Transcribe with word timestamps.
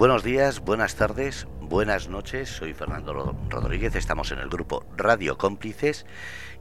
Buenos 0.00 0.24
días, 0.24 0.60
buenas 0.60 0.94
tardes, 0.94 1.46
buenas 1.60 2.08
noches. 2.08 2.48
Soy 2.48 2.72
Fernando 2.72 3.36
Rodríguez, 3.50 3.94
estamos 3.94 4.32
en 4.32 4.38
el 4.38 4.48
grupo 4.48 4.86
Radio 4.96 5.36
Cómplices 5.36 6.06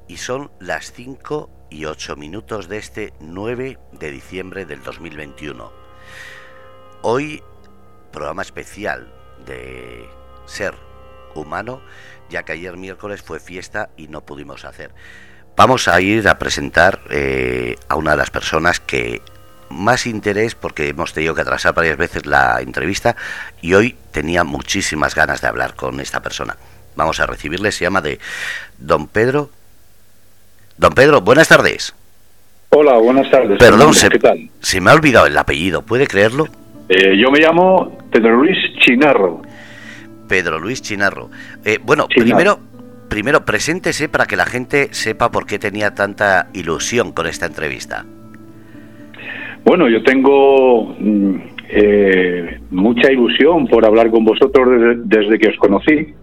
y 0.10 0.18
son 0.18 0.52
las 0.60 0.92
5 0.92 1.50
y 1.70 1.86
8 1.86 2.18
minutos 2.18 2.68
de 2.68 2.80
este 2.80 3.14
9 3.22 3.80
de 3.94 4.12
diciembre 4.12 4.66
del 4.66 4.84
2021. 4.84 5.72
Hoy, 7.02 7.42
programa 8.12 8.42
especial 8.42 9.10
de 9.46 10.10
Ser 10.46 10.74
Humano, 11.34 11.82
ya 12.30 12.44
que 12.44 12.52
ayer 12.52 12.76
miércoles 12.76 13.22
fue 13.22 13.40
fiesta 13.40 13.90
y 13.96 14.10
no 14.10 14.26
pudimos 14.26 14.66
hacer. 14.66 14.94
Vamos 15.56 15.88
a 15.88 16.02
ir 16.02 16.28
a 16.28 16.38
presentar 16.40 17.00
eh, 17.10 17.78
a 17.88 17.96
una 17.96 18.12
de 18.12 18.18
las 18.18 18.32
personas 18.32 18.82
que 18.82 19.22
más 19.70 20.08
interés 20.08 20.56
porque 20.56 20.90
hemos 20.90 21.14
tenido 21.14 21.36
que 21.36 21.42
atrasar 21.42 21.74
varias 21.74 21.98
veces 21.98 22.26
la 22.26 22.62
entrevista 22.62 23.16
y 23.62 23.74
hoy 23.74 23.96
tenía 24.12 24.44
muchísimas 24.44 25.16
ganas 25.16 25.42
de 25.42 25.48
hablar 25.48 25.76
con 25.76 26.00
esta 26.00 26.22
persona. 26.22 26.58
Vamos 26.96 27.20
a 27.20 27.26
recibirle, 27.26 27.72
se 27.72 27.86
llama 27.86 28.02
de 28.02 28.20
Don 28.78 29.08
Pedro. 29.08 29.50
Don 30.78 30.94
Pedro, 30.94 31.22
buenas 31.22 31.48
tardes. 31.48 31.94
Hola, 32.70 32.98
buenas 32.98 33.30
tardes. 33.32 33.58
Perdón, 33.58 33.94
se, 33.94 34.10
se, 34.62 34.82
me 34.82 34.92
ha 34.92 34.94
olvidado 34.94 35.26
el 35.26 35.38
apellido, 35.38 35.82
¿puede 35.82 36.08
creerlo? 36.08 36.48
Eh, 36.88 37.18
yo 37.18 37.32
me 37.32 37.40
llamo 37.40 37.98
Pedro 38.12 38.38
Luis 38.38 38.58
Chinarro. 38.80 39.42
Pedro 40.28 40.60
Luis 40.60 40.82
Chinarro. 40.82 41.30
Eh, 41.66 41.80
bueno, 41.82 42.08
primero, 42.08 42.60
primero 43.08 43.46
preséntese 43.46 44.10
para 44.10 44.26
que 44.26 44.36
la 44.36 44.46
gente 44.46 44.90
sepa 44.92 45.32
por 45.32 45.46
qué 45.46 45.58
tenía 45.58 45.96
tanta 45.96 46.48
ilusión 46.54 47.12
con 47.12 47.28
esta 47.28 47.46
entrevista. 47.46 48.06
Bueno, 49.66 49.88
yo 49.90 50.02
tengo 50.04 50.96
mm, 51.00 51.36
eh, 51.70 52.60
mucha 52.72 53.12
ilusión 53.12 53.68
por 53.68 53.86
hablar 53.86 54.10
con 54.10 54.26
vosotros 54.26 54.98
desde, 55.06 55.38
que 55.38 55.50
os 55.50 55.58
conocí, 55.58 56.14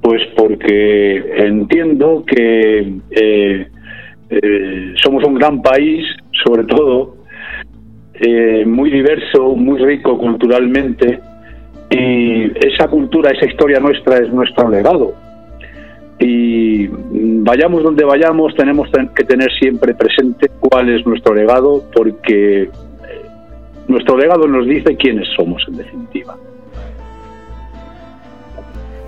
pues 0.00 0.22
porque 0.36 1.24
entiendo 1.36 2.24
que 2.26 2.94
eh, 3.10 3.66
eh, 4.30 4.94
somos 5.02 5.24
un 5.24 5.34
gran 5.34 5.62
país, 5.62 6.06
sobre 6.44 6.64
todo, 6.64 7.16
muy 8.66 8.90
diverso, 8.90 9.56
muy 9.56 9.80
rico 9.80 10.18
culturalmente, 10.18 11.20
y 11.90 12.52
esa 12.66 12.86
cultura, 12.88 13.30
esa 13.30 13.46
historia 13.46 13.80
nuestra 13.80 14.18
es 14.18 14.30
nuestro 14.30 14.68
legado 14.68 15.14
y 16.20 16.86
vayamos 16.86 17.82
donde 17.82 18.04
vayamos 18.04 18.54
tenemos 18.54 18.88
que 19.16 19.24
tener 19.24 19.50
siempre 19.58 19.94
presente 19.94 20.50
cuál 20.60 20.90
es 20.90 21.04
nuestro 21.06 21.34
legado 21.34 21.82
porque 21.94 22.64
eh, 22.64 22.70
nuestro 23.88 24.18
legado 24.18 24.46
nos 24.46 24.66
dice 24.66 24.96
quiénes 24.96 25.26
somos 25.34 25.64
en 25.66 25.78
definitiva. 25.78 26.36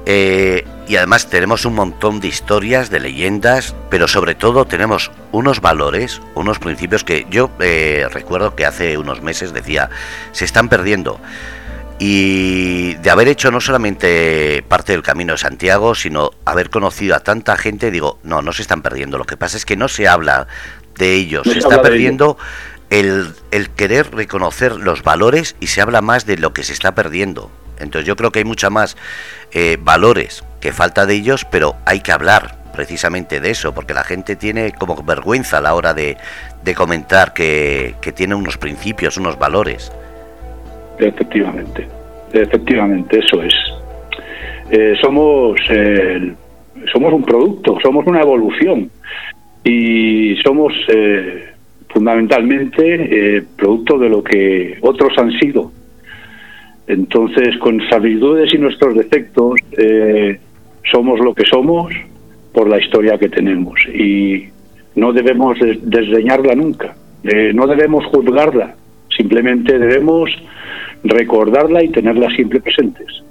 Eh, 0.07 0.65
y 0.89 0.97
además 0.97 1.29
tenemos 1.29 1.65
un 1.65 1.75
montón 1.75 2.19
de 2.19 2.29
historias, 2.29 2.91
de 2.91 2.99
leyendas, 2.99 3.77
pero 3.89 4.09
sobre 4.09 4.35
todo 4.35 4.65
tenemos 4.65 5.13
unos 5.31 5.61
valores, 5.61 6.21
unos 6.35 6.59
principios 6.59 7.05
que 7.05 7.27
yo 7.31 7.51
eh, 7.61 8.07
recuerdo 8.11 8.57
que 8.57 8.65
hace 8.67 8.99
unos 8.99 9.23
meses 9.23 9.53
decía, 9.53 9.91
se 10.33 10.45
están 10.45 10.69
perdiendo 10.69 11.21
y 11.99 12.95
de 12.95 13.11
haber 13.11 13.29
hecho 13.29 13.51
no 13.51 13.61
solamente 13.61 14.65
parte 14.69 14.93
del 14.93 15.03
Camino 15.03 15.33
de 15.33 15.39
Santiago, 15.39 15.95
sino 15.95 16.31
haber 16.45 16.71
conocido 16.71 17.15
a 17.15 17.21
tanta 17.21 17.57
gente, 17.57 17.91
digo, 17.91 18.19
no, 18.23 18.43
no 18.43 18.53
se 18.53 18.63
están 18.63 18.83
perdiendo. 18.83 19.19
Lo 19.19 19.25
que 19.25 19.37
pasa 19.37 19.57
es 19.57 19.65
que 19.65 19.77
no 19.77 19.89
se 19.89 20.09
habla 20.09 20.47
de 20.97 21.15
ellos, 21.15 21.47
se, 21.47 21.59
está 21.59 21.81
perdiendo 21.81 22.37
el, 22.91 23.35
el, 23.51 23.71
querer 23.71 24.15
reconocer 24.15 24.77
los 24.77 25.03
valores 25.03 25.57
y 25.61 25.69
se 25.69 25.81
habla 25.81 26.03
más 26.03 26.27
de 26.27 26.37
lo 26.37 26.53
que 26.53 26.65
se 26.65 26.73
está 26.73 26.95
perdiendo. 26.95 27.51
Entonces 27.79 28.07
yo 28.07 28.17
creo 28.17 28.31
que 28.31 28.41
hay 28.41 28.45
mucha 28.45 28.71
más 28.71 28.97
eh, 29.53 29.79
valores 29.81 30.45
que 30.61 30.73
falta 30.73 31.07
de 31.07 31.15
ellos, 31.15 31.47
pero 31.51 31.77
hay 31.85 32.01
que 32.01 32.13
hablar 32.13 32.63
precisamente 32.73 33.41
de 33.41 33.51
eso, 33.51 33.75
porque 33.75 33.95
la 33.95 34.05
gente 34.05 34.37
tiene 34.37 34.73
como 34.73 35.03
vergüenza 35.03 35.59
a 35.59 35.61
la 35.61 35.75
hora 35.75 35.95
de, 35.95 36.17
de 36.65 36.75
comentar 36.75 37.33
que, 37.35 37.97
que 38.01 38.13
tiene 38.13 38.35
unos 38.35 38.59
principios, 38.59 39.17
unos 39.17 39.39
valores. 39.39 39.93
Efectivamente, 40.99 41.87
efectivamente, 42.33 43.19
eso 43.19 43.43
es. 43.43 43.55
Eh, 44.71 44.95
somos, 45.03 45.61
somos 46.93 47.13
un 47.13 47.23
producto, 47.23 47.79
somos 47.83 48.07
una 48.07 48.21
evolución. 48.21 48.91
Y 49.65 50.35
somos 50.43 50.73
eh, 50.89 51.51
fundamentalmente 51.89 53.37
eh, 53.37 53.43
producto 53.57 53.99
de 53.99 54.09
lo 54.09 54.25
que 54.25 54.79
otros 54.81 55.13
han 55.19 55.31
sido. 55.39 55.71
Entonces, 56.87 57.57
con 57.59 57.81
nuestras 57.89 58.53
y 58.53 58.59
nuestros 58.59 58.97
defectos, 58.97 59.55
somos 60.91 61.21
lo 61.21 61.33
que 61.33 61.45
somos 61.45 61.95
por 62.53 62.69
la 62.69 62.79
historia 62.79 63.19
que 63.19 63.29
tenemos. 63.29 63.79
Y 63.95 64.49
no 64.97 65.13
debemos 65.13 65.59
desdeñarla 65.61 66.55
nunca, 66.55 66.97
no 67.55 67.67
debemos 67.69 68.05
juzgarla, 68.07 68.75
simplemente 69.17 69.79
debemos 69.79 70.31
recordarla 71.05 71.83
y 71.83 71.89
tenerla 71.89 72.29
siempre 72.35 72.61
presentes. 72.61 73.23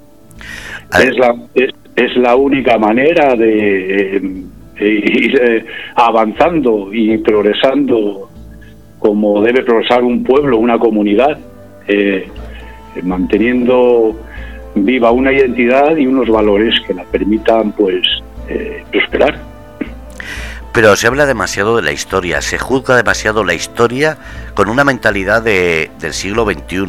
Es 1.00 1.16
la, 1.18 1.34
es, 1.54 2.16
la 2.16 2.36
única 2.36 2.78
manera 2.78 3.34
de, 3.34 4.44
ir 4.80 5.40
eh, 5.40 5.64
avanzando 5.94 6.92
y 6.92 7.16
progresando 7.18 8.28
como 8.98 9.42
debe 9.42 9.62
progresar 9.62 10.02
un 10.04 10.22
pueblo, 10.22 10.58
una 10.58 10.78
comunidad, 10.78 11.38
eh, 11.88 12.28
manteniendo 13.02 14.16
viva 14.74 15.10
una 15.10 15.32
identidad 15.32 15.96
y 15.96 16.06
unos 16.06 16.28
valores 16.28 16.74
que 16.86 16.94
la 16.94 17.04
permitan 17.04 17.72
pues 17.72 18.06
eh, 18.48 18.84
prosperar. 18.90 19.51
Pero 20.72 20.96
se 20.96 21.06
habla 21.06 21.26
demasiado 21.26 21.76
de 21.76 21.82
la 21.82 21.92
historia, 21.92 22.40
se 22.40 22.58
juzga 22.58 22.96
demasiado 22.96 23.44
la 23.44 23.52
historia 23.52 24.16
con 24.54 24.70
una 24.70 24.84
mentalidad 24.84 25.42
de, 25.42 25.90
del 25.98 26.14
siglo 26.14 26.46
XXI. 26.46 26.86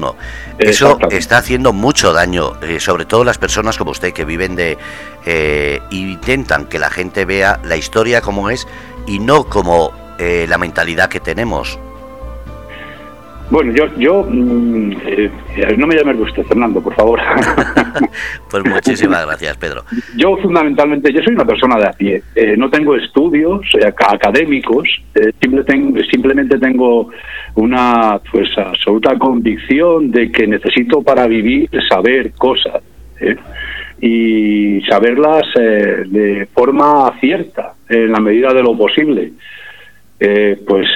Eso 0.57 0.97
está 1.11 1.37
haciendo 1.37 1.73
mucho 1.73 2.13
daño, 2.13 2.53
eh, 2.61 2.79
sobre 2.79 3.05
todo 3.05 3.25
las 3.25 3.37
personas 3.37 3.77
como 3.77 3.91
usted 3.91 4.13
que 4.13 4.25
viven 4.25 4.55
de... 4.55 4.77
Eh, 5.25 5.81
intentan 5.89 6.65
que 6.65 6.79
la 6.79 6.89
gente 6.89 7.25
vea 7.25 7.59
la 7.63 7.77
historia 7.77 8.21
como 8.21 8.49
es 8.49 8.67
y 9.07 9.19
no 9.19 9.45
como 9.45 9.91
eh, 10.17 10.45
la 10.47 10.57
mentalidad 10.57 11.09
que 11.09 11.19
tenemos. 11.19 11.79
Bueno, 13.49 13.73
yo, 13.73 13.85
yo 13.97 14.25
mm, 14.27 14.91
eh, 15.05 15.31
no 15.77 15.85
me 15.85 15.95
llames 15.95 16.19
usted, 16.19 16.43
Fernando, 16.43 16.81
por 16.81 16.95
favor. 16.95 17.19
pues 18.49 18.63
muchísimas 18.65 19.25
gracias, 19.25 19.57
Pedro. 19.57 19.83
Yo 20.15 20.37
fundamentalmente, 20.37 21.11
yo 21.11 21.21
soy 21.21 21.33
una 21.33 21.45
persona 21.45 21.77
de 21.77 21.87
a 21.87 21.91
pie. 21.91 22.23
Eh, 22.35 22.55
no 22.57 22.69
tengo 22.69 22.95
estudios 22.95 23.61
eh, 23.79 23.85
académicos, 23.85 24.87
simplemente 26.09 26.57
tengo 26.57 27.09
una 27.55 28.19
pues 28.31 28.49
absoluta 28.57 29.17
convicción 29.17 30.09
de 30.11 30.31
que 30.31 30.47
necesito 30.47 31.01
para 31.01 31.27
vivir 31.27 31.69
saber 31.89 32.31
cosas 32.33 32.81
y 34.01 34.81
saberlas 34.89 35.43
de 35.55 36.47
forma 36.53 37.13
cierta, 37.19 37.73
en 37.87 38.11
la 38.11 38.19
medida 38.19 38.53
de 38.53 38.63
lo 38.63 38.75
posible. 38.75 39.31
pues, 40.19 40.87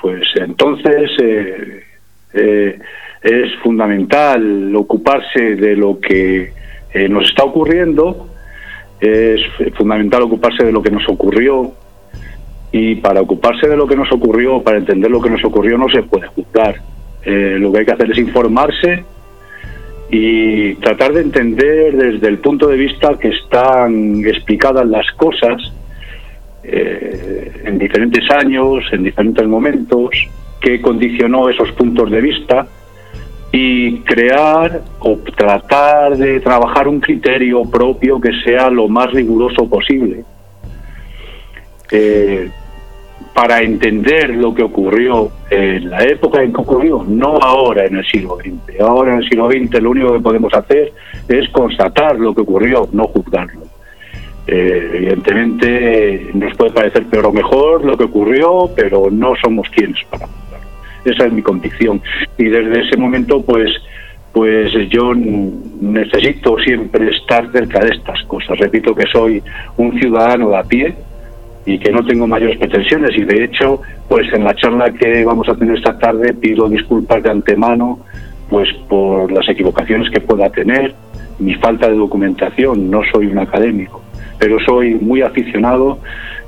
pues 0.00 0.22
entonces 0.36 1.10
eh, 1.20 1.87
es 2.32 3.54
fundamental 3.62 4.74
ocuparse 4.76 5.56
de 5.56 5.76
lo 5.76 5.98
que 5.98 6.52
eh, 6.92 7.08
nos 7.08 7.28
está 7.28 7.44
ocurriendo, 7.44 8.28
es 9.00 9.40
fundamental 9.76 10.22
ocuparse 10.22 10.64
de 10.64 10.72
lo 10.72 10.82
que 10.82 10.90
nos 10.90 11.08
ocurrió. 11.08 11.72
Y 12.70 12.96
para 12.96 13.22
ocuparse 13.22 13.66
de 13.66 13.76
lo 13.76 13.86
que 13.86 13.96
nos 13.96 14.12
ocurrió, 14.12 14.62
para 14.62 14.78
entender 14.78 15.10
lo 15.10 15.22
que 15.22 15.30
nos 15.30 15.42
ocurrió, 15.42 15.78
no 15.78 15.88
se 15.88 16.02
puede 16.02 16.26
juzgar. 16.28 16.76
Eh, 17.24 17.56
lo 17.58 17.72
que 17.72 17.78
hay 17.78 17.84
que 17.86 17.92
hacer 17.92 18.10
es 18.10 18.18
informarse 18.18 19.04
y 20.10 20.74
tratar 20.74 21.12
de 21.12 21.22
entender 21.22 21.96
desde 21.96 22.28
el 22.28 22.38
punto 22.38 22.68
de 22.68 22.76
vista 22.76 23.18
que 23.18 23.28
están 23.28 24.24
explicadas 24.26 24.86
las 24.86 25.10
cosas 25.12 25.72
en 26.62 27.78
diferentes 27.78 28.30
años, 28.30 28.84
en 28.92 29.04
diferentes 29.04 29.46
momentos, 29.46 30.10
que 30.60 30.80
condicionó 30.80 31.48
esos 31.48 31.70
puntos 31.72 32.10
de 32.10 32.20
vista 32.20 32.66
y 33.52 34.00
crear 34.00 34.82
o 34.98 35.16
tratar 35.36 36.16
de 36.16 36.40
trabajar 36.40 36.86
un 36.86 37.00
criterio 37.00 37.62
propio 37.62 38.20
que 38.20 38.30
sea 38.44 38.68
lo 38.68 38.88
más 38.88 39.10
riguroso 39.12 39.68
posible 39.68 40.24
eh, 41.90 42.50
para 43.32 43.62
entender 43.62 44.30
lo 44.30 44.54
que 44.54 44.62
ocurrió 44.62 45.30
en 45.50 45.88
la 45.88 46.02
época 46.02 46.42
en 46.42 46.52
que 46.52 46.60
ocurrió, 46.60 47.04
no 47.06 47.38
ahora 47.38 47.86
en 47.86 47.96
el 47.96 48.04
siglo 48.06 48.36
XX. 48.36 48.80
Ahora 48.80 49.12
en 49.12 49.22
el 49.22 49.28
siglo 49.28 49.48
XX 49.48 49.80
lo 49.80 49.90
único 49.90 50.12
que 50.12 50.20
podemos 50.20 50.52
hacer 50.52 50.92
es 51.28 51.48
constatar 51.50 52.18
lo 52.18 52.34
que 52.34 52.42
ocurrió, 52.42 52.88
no 52.92 53.04
juzgarlo. 53.04 53.62
Eh, 54.46 54.90
evidentemente 54.94 56.30
nos 56.34 56.56
puede 56.56 56.72
parecer 56.72 57.04
peor 57.06 57.26
o 57.26 57.32
mejor 57.32 57.84
lo 57.84 57.96
que 57.96 58.04
ocurrió, 58.04 58.70
pero 58.74 59.08
no 59.10 59.34
somos 59.42 59.68
quienes 59.70 60.02
para 60.10 60.26
esa 61.04 61.26
es 61.26 61.32
mi 61.32 61.42
convicción. 61.42 62.00
Y 62.36 62.44
desde 62.44 62.86
ese 62.86 62.96
momento, 62.96 63.42
pues, 63.42 63.70
pues 64.32 64.72
yo 64.90 65.14
necesito 65.14 66.58
siempre 66.58 67.10
estar 67.10 67.50
cerca 67.52 67.80
de 67.80 67.90
estas 67.96 68.22
cosas. 68.24 68.58
Repito 68.58 68.94
que 68.94 69.04
soy 69.12 69.42
un 69.76 69.98
ciudadano 69.98 70.50
de 70.50 70.56
a 70.56 70.62
pie 70.62 70.94
y 71.66 71.78
que 71.78 71.92
no 71.92 72.04
tengo 72.04 72.26
mayores 72.26 72.56
pretensiones 72.58 73.10
y 73.16 73.24
de 73.24 73.44
hecho, 73.44 73.82
pues 74.08 74.32
en 74.32 74.44
la 74.44 74.54
charla 74.54 74.90
que 74.90 75.22
vamos 75.24 75.48
a 75.48 75.54
tener 75.54 75.76
esta 75.76 75.98
tarde 75.98 76.32
pido 76.32 76.68
disculpas 76.68 77.22
de 77.22 77.30
antemano 77.30 77.98
pues 78.48 78.68
por 78.88 79.30
las 79.30 79.46
equivocaciones 79.48 80.10
que 80.10 80.20
pueda 80.20 80.48
tener, 80.48 80.94
mi 81.38 81.54
falta 81.56 81.88
de 81.88 81.96
documentación, 81.96 82.90
no 82.90 83.02
soy 83.12 83.26
un 83.26 83.38
académico, 83.38 84.02
pero 84.38 84.58
soy 84.60 84.94
muy 84.94 85.20
aficionado 85.20 85.98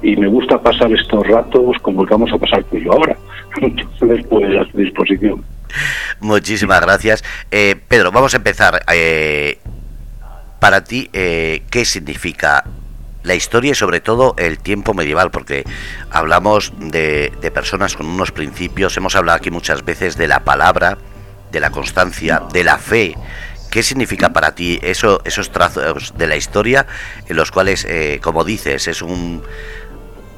y 0.03 0.17
me 0.17 0.29
gusta 0.29 0.61
pasar 0.61 0.93
estos 0.93 1.27
ratos 1.27 1.77
como 1.83 2.03
el 2.03 2.09
que 2.09 2.15
vamos 2.15 2.33
a 2.33 2.39
pasar 2.39 2.65
tú 2.65 2.77
y 2.77 2.85
yo 2.85 2.93
ahora. 2.93 3.17
Entonces, 3.61 4.27
pues 4.29 4.57
a 4.57 4.71
su 4.71 4.79
disposición. 4.79 5.45
Muchísimas 6.21 6.81
gracias. 6.81 7.25
Eh, 7.51 7.77
Pedro, 7.89 8.13
vamos 8.13 8.35
a 8.35 8.39
empezar. 8.39 8.83
Eh, 8.93 9.59
para 10.59 10.85
ti, 10.85 11.09
eh, 11.13 11.63
¿qué 11.71 11.85
significa 11.85 12.65
la 13.23 13.35
historia 13.35 13.73
y 13.73 13.75
sobre 13.75 14.01
todo 14.01 14.35
el 14.37 14.59
tiempo 14.59 14.95
medieval? 14.95 15.31
Porque 15.31 15.65
hablamos 16.11 16.73
de, 16.79 17.33
de, 17.41 17.51
personas 17.51 17.97
con 17.97 18.07
unos 18.07 18.31
principios, 18.33 18.97
hemos 18.97 19.17
hablado 19.17 19.37
aquí 19.37 19.51
muchas 19.51 19.85
veces 19.85 20.17
de 20.17 20.29
la 20.29 20.41
palabra, 20.41 20.99
de 21.51 21.61
la 21.61 21.71
constancia, 21.71 22.43
de 22.53 22.65
la 22.65 22.79
fe. 22.79 23.15
¿Qué 23.71 23.83
significa 23.83 24.33
para 24.33 24.55
ti 24.55 24.81
eso, 24.83 25.23
esos 25.25 25.51
trazos 25.51 26.13
de 26.19 26.27
la 26.27 26.37
historia 26.37 26.87
en 27.29 27.37
los 27.37 27.53
cuales, 27.53 27.87
como 28.21 28.45
dices, 28.45 28.89
es 28.89 29.01
un, 29.01 29.43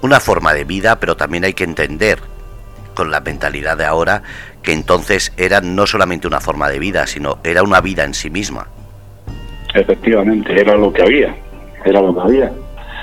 una 0.03 0.21
forma 0.21 0.53
de 0.53 0.65
vida, 0.65 1.01
pero 1.01 1.17
también 1.17 1.45
hay 1.45 1.55
que 1.55 1.65
entender 1.65 2.19
con 2.95 3.11
la 3.11 3.21
mentalidad 3.21 3.77
de 3.79 3.87
ahora 3.87 4.23
que 4.63 4.73
entonces 4.73 5.33
era 5.37 5.61
no 5.61 5.87
solamente 5.87 6.27
una 6.27 6.41
forma 6.41 6.69
de 6.69 6.79
vida, 6.79 7.07
sino 7.07 7.39
era 7.43 7.63
una 7.63 7.81
vida 7.81 8.05
en 8.05 8.15
sí 8.15 8.31
misma. 8.31 8.69
Efectivamente, 9.75 10.61
era 10.61 10.77
lo 10.77 10.93
que 10.93 11.03
había, 11.03 11.35
era 11.85 12.01
lo 12.03 12.15
que 12.15 12.21
había. 12.21 12.53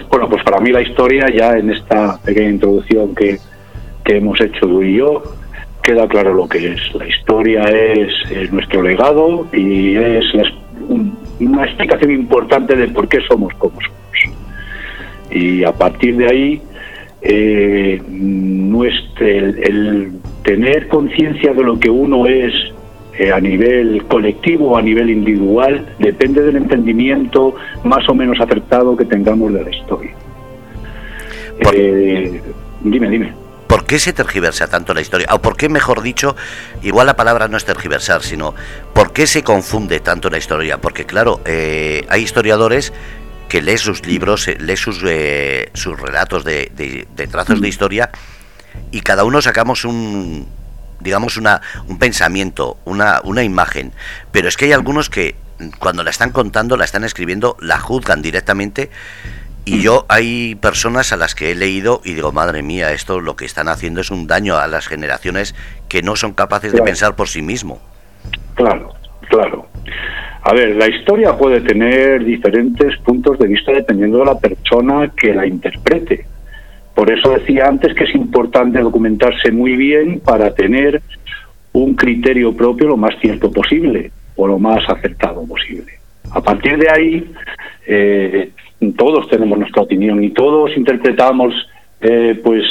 Bueno, 0.09 0.29
pues 0.29 0.43
para 0.43 0.59
mí 0.59 0.71
la 0.71 0.81
historia, 0.81 1.27
ya 1.29 1.57
en 1.57 1.71
esta 1.71 2.17
pequeña 2.21 2.49
introducción 2.49 3.15
que, 3.15 3.39
que 4.05 4.17
hemos 4.17 4.39
hecho 4.39 4.61
tú 4.61 4.81
y 4.81 4.97
yo, 4.97 5.23
queda 5.81 6.07
claro 6.07 6.33
lo 6.33 6.47
que 6.47 6.73
es. 6.73 6.95
La 6.95 7.07
historia 7.07 7.63
es, 7.63 8.51
nuestro 8.51 8.81
legado 8.81 9.47
y 9.51 9.95
es 9.95 10.25
una 11.39 11.65
explicación 11.65 12.11
importante 12.11 12.75
de 12.75 12.87
por 12.89 13.07
qué 13.07 13.19
somos 13.27 13.53
como 13.55 13.79
somos. 13.81 13.99
Y 15.31 15.63
a 15.63 15.71
partir 15.71 16.17
de 16.17 16.27
ahí, 16.27 16.61
eh, 17.21 18.01
nuestro, 18.07 19.25
el, 19.25 20.11
tener 20.43 20.87
conciencia 20.87 21.53
de 21.53 21.63
lo 21.63 21.79
que 21.79 21.89
uno 21.89 22.25
es 22.27 22.53
eh, 23.17 23.33
a 23.33 23.39
nivel 23.39 24.05
colectivo 24.05 24.71
o 24.71 24.77
a 24.77 24.81
nivel 24.81 25.09
individual 25.09 25.85
depende 25.99 26.41
del 26.41 26.55
entendimiento 26.55 27.55
más 27.83 28.07
o 28.07 28.15
menos 28.15 28.39
acertado 28.39 28.95
que 28.95 29.05
tengamos 29.05 29.53
de 29.53 29.63
la 29.63 29.69
historia. 29.69 30.11
Eh, 31.73 32.41
dime, 32.81 33.09
dime. 33.09 33.33
¿Por 33.67 33.85
qué 33.85 33.99
se 33.99 34.13
tergiversa 34.13 34.67
tanto 34.67 34.93
la 34.93 35.01
historia? 35.01 35.27
O 35.31 35.41
por 35.41 35.57
qué, 35.57 35.69
mejor 35.69 36.01
dicho, 36.01 36.35
igual 36.81 37.05
la 37.05 37.15
palabra 37.15 37.47
no 37.47 37.57
es 37.57 37.65
tergiversar, 37.65 38.23
sino 38.23 38.55
¿por 38.93 39.11
qué 39.11 39.27
se 39.27 39.43
confunde 39.43 39.99
tanto 39.99 40.29
la 40.29 40.37
historia? 40.37 40.79
Porque 40.79 41.05
claro, 41.05 41.41
eh, 41.45 42.05
hay 42.09 42.23
historiadores 42.23 42.93
que 43.49 43.61
lee 43.61 43.77
sus 43.77 44.05
libros, 44.05 44.47
eh, 44.47 44.57
lee 44.59 44.77
sus, 44.77 45.01
eh, 45.05 45.69
sus 45.73 45.99
relatos 45.99 46.45
de, 46.45 46.71
de, 46.75 47.27
trazos 47.27 47.59
de 47.59 47.67
mm. 47.67 47.69
historia 47.69 48.11
y 48.91 49.01
cada 49.01 49.25
uno 49.25 49.41
sacamos 49.41 49.83
un, 49.83 50.47
digamos, 50.99 51.35
una, 51.35 51.61
un 51.87 51.99
pensamiento, 51.99 52.77
una, 52.85 53.19
una 53.23 53.43
imagen. 53.43 53.91
Pero 54.31 54.47
es 54.47 54.55
que 54.55 54.65
hay 54.65 54.71
algunos 54.71 55.09
que 55.09 55.35
cuando 55.79 56.03
la 56.03 56.11
están 56.11 56.31
contando, 56.31 56.77
la 56.77 56.85
están 56.85 57.03
escribiendo, 57.03 57.57
la 57.59 57.79
juzgan 57.79 58.21
directamente. 58.21 58.89
Y 59.65 59.81
yo 59.81 60.05
hay 60.09 60.55
personas 60.55 61.11
a 61.11 61.17
las 61.17 61.35
que 61.35 61.51
he 61.51 61.55
leído 61.55 62.01
y 62.03 62.13
digo, 62.13 62.31
madre 62.31 62.63
mía, 62.63 62.91
esto 62.91 63.19
lo 63.19 63.35
que 63.35 63.45
están 63.45 63.67
haciendo 63.67 64.01
es 64.01 64.09
un 64.09 64.25
daño 64.25 64.57
a 64.57 64.67
las 64.67 64.87
generaciones 64.87 65.53
que 65.87 66.01
no 66.01 66.15
son 66.15 66.33
capaces 66.33 66.71
de 66.71 66.81
pensar 66.81 67.15
por 67.15 67.27
sí 67.27 67.41
mismo. 67.41 67.79
Claro, 68.55 68.95
claro. 69.29 69.68
A 70.49 70.53
ver, 70.53 70.75
la 70.77 70.87
historia 70.87 71.37
puede 71.37 71.61
tener 71.61 72.25
diferentes 72.25 72.97
puntos 73.01 73.37
de 73.37 73.45
vista 73.45 73.71
dependiendo 73.71 74.17
de 74.17 74.25
la 74.25 74.39
persona 74.39 75.11
que 75.15 75.31
la 75.31 75.45
interprete. 75.45 76.25
Por 76.95 77.11
eso 77.11 77.37
decía 77.37 77.67
antes 77.67 77.93
que 77.93 78.05
es 78.05 78.15
importante 78.15 78.79
documentarse 78.79 79.51
muy 79.51 79.75
bien 79.75 80.21
para 80.21 80.51
tener 80.55 81.03
un 81.73 81.93
criterio 81.93 82.51
propio 82.55 82.87
lo 82.87 82.97
más 82.97 83.13
cierto 83.21 83.51
posible 83.51 84.09
o 84.37 84.47
lo 84.47 84.57
más 84.57 84.83
acertado 84.89 85.45
posible. 85.45 85.91
A 86.31 86.41
partir 86.41 86.79
de 86.79 86.87
ahí, 86.89 87.31
eh, 87.85 88.49
todos 88.97 89.29
tenemos 89.29 89.59
nuestra 89.59 89.83
opinión 89.83 90.23
y 90.23 90.31
todos 90.31 90.75
interpretamos 90.75 91.53
eh, 92.01 92.41
pues 92.43 92.63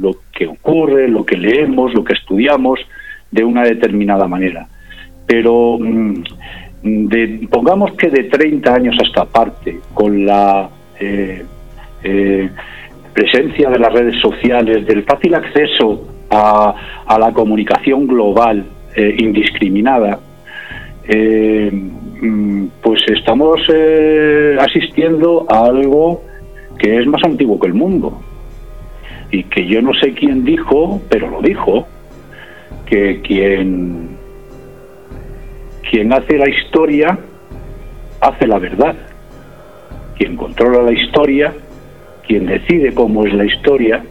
lo 0.00 0.16
que 0.32 0.46
ocurre, 0.46 1.08
lo 1.08 1.26
que 1.26 1.36
leemos, 1.36 1.92
lo 1.92 2.02
que 2.02 2.14
estudiamos 2.14 2.80
de 3.30 3.44
una 3.44 3.64
determinada 3.64 4.26
manera 4.26 4.66
pero 5.26 5.78
mm, 5.78 6.14
de, 6.82 7.48
pongamos 7.50 7.92
que 7.94 8.08
de 8.08 8.24
30 8.24 8.74
años 8.74 8.96
hasta 9.04 9.24
parte, 9.24 9.80
con 9.92 10.24
la 10.24 10.70
eh, 11.00 11.44
eh, 12.02 12.48
presencia 13.12 13.70
de 13.70 13.78
las 13.78 13.92
redes 13.92 14.20
sociales, 14.20 14.86
del 14.86 15.02
fácil 15.02 15.34
acceso 15.34 16.06
a, 16.30 16.74
la 17.18 17.32
comunicación 17.32 18.06
global 18.06 18.64
eh, 18.94 19.16
indiscriminada, 19.18 20.20
mm, 21.08 22.66
pues 22.82 23.00
estamos 23.08 23.60
asistiendo 24.60 25.46
a 25.48 25.66
algo 25.66 26.22
que 26.78 26.98
es 26.98 27.06
más 27.06 27.22
antiguo 27.24 27.58
que 27.58 27.68
el 27.68 27.74
mundo. 27.74 28.20
Y 29.30 29.42
que 29.44 29.66
yo 29.66 29.82
no 29.82 29.92
sé 29.94 30.12
quién 30.12 30.44
dijo, 30.44 31.00
pero 31.08 31.28
lo 31.28 31.42
dijo, 31.42 31.86
que 32.86 33.20
quien 33.22 34.15
quien 35.90 36.12
hace 36.12 36.38
la 36.38 36.48
historia 36.48 37.18
hace 38.20 38.46
la 38.46 38.58
verdad. 38.58 38.94
Quien 40.16 40.36
controla 40.36 40.82
la 40.82 40.92
historia, 40.92 41.52
quien 42.26 42.46
decide 42.46 42.94
cómo 42.94 43.26
es 43.26 43.34
la 43.34 43.44
historia, 43.44 44.02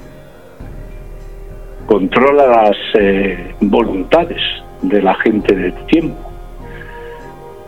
controla 1.88 2.48
las 2.48 2.78
eh, 3.00 3.54
voluntades 3.62 4.42
de 4.82 5.02
la 5.02 5.16
gente 5.16 5.56
del 5.56 5.74
tiempo. 5.88 6.32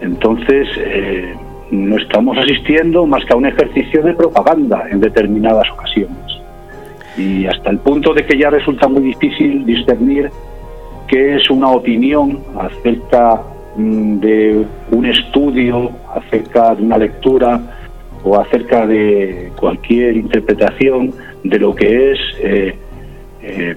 Entonces, 0.02 0.68
eh, 0.78 1.34
no 1.72 1.98
estamos 1.98 2.38
asistiendo 2.38 3.06
más 3.06 3.26
que 3.26 3.34
a 3.34 3.38
un 3.38 3.48
ejercicio 3.48 4.04
de 4.04 4.14
propaganda 4.14 4.88
en 4.90 5.02
determinadas 5.02 5.70
ocasiones. 5.72 6.18
Y 7.18 7.48
hasta 7.48 7.72
el 7.72 7.80
punto 7.80 8.14
de 8.14 8.24
que 8.26 8.38
ya 8.38 8.52
resulta 8.52 8.88
muy 8.88 9.02
difícil 9.02 9.66
discernir 9.66 10.30
qué 11.08 11.38
es 11.38 11.50
una 11.50 11.70
opinión 11.70 12.40
acerca 12.60 13.42
de 13.77 14.65
un 14.91 15.05
estudio 15.05 15.91
acerca 16.15 16.74
de 16.74 16.84
una 16.84 16.98
lectura 16.98 17.62
o 18.24 18.39
acerca 18.39 18.88
de 18.88 19.51
cualquier 19.55 20.17
interpretación 20.17 21.13
de 21.43 21.60
lo 21.60 21.75
que 21.75 22.12
es 22.12 22.19
eh, 22.41 22.75
eh, 23.43 23.75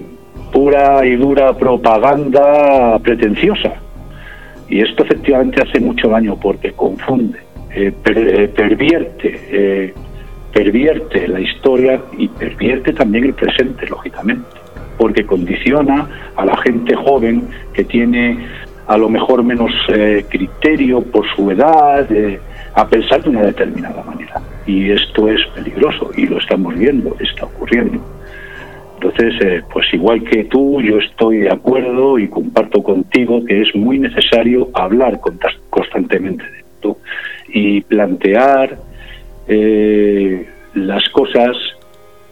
pura 0.51 1.05
y 1.05 1.15
dura 1.15 1.53
propaganda 1.53 2.97
pretenciosa. 2.99 3.75
Y 4.67 4.81
esto 4.81 5.03
efectivamente 5.03 5.61
hace 5.61 5.79
mucho 5.79 6.09
daño 6.09 6.35
porque 6.37 6.71
confunde, 6.71 7.39
eh, 7.75 7.91
pervierte, 8.55 9.93
pervierte 10.51 11.27
la 11.27 11.39
historia 11.39 12.01
y 12.17 12.27
pervierte 12.27 12.93
también 12.93 13.25
el 13.25 13.33
presente, 13.33 13.85
lógicamente, 13.87 14.47
porque 14.97 15.25
condiciona 15.25 16.07
a 16.35 16.45
la 16.45 16.57
gente 16.57 16.95
joven 16.95 17.47
que 17.73 17.83
tiene 17.83 18.37
a 18.87 18.97
lo 18.97 19.09
mejor 19.09 19.43
menos 19.43 19.71
eh, 19.89 20.25
criterio 20.29 21.01
por 21.01 21.25
su 21.35 21.49
edad, 21.51 22.07
a 22.73 22.87
pensar 22.87 23.23
de 23.23 23.29
una 23.29 23.43
determinada 23.43 24.03
manera. 24.03 24.41
Y 24.65 24.91
esto 24.91 25.27
es 25.27 25.39
peligroso 25.55 26.11
y 26.15 26.27
lo 26.27 26.37
estamos 26.37 26.77
viendo, 26.77 27.15
está 27.19 27.45
ocurriendo. 27.45 27.99
Entonces, 28.95 29.33
eh, 29.41 29.61
pues 29.73 29.91
igual 29.93 30.23
que 30.23 30.43
tú, 30.43 30.81
yo 30.81 30.99
estoy 30.99 31.39
de 31.39 31.51
acuerdo 31.51 32.19
y 32.19 32.27
comparto 32.27 32.83
contigo 32.83 33.43
que 33.45 33.61
es 33.61 33.75
muy 33.75 33.97
necesario 33.97 34.69
hablar 34.73 35.19
constantemente 35.69 36.43
de 36.43 36.59
esto 36.59 36.97
y 37.49 37.81
plantear 37.81 38.77
eh, 39.47 40.47
las 40.75 41.07
cosas 41.09 41.57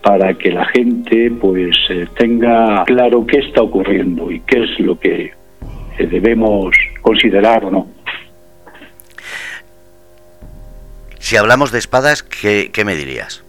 para 0.03 0.35
que 0.35 0.51
la 0.51 0.65
gente 0.65 1.31
pues 1.41 1.75
tenga 2.17 2.83
claro 2.85 3.25
qué 3.25 3.39
está 3.39 3.63
ocurriendo 3.63 4.31
y 4.31 4.39
qué 4.41 4.63
es 4.63 4.79
lo 4.79 4.97
que 4.97 5.38
debemos 6.07 6.75
considerar 7.01 7.65
o 7.65 7.71
no. 7.71 7.87
Si 11.19 11.37
hablamos 11.37 11.71
de 11.71 11.79
espadas, 11.79 12.23
¿qué, 12.23 12.71
me 12.85 12.95
dirías? 12.95 13.43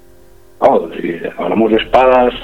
Oh, 0.59 0.89
si 1.01 1.19
hablamos 1.39 1.71
de 1.71 1.79
espadas, 1.79 2.35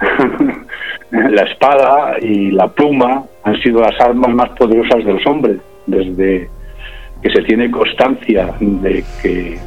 la 1.10 1.42
espada 1.42 2.16
y 2.20 2.50
la 2.50 2.68
pluma 2.68 3.24
han 3.44 3.60
sido 3.62 3.80
las 3.80 3.98
armas 4.00 4.34
más 4.34 4.50
poderosas 4.50 5.04
de 5.04 5.12
los 5.12 5.26
hombres. 5.26 5.58
desde 5.86 6.48
que 7.22 7.30
se 7.30 7.42
tiene 7.42 7.70
constancia 7.70 8.52
de 8.60 9.02
que 9.22 9.58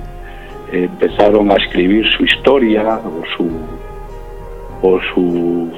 empezaron 0.71 1.51
a 1.51 1.55
escribir 1.55 2.05
su 2.15 2.23
historia 2.23 2.99
o 2.99 3.23
su, 3.35 3.49
o 4.83 4.99
su 5.13 5.71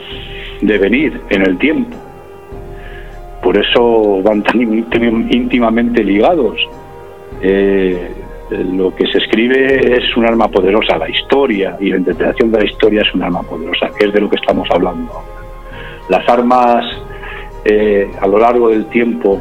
devenir 0.62 1.22
en 1.30 1.44
el 1.44 1.58
tiempo. 1.58 1.96
Por 3.42 3.58
eso 3.58 4.22
van 4.22 4.44
tan 4.44 4.62
íntimamente 4.62 6.04
ligados. 6.04 6.58
Eh, 7.42 8.12
lo 8.50 8.94
que 8.96 9.06
se 9.08 9.20
escribe 9.20 9.94
es 9.98 10.18
un 10.18 10.26
arma 10.26 10.48
poderosa, 10.48 10.98
la 10.98 11.10
historia, 11.10 11.78
y 11.80 11.90
la 11.90 11.98
interpretación 11.98 12.52
de 12.52 12.60
la 12.60 12.66
historia 12.66 13.02
es 13.02 13.14
un 13.14 13.24
arma 13.24 13.44
poderosa, 13.44 13.90
que 13.98 14.08
es 14.08 14.14
de 14.14 14.22
lo 14.22 14.30
que 14.30 14.38
estamos 14.38 14.68
hablando. 14.72 15.12
Las 16.10 16.28
armas 16.28 16.86
eh, 17.66 18.10
a 18.20 18.28
lo 18.28 18.40
largo 18.40 18.70
del 18.70 18.86
tiempo, 18.86 19.40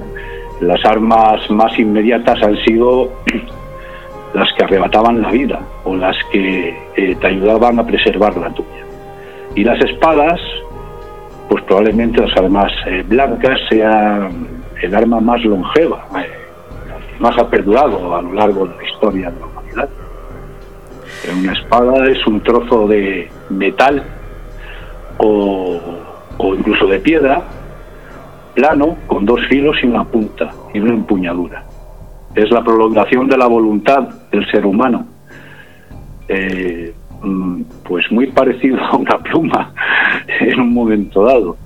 las 0.61 0.85
armas 0.85 1.49
más 1.51 1.79
inmediatas 1.79 2.43
han 2.43 2.57
sido 2.65 3.11
las 4.35 4.53
que 4.55 4.65
arrebataban 4.65 5.23
la 5.23 5.31
vida 5.31 5.61
o 5.85 5.95
las 5.95 6.17
que 6.33 6.77
eh, 6.97 7.17
te 7.21 7.27
ayudaban 7.27 7.79
a 7.79 7.87
preservar 7.87 8.37
la 8.37 8.51
tuya. 8.51 8.85
Y 9.55 9.65
las 9.65 9.83
espadas, 9.85 10.41
pues 11.49 11.63
probablemente 11.65 12.21
las 12.21 12.37
armas 12.37 12.73
eh, 12.87 13.05
blancas 13.07 13.59
sean 13.69 14.49
el 14.81 14.95
arma 14.95 15.21
más 15.21 15.43
longeva, 15.45 16.07
eh, 16.19 16.31
más 17.19 17.37
ha 17.39 17.49
perdurado 17.49 18.15
a 18.15 18.23
lo 18.23 18.33
largo 18.35 18.67
de 18.67 18.77
la 18.77 18.85
historia 18.85 19.31
de 19.31 19.41
la 19.41 19.47
humanidad. 19.47 19.89
Una 21.41 21.53
espada 21.53 22.07
es 22.07 22.27
un 22.27 22.41
trozo 22.41 22.87
de 22.87 23.31
metal 23.51 24.03
o, 25.19 25.81
o 26.37 26.55
incluso 26.55 26.87
de 26.87 27.01
piedra 27.01 27.43
plano 28.55 28.97
con 29.07 29.27
dos 29.27 29.41
filos 29.49 29.77
y 29.83 29.87
una 29.87 30.05
punta 30.05 30.51
y 30.73 30.79
una 30.79 30.95
empuñadura 30.95 31.65
es 32.35 32.51
la 32.51 32.63
prolongación 32.63 33.29
de 33.29 33.37
la 33.37 33.47
voluntad 33.47 34.09
del 34.31 34.49
ser 34.51 34.65
humano. 34.65 35.07
Eh, 36.29 36.95
pues 37.85 38.11
muy 38.11 38.27
parecido 38.29 38.79
a 38.83 38.97
una 38.97 39.19
pluma 39.19 39.73
en 40.41 40.61
un 40.61 40.73
momento 40.73 41.25
dado. 41.25 41.57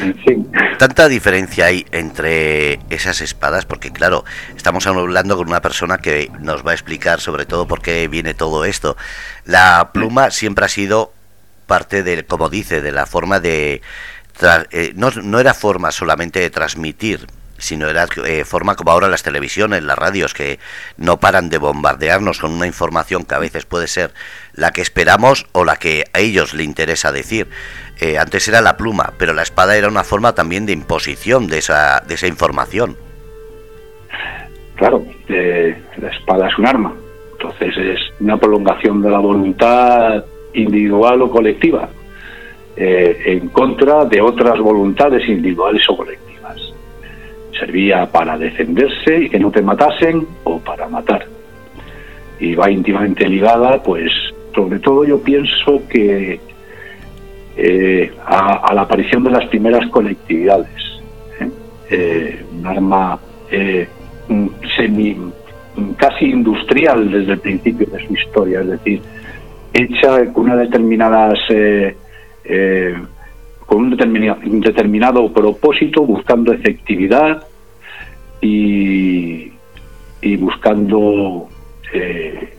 En 0.00 0.14
fin. 0.18 0.48
Tanta 0.78 1.08
diferencia 1.08 1.66
hay 1.66 1.86
entre 1.90 2.78
esas 2.90 3.20
espadas, 3.20 3.64
porque 3.64 3.90
claro, 3.90 4.24
estamos 4.56 4.86
hablando 4.86 5.36
con 5.36 5.48
una 5.48 5.60
persona 5.60 5.98
que 5.98 6.30
nos 6.40 6.64
va 6.64 6.70
a 6.70 6.74
explicar 6.74 7.20
sobre 7.20 7.46
todo 7.46 7.66
por 7.66 7.82
qué 7.82 8.06
viene 8.08 8.34
todo 8.34 8.64
esto. 8.64 8.96
La 9.44 9.90
pluma 9.92 10.30
siempre 10.30 10.64
ha 10.64 10.68
sido 10.68 11.12
parte 11.66 12.02
de, 12.02 12.24
como 12.24 12.48
dice, 12.48 12.80
de 12.80 12.92
la 12.92 13.06
forma 13.06 13.40
de... 13.40 13.82
Eh, 14.70 14.92
no, 14.94 15.10
no 15.10 15.40
era 15.40 15.54
forma 15.54 15.90
solamente 15.90 16.40
de 16.40 16.50
transmitir 16.50 17.26
sino 17.58 17.88
era 17.88 18.06
eh, 18.24 18.44
forma 18.44 18.74
como 18.74 18.90
ahora 18.90 19.08
las 19.08 19.22
televisiones, 19.22 19.82
las 19.82 19.98
radios, 19.98 20.34
que 20.34 20.58
no 20.96 21.18
paran 21.18 21.48
de 21.48 21.58
bombardearnos 21.58 22.38
con 22.38 22.52
una 22.52 22.66
información 22.66 23.24
que 23.24 23.34
a 23.34 23.38
veces 23.38 23.64
puede 23.64 23.86
ser 23.86 24.12
la 24.54 24.72
que 24.72 24.82
esperamos 24.82 25.46
o 25.52 25.64
la 25.64 25.76
que 25.76 26.04
a 26.12 26.20
ellos 26.20 26.54
le 26.54 26.64
interesa 26.64 27.12
decir. 27.12 27.48
Eh, 28.00 28.18
antes 28.18 28.46
era 28.48 28.60
la 28.60 28.76
pluma, 28.76 29.12
pero 29.18 29.32
la 29.32 29.42
espada 29.42 29.76
era 29.76 29.88
una 29.88 30.04
forma 30.04 30.34
también 30.34 30.66
de 30.66 30.72
imposición 30.72 31.46
de 31.48 31.58
esa, 31.58 32.02
de 32.06 32.14
esa 32.14 32.26
información. 32.26 32.96
Claro, 34.76 35.04
eh, 35.28 35.76
la 35.96 36.10
espada 36.10 36.48
es 36.48 36.58
un 36.58 36.66
arma, 36.66 36.94
entonces 37.32 37.74
es 37.78 38.00
una 38.20 38.36
prolongación 38.36 39.00
de 39.00 39.10
la 39.10 39.18
voluntad 39.18 40.24
individual 40.52 41.22
o 41.22 41.30
colectiva, 41.30 41.88
en 42.78 43.48
contra 43.48 44.04
de 44.04 44.20
otras 44.20 44.58
voluntades 44.58 45.26
individuales 45.30 45.82
o 45.88 45.96
colectivas 45.96 46.25
servía 47.58 48.06
para 48.06 48.38
defenderse 48.38 49.24
y 49.24 49.28
que 49.28 49.38
no 49.38 49.50
te 49.50 49.62
matasen 49.62 50.26
o 50.44 50.58
para 50.58 50.88
matar. 50.88 51.26
Y 52.38 52.54
va 52.54 52.70
íntimamente 52.70 53.28
ligada, 53.28 53.82
pues, 53.82 54.10
sobre 54.54 54.78
todo 54.78 55.04
yo 55.04 55.20
pienso 55.22 55.82
que 55.88 56.40
eh, 57.56 58.12
a, 58.24 58.72
la 58.74 58.82
aparición 58.82 59.24
de 59.24 59.30
las 59.30 59.46
primeras 59.46 59.88
colectividades. 59.90 61.00
¿eh? 61.40 61.50
Eh, 61.90 62.44
un 62.52 62.66
arma 62.66 63.18
semi, 64.76 65.16
casi 65.96 66.26
industrial 66.26 67.10
desde 67.10 67.32
el 67.32 67.38
principio 67.38 67.86
de 67.86 68.06
su 68.06 68.12
historia, 68.14 68.60
es 68.60 68.68
decir, 68.68 69.00
hecha 69.72 70.32
con 70.32 70.44
una 70.44 70.56
determinadas 70.56 71.38
con 73.66 73.78
un 73.78 74.60
determinado, 74.60 75.32
propósito, 75.32 76.02
buscando 76.02 76.52
efectividad 76.52 77.44
y, 78.40 79.50
buscando 80.38 81.48
eh, 81.92 82.56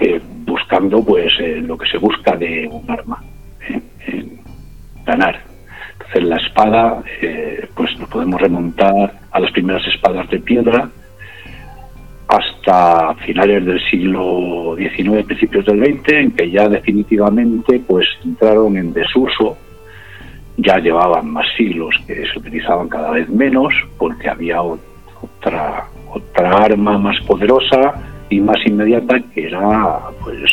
eh, 0.00 0.20
buscando 0.44 1.04
pues 1.04 1.32
eh, 1.40 1.60
lo 1.60 1.78
que 1.78 1.88
se 1.88 1.98
busca 1.98 2.36
de 2.36 2.68
un 2.70 2.90
arma, 2.90 3.22
ganar. 5.06 5.40
Entonces 5.92 6.24
la 6.24 6.36
espada, 6.36 7.02
pues 7.74 7.98
nos 7.98 8.08
podemos 8.08 8.40
remontar 8.40 9.20
a 9.30 9.40
las 9.40 9.52
primeras 9.52 9.86
espadas 9.86 10.28
de 10.30 10.40
piedra 10.40 10.90
hasta 12.32 13.14
finales 13.26 13.64
del 13.66 13.80
siglo 13.90 14.74
XIX, 14.76 15.24
principios 15.24 15.66
del 15.66 15.84
XX, 15.84 16.12
en 16.12 16.30
que 16.30 16.50
ya 16.50 16.66
definitivamente 16.66 17.80
pues 17.86 18.06
entraron 18.24 18.78
en 18.78 18.92
desuso, 18.94 19.58
ya 20.56 20.78
llevaban 20.78 21.30
más 21.30 21.46
siglos 21.56 21.94
que 22.06 22.24
se 22.26 22.38
utilizaban 22.38 22.88
cada 22.88 23.10
vez 23.10 23.28
menos, 23.28 23.74
porque 23.98 24.30
había 24.30 24.62
otra, 24.62 25.84
otra 26.10 26.56
arma 26.56 26.96
más 26.96 27.20
poderosa 27.26 27.94
y 28.30 28.40
más 28.40 28.56
inmediata 28.66 29.20
que 29.34 29.48
era 29.48 29.98
pues 30.22 30.50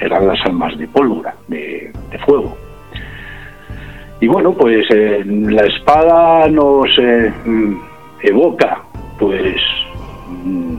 eran 0.00 0.26
las 0.26 0.40
armas 0.44 0.76
de 0.76 0.88
pólvora, 0.88 1.34
de, 1.46 1.92
fuego. 2.26 2.56
Y 4.20 4.26
bueno, 4.26 4.52
pues 4.52 4.86
la 4.90 5.62
espada 5.66 6.48
nos 6.48 6.86
eh, 6.98 7.32
evoca 8.22 8.82
pues 9.18 9.56
mm, 10.28 10.76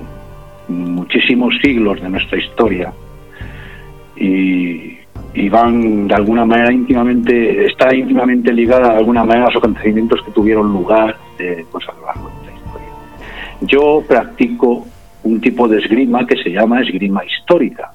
muchísimos 1.08 1.54
siglos 1.62 2.02
de 2.02 2.10
nuestra 2.10 2.38
historia 2.38 2.92
y, 4.18 4.98
van 5.50 6.08
de 6.08 6.16
alguna 6.16 6.46
manera 6.46 6.74
íntimamente, 6.74 7.66
está 7.66 7.96
íntimamente 7.96 8.52
ligada 8.52 8.90
de 8.90 8.98
alguna 8.98 9.24
manera 9.24 9.46
a 9.46 9.50
los 9.52 9.56
acontecimientos 9.56 10.22
que 10.24 10.32
tuvieron 10.32 10.74
lugar 10.74 11.16
eh, 11.40 11.64
pues 11.72 11.88
a 11.88 11.94
lo 11.94 12.06
largo 12.08 12.30
de 12.42 12.48
la 12.48 12.58
historia. 12.58 12.90
Yo 13.62 14.04
practico 14.06 14.86
un 15.24 15.40
tipo 15.40 15.68
de 15.70 15.80
esgrima 15.80 16.28
que 16.28 16.36
se 16.44 16.50
llama 16.50 16.82
esgrima 16.82 17.24
histórica 17.24 17.92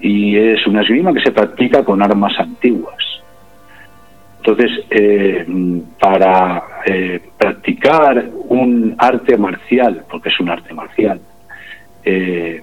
y 0.00 0.36
es 0.36 0.66
una 0.66 0.82
esgrima 0.82 1.14
que 1.14 1.22
se 1.22 1.32
practica 1.32 1.82
con 1.82 2.02
armas 2.02 2.38
antiguas. 2.38 3.02
Entonces, 4.38 4.70
eh, 4.90 5.46
para 5.98 6.62
eh, 6.84 7.20
practicar 7.38 8.30
un 8.48 8.94
arte 8.98 9.38
marcial, 9.38 10.04
porque 10.10 10.28
es 10.28 10.40
un 10.40 10.50
arte 10.50 10.74
marcial, 10.74 11.20
eh, 12.04 12.62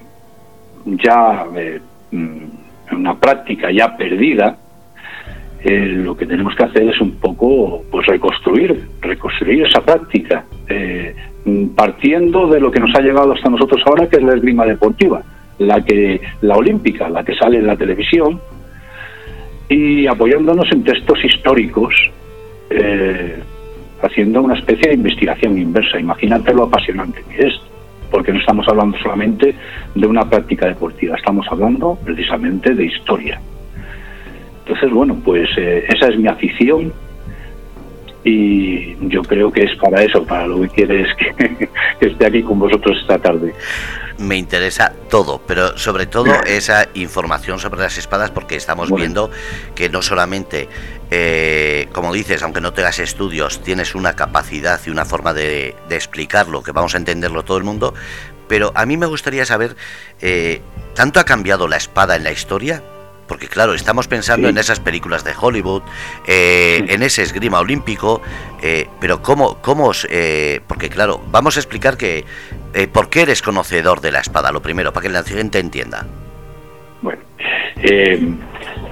ya 0.84 1.46
eh, 1.56 1.80
mm, 2.10 2.94
una 2.96 3.14
práctica 3.18 3.70
ya 3.70 3.96
perdida, 3.96 4.56
eh, 5.62 5.86
lo 5.86 6.16
que 6.16 6.26
tenemos 6.26 6.54
que 6.54 6.64
hacer 6.64 6.88
es 6.88 7.00
un 7.00 7.12
poco 7.16 7.82
pues 7.90 8.06
reconstruir, 8.06 8.88
reconstruir 9.00 9.66
esa 9.66 9.80
práctica, 9.80 10.44
mm, 11.44 11.68
partiendo 11.74 12.48
de 12.48 12.60
lo 12.60 12.70
que 12.70 12.80
nos 12.80 12.94
ha 12.94 13.00
llegado 13.00 13.32
hasta 13.32 13.50
nosotros 13.50 13.82
ahora, 13.86 14.08
que 14.08 14.16
es 14.16 14.22
la 14.22 14.34
esgrima 14.34 14.64
deportiva, 14.64 15.22
la 15.58 15.84
que, 15.84 16.20
la 16.42 16.56
olímpica, 16.56 17.08
la 17.08 17.24
que 17.24 17.34
sale 17.34 17.58
en 17.58 17.66
la 17.66 17.76
televisión, 17.76 18.40
y 19.68 20.06
apoyándonos 20.06 20.70
en 20.72 20.84
textos 20.84 21.22
históricos, 21.24 21.94
haciendo 24.02 24.42
una 24.42 24.54
especie 24.54 24.88
de 24.88 24.94
investigación 24.94 25.58
inversa. 25.58 25.98
Imagínate 25.98 26.54
lo 26.54 26.64
apasionante 26.64 27.22
que 27.28 27.48
es 27.48 27.60
porque 28.10 28.32
no 28.32 28.40
estamos 28.40 28.66
hablando 28.68 28.96
solamente 28.98 29.54
de 29.94 30.06
una 30.06 30.28
práctica 30.28 30.66
deportiva, 30.66 31.16
estamos 31.16 31.46
hablando 31.50 31.98
precisamente 32.04 32.74
de 32.74 32.84
historia. 32.84 33.40
Entonces, 34.60 34.90
bueno, 34.90 35.16
pues 35.24 35.48
eh, 35.56 35.84
esa 35.88 36.08
es 36.08 36.18
mi 36.18 36.28
afición 36.28 36.92
y 38.24 38.96
yo 39.08 39.22
creo 39.22 39.50
que 39.50 39.62
es 39.62 39.74
para 39.76 40.02
eso, 40.02 40.24
para 40.24 40.46
lo 40.46 40.60
que 40.62 40.68
quieres 40.68 41.08
que, 41.16 41.68
que 42.00 42.06
esté 42.06 42.26
aquí 42.26 42.42
con 42.42 42.58
vosotros 42.58 42.98
esta 43.00 43.18
tarde 43.18 43.54
me 44.18 44.36
interesa 44.36 44.92
todo, 45.08 45.40
pero 45.46 45.78
sobre 45.78 46.06
todo 46.06 46.32
esa 46.44 46.88
información 46.94 47.58
sobre 47.58 47.80
las 47.80 47.96
espadas, 47.98 48.30
porque 48.30 48.56
estamos 48.56 48.92
viendo 48.92 49.30
que 49.74 49.88
no 49.88 50.02
solamente, 50.02 50.68
eh, 51.10 51.88
como 51.92 52.12
dices, 52.12 52.42
aunque 52.42 52.60
no 52.60 52.72
tengas 52.72 52.98
estudios, 52.98 53.62
tienes 53.62 53.94
una 53.94 54.14
capacidad 54.14 54.80
y 54.84 54.90
una 54.90 55.04
forma 55.04 55.32
de, 55.32 55.76
explicarlo, 55.88 56.62
que 56.62 56.72
vamos 56.72 56.94
a 56.94 56.98
entenderlo 56.98 57.44
todo 57.44 57.58
el 57.58 57.64
mundo, 57.64 57.94
pero 58.48 58.72
a 58.74 58.86
mí 58.86 58.96
me 58.96 59.06
gustaría 59.06 59.44
saber, 59.46 59.76
eh, 60.20 60.60
¿tanto 60.94 61.20
ha 61.20 61.24
cambiado 61.24 61.68
la 61.68 61.76
espada 61.76 62.16
en 62.16 62.24
la 62.24 62.32
historia? 62.32 62.82
Porque 63.28 63.46
claro, 63.46 63.74
estamos 63.74 64.08
pensando 64.08 64.48
en 64.48 64.58
esas 64.58 64.80
películas 64.80 65.22
de 65.22 65.32
Hollywood, 65.38 65.82
eh, 66.26 66.84
en 66.88 67.02
ese 67.02 67.22
esgrima 67.22 67.60
olímpico, 67.60 68.22
eh, 68.62 68.86
pero 69.00 69.22
¿cómo, 69.22 69.58
cómo 69.60 69.92
eh, 70.10 70.60
porque 70.66 70.88
claro, 70.88 71.20
vamos 71.30 71.56
a 71.56 71.60
explicar 71.60 71.96
que, 71.96 72.24
¿por 72.92 73.10
qué 73.10 73.22
eres 73.22 73.42
conocedor 73.42 74.00
de 74.00 74.10
la 74.10 74.20
espada? 74.20 74.50
Lo 74.50 74.62
primero, 74.62 74.92
para 74.92 75.06
que 75.06 75.12
la 75.12 75.22
gente 75.22 75.58
entienda. 75.58 76.06
Bueno, 77.02 77.20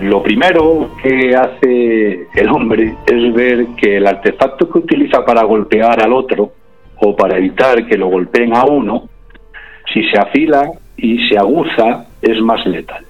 lo 0.01 0.23
primero 0.23 0.91
que 1.03 1.35
hace 1.35 2.29
el 2.35 2.49
hombre 2.49 2.95
es 3.07 3.35
ver 3.35 3.67
que 3.81 3.97
el 3.97 4.07
artefacto 4.07 4.71
que 4.71 4.79
utiliza 4.79 5.25
para 5.25 5.43
golpear 5.43 6.01
al 6.03 6.13
otro 6.13 6.53
o 6.99 7.17
para 7.17 7.39
evitar 7.39 7.87
que 7.87 7.97
lo 7.97 8.09
golpeen 8.09 8.55
a 8.55 8.65
uno, 8.65 9.09
si 9.93 10.03
se 10.09 10.19
afila 10.19 10.71
y 10.97 11.29
se 11.29 11.39
aguza, 11.39 12.07
es 12.23 12.41
más 12.41 12.65
letal. 12.67 13.06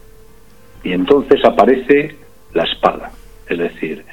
Y 0.86 0.92
entonces 0.92 1.44
aparece 1.44 2.14
la 2.54 2.62
espada. 2.62 3.10
Es 3.48 3.58
decir, 3.58 4.04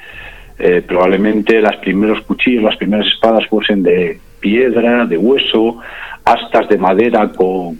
eh, 0.58 0.82
probablemente 0.84 1.60
los 1.60 1.76
primeros 1.76 2.20
cuchillos, 2.22 2.64
las 2.64 2.76
primeras 2.76 3.06
espadas 3.06 3.46
fuesen 3.46 3.84
de 3.84 4.18
piedra, 4.40 5.06
de 5.06 5.16
hueso, 5.16 5.78
astas 6.24 6.68
de 6.68 6.76
madera 6.76 7.30
con, 7.30 7.78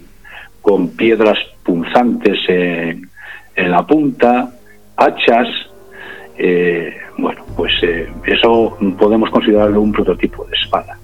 con 0.61 0.95
piedras 0.95 1.37
punzantes 1.61 2.39
en, 2.47 3.09
la 3.57 3.85
punta, 3.85 4.53
hachas. 4.95 5.49
Eh, 6.37 6.95
bueno, 7.17 7.43
pues 7.57 7.73
eh, 7.83 8.07
eso 8.25 8.77
podemos 8.97 9.29
considerarlo 9.29 9.81
un 9.81 9.91
prototipo 9.91 10.45
de 10.45 10.55
espada. 10.55 10.97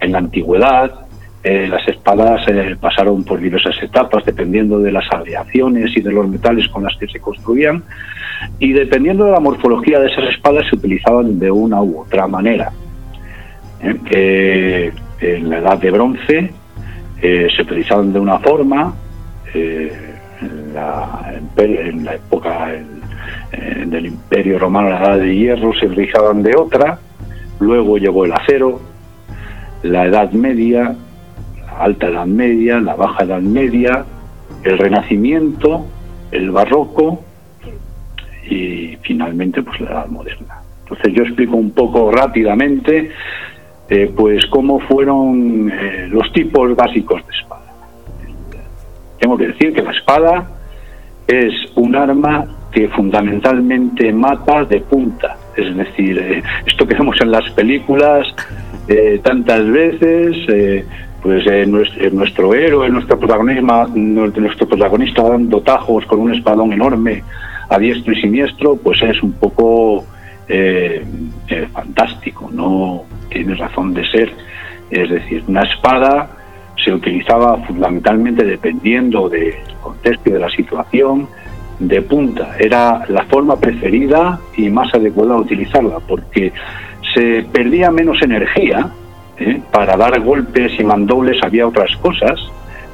En 0.00 0.12
la 0.12 0.18
antigüedad, 0.18 1.05
eh, 1.42 1.68
las 1.68 1.86
espadas 1.86 2.44
pasaron 2.80 3.22
por 3.24 3.40
diversas 3.40 3.76
etapas 3.82 4.24
dependiendo 4.24 4.78
de 4.80 4.90
las 4.90 5.04
aleaciones 5.12 5.96
y 5.96 6.00
de 6.00 6.10
los 6.10 6.28
metales 6.28 6.68
con 6.68 6.82
las 6.82 6.96
que 6.96 7.06
se 7.06 7.20
construían 7.20 7.84
y 8.58 8.72
dependiendo 8.72 9.26
de 9.26 9.32
la 9.32 9.40
morfología 9.40 10.00
de 10.00 10.08
esas 10.08 10.24
espadas 10.30 10.64
se 10.68 10.76
utilizaban 10.76 11.38
de 11.38 11.50
una 11.50 11.80
u 11.82 12.00
otra 12.00 12.26
manera. 12.26 12.72
en 13.80 15.50
la 15.50 15.58
edad 15.58 15.78
de 15.78 15.90
bronce 15.90 16.50
se 17.20 17.62
utilizaban 17.62 18.12
de 18.12 18.20
una 18.20 18.38
forma, 18.38 18.94
en 19.54 20.74
la, 20.74 22.14
época 22.14 22.72
del 23.86 24.06
Imperio 24.06 24.58
Romano, 24.58 24.90
la 24.90 24.98
Edad 24.98 25.18
de 25.18 25.34
Hierro, 25.34 25.72
se 25.78 25.86
utilizaban 25.86 26.42
de 26.42 26.54
otra, 26.56 26.98
luego 27.60 27.98
llegó 27.98 28.24
el 28.24 28.32
acero, 28.32 28.80
la 29.82 30.06
Edad 30.06 30.30
Media, 30.32 30.94
Alta 31.78 32.08
Edad 32.08 32.26
Media, 32.26 32.80
la 32.80 32.94
Baja 32.94 33.24
Edad 33.24 33.40
Media, 33.40 34.04
el 34.62 34.78
Renacimiento, 34.78 35.86
el 36.30 36.50
Barroco 36.50 37.22
y 38.48 38.96
finalmente 39.02 39.62
pues 39.62 39.80
la 39.80 39.90
Edad 39.90 40.06
Moderna. 40.08 40.60
Entonces 40.82 41.14
yo 41.14 41.24
explico 41.24 41.56
un 41.56 41.72
poco 41.72 42.12
rápidamente 42.12 43.10
eh, 43.88 44.12
pues 44.16 44.44
cómo 44.46 44.80
fueron 44.80 45.70
eh, 45.70 46.08
los 46.10 46.32
tipos 46.32 46.74
básicos 46.74 47.24
de 47.26 47.32
espada. 47.32 47.72
Tengo 49.18 49.36
que 49.36 49.48
decir 49.48 49.72
que 49.72 49.82
la 49.82 49.92
espada 49.92 50.50
es 51.26 51.52
un 51.76 51.94
arma 51.94 52.46
que 52.72 52.88
fundamentalmente 52.88 54.12
mata 54.12 54.64
de 54.64 54.80
punta. 54.80 55.36
Es 55.56 55.74
decir, 55.76 56.18
eh, 56.18 56.42
esto 56.66 56.86
que 56.86 56.94
vemos 56.94 57.16
en 57.20 57.30
las 57.30 57.50
películas 57.52 58.26
tantas 59.24 59.68
veces, 59.68 60.36
pues 61.26 61.68
nuestro, 61.68 62.10
nuestro, 62.12 62.54
héroe, 62.54 62.88
nuestro 62.88 63.18
protagonista, 63.18 63.88
nuestro 63.96 64.68
protagonista 64.68 65.22
dando 65.22 65.60
tajos 65.60 66.06
con 66.06 66.20
un 66.20 66.32
espadón 66.32 66.72
enorme 66.72 67.24
a 67.68 67.78
diestro 67.80 68.12
y 68.12 68.20
siniestro, 68.20 68.76
pues 68.76 69.02
es 69.02 69.20
un 69.24 69.32
poco 69.32 70.04
fantástico, 71.72 72.48
no 72.52 73.02
tiene 73.28 73.56
razón 73.56 73.92
de 73.92 74.06
ser. 74.08 74.30
Es 74.88 75.10
decir, 75.10 75.42
una 75.48 75.62
espada 75.62 76.30
se 76.84 76.92
utilizaba 76.92 77.56
fundamentalmente 77.66 78.44
dependiendo 78.44 79.28
del 79.28 79.54
contexto 79.82 80.30
y 80.30 80.32
de 80.34 80.38
la 80.38 80.50
situación, 80.50 81.26
de 81.80 82.02
punta. 82.02 82.54
Era 82.56 83.04
la 83.08 83.24
forma 83.24 83.56
preferida 83.56 84.38
y 84.56 84.70
más 84.70 84.94
adecuada 84.94 85.34
a 85.34 85.38
utilizarla, 85.38 85.98
porque 86.06 86.52
se 87.12 87.44
perdía 87.52 87.90
menos 87.90 88.22
energía 88.22 88.92
¿eh? 89.38 89.60
para 89.70 89.96
dar 89.96 90.20
golpes 90.20 90.72
y 90.78 90.84
mandobles, 90.84 91.42
había 91.42 91.66
otras 91.66 91.94
cosas, 91.96 92.38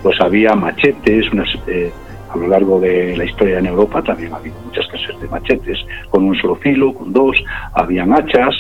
pues 0.03 0.21
había 0.21 0.55
machetes, 0.55 1.27
eh, 1.67 1.93
a 2.31 2.37
lo 2.37 2.49
largo 2.49 2.81
de 2.81 3.17
la 3.17 3.25
historia 3.25 3.59
en 3.59 3.67
Europa 3.67 4.03
también 4.03 4.33
ha 4.33 4.37
habido 4.37 4.57
muchas 4.65 4.87
clases 4.87 5.21
de 5.21 5.29
machetes, 5.29 5.79
con 6.11 6.25
un 6.25 6.35
solo 6.37 6.57
filo, 6.57 6.95
con 6.95 7.13
dos, 7.13 7.37
habían 7.75 8.13
hachas, 8.13 8.55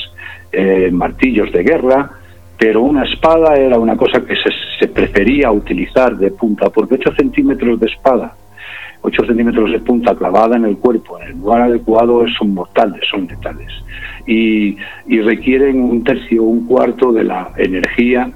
eh, 0.52 0.90
martillos 0.92 1.50
de 1.52 1.62
guerra, 1.62 2.10
pero 2.58 2.82
una 2.82 3.04
espada 3.04 3.54
era 3.56 3.78
una 3.78 3.96
cosa 3.96 4.20
que 4.20 4.34
se, 4.36 4.50
se 4.78 4.88
prefería 4.88 5.50
utilizar 5.50 6.16
de 6.16 6.30
punta, 6.30 6.70
porque 6.70 6.94
8 6.94 7.14
centímetros 7.16 7.80
de 7.80 7.86
espada 7.86 8.34
8 9.02 9.26
centímetros 9.26 9.72
de 9.72 9.80
punta 9.80 10.14
clavada 10.14 10.56
en 10.56 10.64
el 10.64 10.78
cuerpo, 10.78 11.20
en 11.20 11.28
el 11.28 11.32
lugar 11.32 11.62
adecuado, 11.62 12.24
son 12.38 12.54
mortales, 12.54 13.02
son 13.10 13.26
letales. 13.26 13.72
Y, 14.26 14.76
requieren 15.22 15.80
un 15.82 16.04
tercio 16.04 16.42
o 16.42 16.46
un 16.46 16.66
cuarto 16.66 17.12
de 17.12 17.24
la 17.24 17.50
energía 17.56 18.30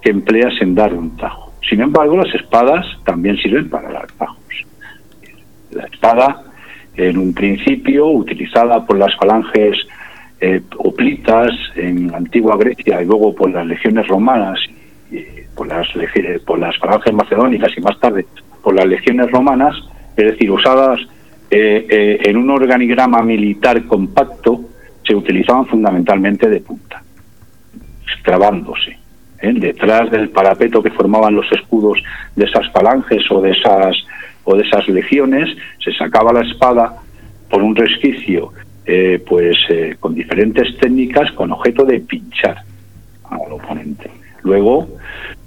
que 0.00 0.10
empleas 0.10 0.52
en 0.60 0.74
dar 0.74 0.94
un 0.94 1.16
tajo. 1.16 1.52
Sin 1.68 1.80
embargo, 1.80 2.16
las 2.16 2.32
espadas 2.34 2.86
también 3.04 3.36
sirven 3.38 3.68
para 3.68 3.90
dar 3.90 4.06
tajos. 4.12 4.66
La 5.70 5.84
espada, 5.84 6.42
en 6.96 7.18
un 7.18 7.34
principio, 7.34 8.06
utilizada 8.08 8.84
por 8.86 8.98
las 8.98 9.14
falanges 9.16 9.76
eh, 10.40 10.60
oplitas 10.78 11.50
en 11.74 12.10
la 12.10 12.18
antigua 12.18 12.56
Grecia 12.56 13.02
y 13.02 13.06
luego 13.06 13.34
por 13.34 13.50
las 13.50 13.66
legiones 13.66 14.06
romanas, 14.06 14.60
y 15.10 15.22
por, 15.56 15.66
las, 15.66 15.88
por 16.44 16.58
las 16.58 16.76
falanges 16.78 17.12
macedónicas 17.12 17.72
y 17.76 17.80
más 17.80 17.98
tarde 17.98 18.26
por 18.62 18.74
las 18.74 18.86
legiones 18.86 19.30
romanas, 19.30 19.74
es 20.16 20.24
decir, 20.24 20.50
usadas 20.50 21.00
eh, 21.50 21.86
eh, 21.88 22.18
en 22.24 22.36
un 22.36 22.50
organigrama 22.50 23.22
militar 23.22 23.84
compacto, 23.84 24.60
se 25.06 25.14
utilizaban 25.14 25.66
fundamentalmente 25.66 26.48
de 26.48 26.60
punta, 26.60 27.02
clavándose. 28.22 28.98
¿eh? 29.40 29.52
Detrás 29.54 30.10
del 30.10 30.30
parapeto 30.30 30.82
que 30.82 30.90
formaban 30.90 31.34
los 31.34 31.50
escudos 31.52 32.02
de 32.34 32.46
esas 32.46 32.70
falanges 32.72 33.22
o 33.30 33.40
de 33.40 33.50
esas, 33.50 33.96
o 34.44 34.56
de 34.56 34.64
esas 34.64 34.88
legiones, 34.88 35.56
se 35.82 35.92
sacaba 35.92 36.32
la 36.32 36.40
espada 36.40 36.96
por 37.48 37.62
un 37.62 37.76
resquicio 37.76 38.52
pues 39.26 39.56
con 39.98 40.14
diferentes 40.14 40.76
técnicas 40.76 41.32
con 41.32 41.50
objeto 41.50 41.86
de 41.86 42.00
pinchar 42.00 42.58
al 43.30 43.52
oponente. 43.52 44.10
Luego, 44.42 44.86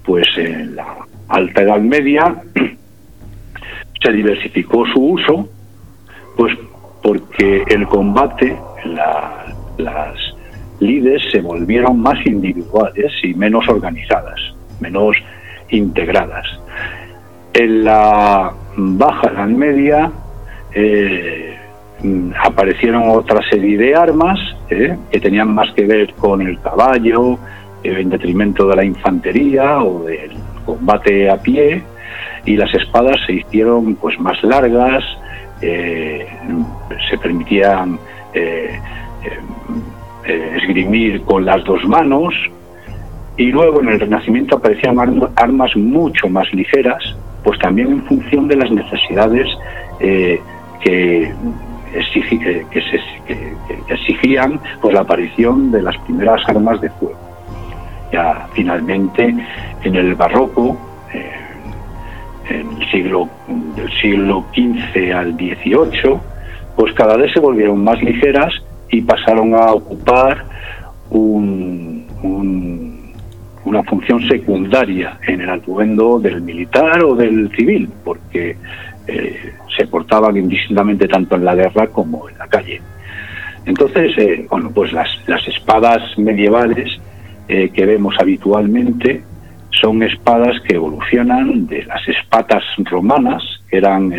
pues 0.03 0.25
en 0.37 0.75
la 0.75 1.05
Alta 1.27 1.61
Edad 1.61 1.79
Media 1.79 2.35
se 4.01 4.11
diversificó 4.11 4.85
su 4.87 5.01
uso, 5.01 5.49
pues 6.35 6.55
porque 7.01 7.63
el 7.67 7.87
combate, 7.87 8.57
las 9.77 10.17
lides 10.79 11.21
se 11.31 11.41
volvieron 11.41 11.99
más 11.99 12.23
individuales 12.25 13.11
y 13.23 13.33
menos 13.33 13.67
organizadas, 13.67 14.39
menos 14.79 15.15
integradas. 15.69 16.45
En 17.53 17.83
la 17.83 18.53
Baja 18.75 19.31
Edad 19.31 19.47
Media 19.47 20.11
eh, 20.73 21.57
aparecieron 22.43 23.09
otra 23.09 23.41
serie 23.49 23.77
de 23.77 23.95
armas 23.95 24.39
eh, 24.69 24.95
que 25.11 25.19
tenían 25.19 25.53
más 25.53 25.71
que 25.73 25.85
ver 25.85 26.13
con 26.13 26.41
el 26.41 26.59
caballo, 26.59 27.39
eh, 27.83 27.95
en 27.99 28.09
detrimento 28.09 28.67
de 28.67 28.75
la 28.75 28.83
infantería 28.83 29.81
o 29.81 30.03
del 30.03 30.31
combate 30.65 31.29
a 31.29 31.37
pie, 31.37 31.81
y 32.47 32.55
las 32.55 32.73
espadas 32.73 33.17
se 33.27 33.33
hicieron 33.33 33.95
pues 33.95 34.17
más 34.19 34.41
largas, 34.41 35.03
eh, 35.61 36.25
se 37.09 37.17
permitían 37.17 37.99
eh, 38.33 38.79
eh, 40.25 40.53
esgrimir 40.55 41.21
con 41.23 41.45
las 41.45 41.63
dos 41.65 41.85
manos 41.85 42.33
y 43.35 43.51
luego 43.51 43.81
en 43.81 43.89
el 43.89 43.99
Renacimiento 43.99 44.55
aparecían 44.55 44.97
armas 45.35 45.75
mucho 45.75 46.29
más 46.29 46.51
ligeras, 46.53 47.03
pues 47.43 47.59
también 47.59 47.91
en 47.91 48.03
función 48.05 48.47
de 48.47 48.55
las 48.55 48.71
necesidades 48.71 49.47
que, 49.99 51.33
exigían 53.89 54.59
pues 54.81 54.93
la 54.93 55.01
aparición 55.01 55.71
de 55.71 55.81
las 55.81 55.97
primeras 55.99 56.41
armas 56.47 56.79
de 56.79 56.89
fuego. 56.91 57.19
Ya 58.13 58.47
finalmente 58.53 59.35
en 59.83 59.95
el 59.95 60.15
barroco 60.15 60.77
del 62.49 62.89
siglo 62.91 64.45
XV 64.53 65.13
al 65.13 65.33
XVIII, 65.33 66.17
pues 66.75 66.93
cada 66.93 67.17
vez 67.17 67.31
se 67.33 67.39
volvieron 67.39 67.83
más 67.83 68.01
ligeras 68.01 68.53
y 68.89 69.01
pasaron 69.01 69.53
a 69.55 69.73
ocupar 69.73 70.45
un, 71.09 72.05
una 73.65 73.83
función 73.83 74.27
secundaria 74.27 75.17
en 75.27 75.41
el 75.41 75.49
atuendo 75.49 76.19
del 76.19 76.41
militar 76.41 77.03
o 77.03 77.15
del 77.15 77.49
civil, 77.55 77.89
porque 78.03 78.55
eh, 79.07 79.53
se 79.75 79.87
portaban 79.87 80.37
indistintamente 80.37 81.07
tanto 81.07 81.35
en 81.35 81.45
la 81.45 81.55
guerra 81.55 81.87
como 81.87 82.29
en 82.29 82.37
la 82.37 82.47
calle. 82.47 82.81
Entonces, 83.65 84.17
eh, 84.17 84.47
bueno, 84.49 84.71
pues 84.73 84.93
las, 84.93 85.09
las 85.27 85.45
espadas 85.47 86.17
medievales 86.17 86.97
eh, 87.49 87.69
que 87.69 87.85
vemos 87.85 88.15
habitualmente 88.19 89.21
son 89.79 90.03
espadas 90.03 90.59
que 90.61 90.75
evolucionan 90.75 91.67
de 91.67 91.83
las 91.85 92.07
espatas 92.07 92.63
romanas, 92.77 93.43
que 93.69 93.77
eran, 93.77 94.13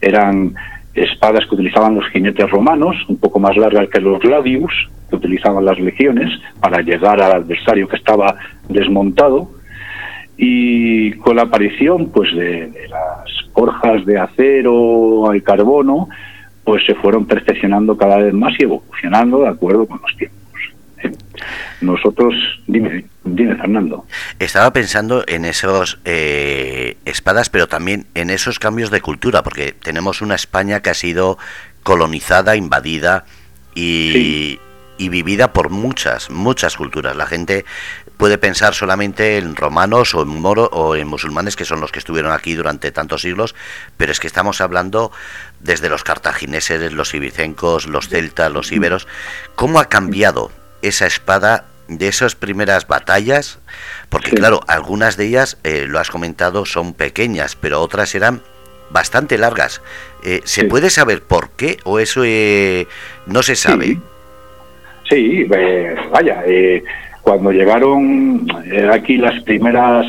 eran 0.00 0.54
espadas 0.94 1.46
que 1.46 1.54
utilizaban 1.54 1.94
los 1.94 2.06
jinetes 2.08 2.50
romanos, 2.50 2.96
un 3.08 3.16
poco 3.16 3.40
más 3.40 3.56
largas 3.56 3.88
que 3.88 4.00
los 4.00 4.20
gladius, 4.20 4.72
que 5.08 5.16
utilizaban 5.16 5.64
las 5.64 5.78
legiones 5.78 6.30
para 6.60 6.82
llegar 6.82 7.20
al 7.22 7.32
adversario 7.32 7.88
que 7.88 7.96
estaba 7.96 8.36
desmontado. 8.68 9.50
Y 10.36 11.12
con 11.12 11.36
la 11.36 11.42
aparición 11.42 12.10
pues, 12.10 12.34
de, 12.34 12.68
de 12.68 12.88
las 12.88 13.30
forjas 13.52 14.04
de 14.06 14.18
acero 14.18 15.34
y 15.34 15.40
carbono, 15.40 16.08
pues 16.64 16.84
se 16.86 16.94
fueron 16.94 17.26
perfeccionando 17.26 17.96
cada 17.96 18.18
vez 18.18 18.32
más 18.32 18.54
y 18.58 18.64
evolucionando 18.64 19.40
de 19.40 19.48
acuerdo 19.48 19.86
con 19.86 20.00
los 20.00 20.16
tiempos. 20.16 20.41
Nosotros, 21.80 22.34
dime, 22.66 23.04
dime 23.24 23.56
Fernando. 23.56 24.06
Estaba 24.38 24.72
pensando 24.72 25.24
en 25.26 25.44
esos 25.44 25.98
eh, 26.04 26.96
espadas, 27.04 27.50
pero 27.50 27.68
también 27.68 28.06
en 28.14 28.30
esos 28.30 28.58
cambios 28.58 28.90
de 28.90 29.00
cultura, 29.00 29.42
porque 29.42 29.72
tenemos 29.72 30.22
una 30.22 30.34
España 30.34 30.80
que 30.80 30.90
ha 30.90 30.94
sido 30.94 31.38
colonizada, 31.82 32.56
invadida 32.56 33.24
y, 33.74 34.58
y 34.98 35.08
vivida 35.08 35.52
por 35.52 35.70
muchas, 35.70 36.30
muchas 36.30 36.76
culturas. 36.76 37.16
La 37.16 37.26
gente 37.26 37.64
puede 38.16 38.38
pensar 38.38 38.74
solamente 38.74 39.38
en 39.38 39.56
romanos 39.56 40.14
o 40.14 40.22
en 40.22 40.28
moro 40.28 40.66
o 40.72 40.94
en 40.94 41.08
musulmanes 41.08 41.56
que 41.56 41.64
son 41.64 41.80
los 41.80 41.90
que 41.90 41.98
estuvieron 41.98 42.30
aquí 42.32 42.54
durante 42.54 42.92
tantos 42.92 43.22
siglos, 43.22 43.54
pero 43.96 44.12
es 44.12 44.20
que 44.20 44.28
estamos 44.28 44.60
hablando 44.60 45.10
desde 45.58 45.88
los 45.88 46.04
cartagineses, 46.04 46.92
los 46.92 47.14
ibicencos, 47.14 47.88
los 47.88 48.08
celtas, 48.08 48.52
los 48.52 48.70
íberos, 48.70 49.08
cómo 49.56 49.80
ha 49.80 49.86
cambiado 49.86 50.52
esa 50.82 51.06
espada 51.06 51.64
de 51.88 52.08
esas 52.08 52.34
primeras 52.34 52.86
batallas, 52.86 53.58
porque 54.08 54.30
claro, 54.32 54.60
algunas 54.66 55.16
de 55.16 55.26
ellas, 55.26 55.58
eh, 55.64 55.86
lo 55.88 55.98
has 55.98 56.10
comentado, 56.10 56.64
son 56.64 56.94
pequeñas, 56.94 57.56
pero 57.56 57.80
otras 57.80 58.14
eran 58.14 58.42
bastante 58.90 59.38
largas. 59.38 59.80
Eh, 60.24 60.40
¿Se 60.44 60.64
puede 60.64 60.90
saber 60.90 61.22
por 61.22 61.50
qué 61.50 61.78
o 61.84 61.98
eso 61.98 62.22
eh, 62.24 62.86
no 63.26 63.42
se 63.42 63.56
sabe? 63.56 63.98
Sí, 65.08 65.44
vaya, 65.44 66.42
cuando 67.22 67.52
llegaron 67.52 68.46
aquí 68.92 69.16
las 69.16 69.42
primeras 69.42 70.06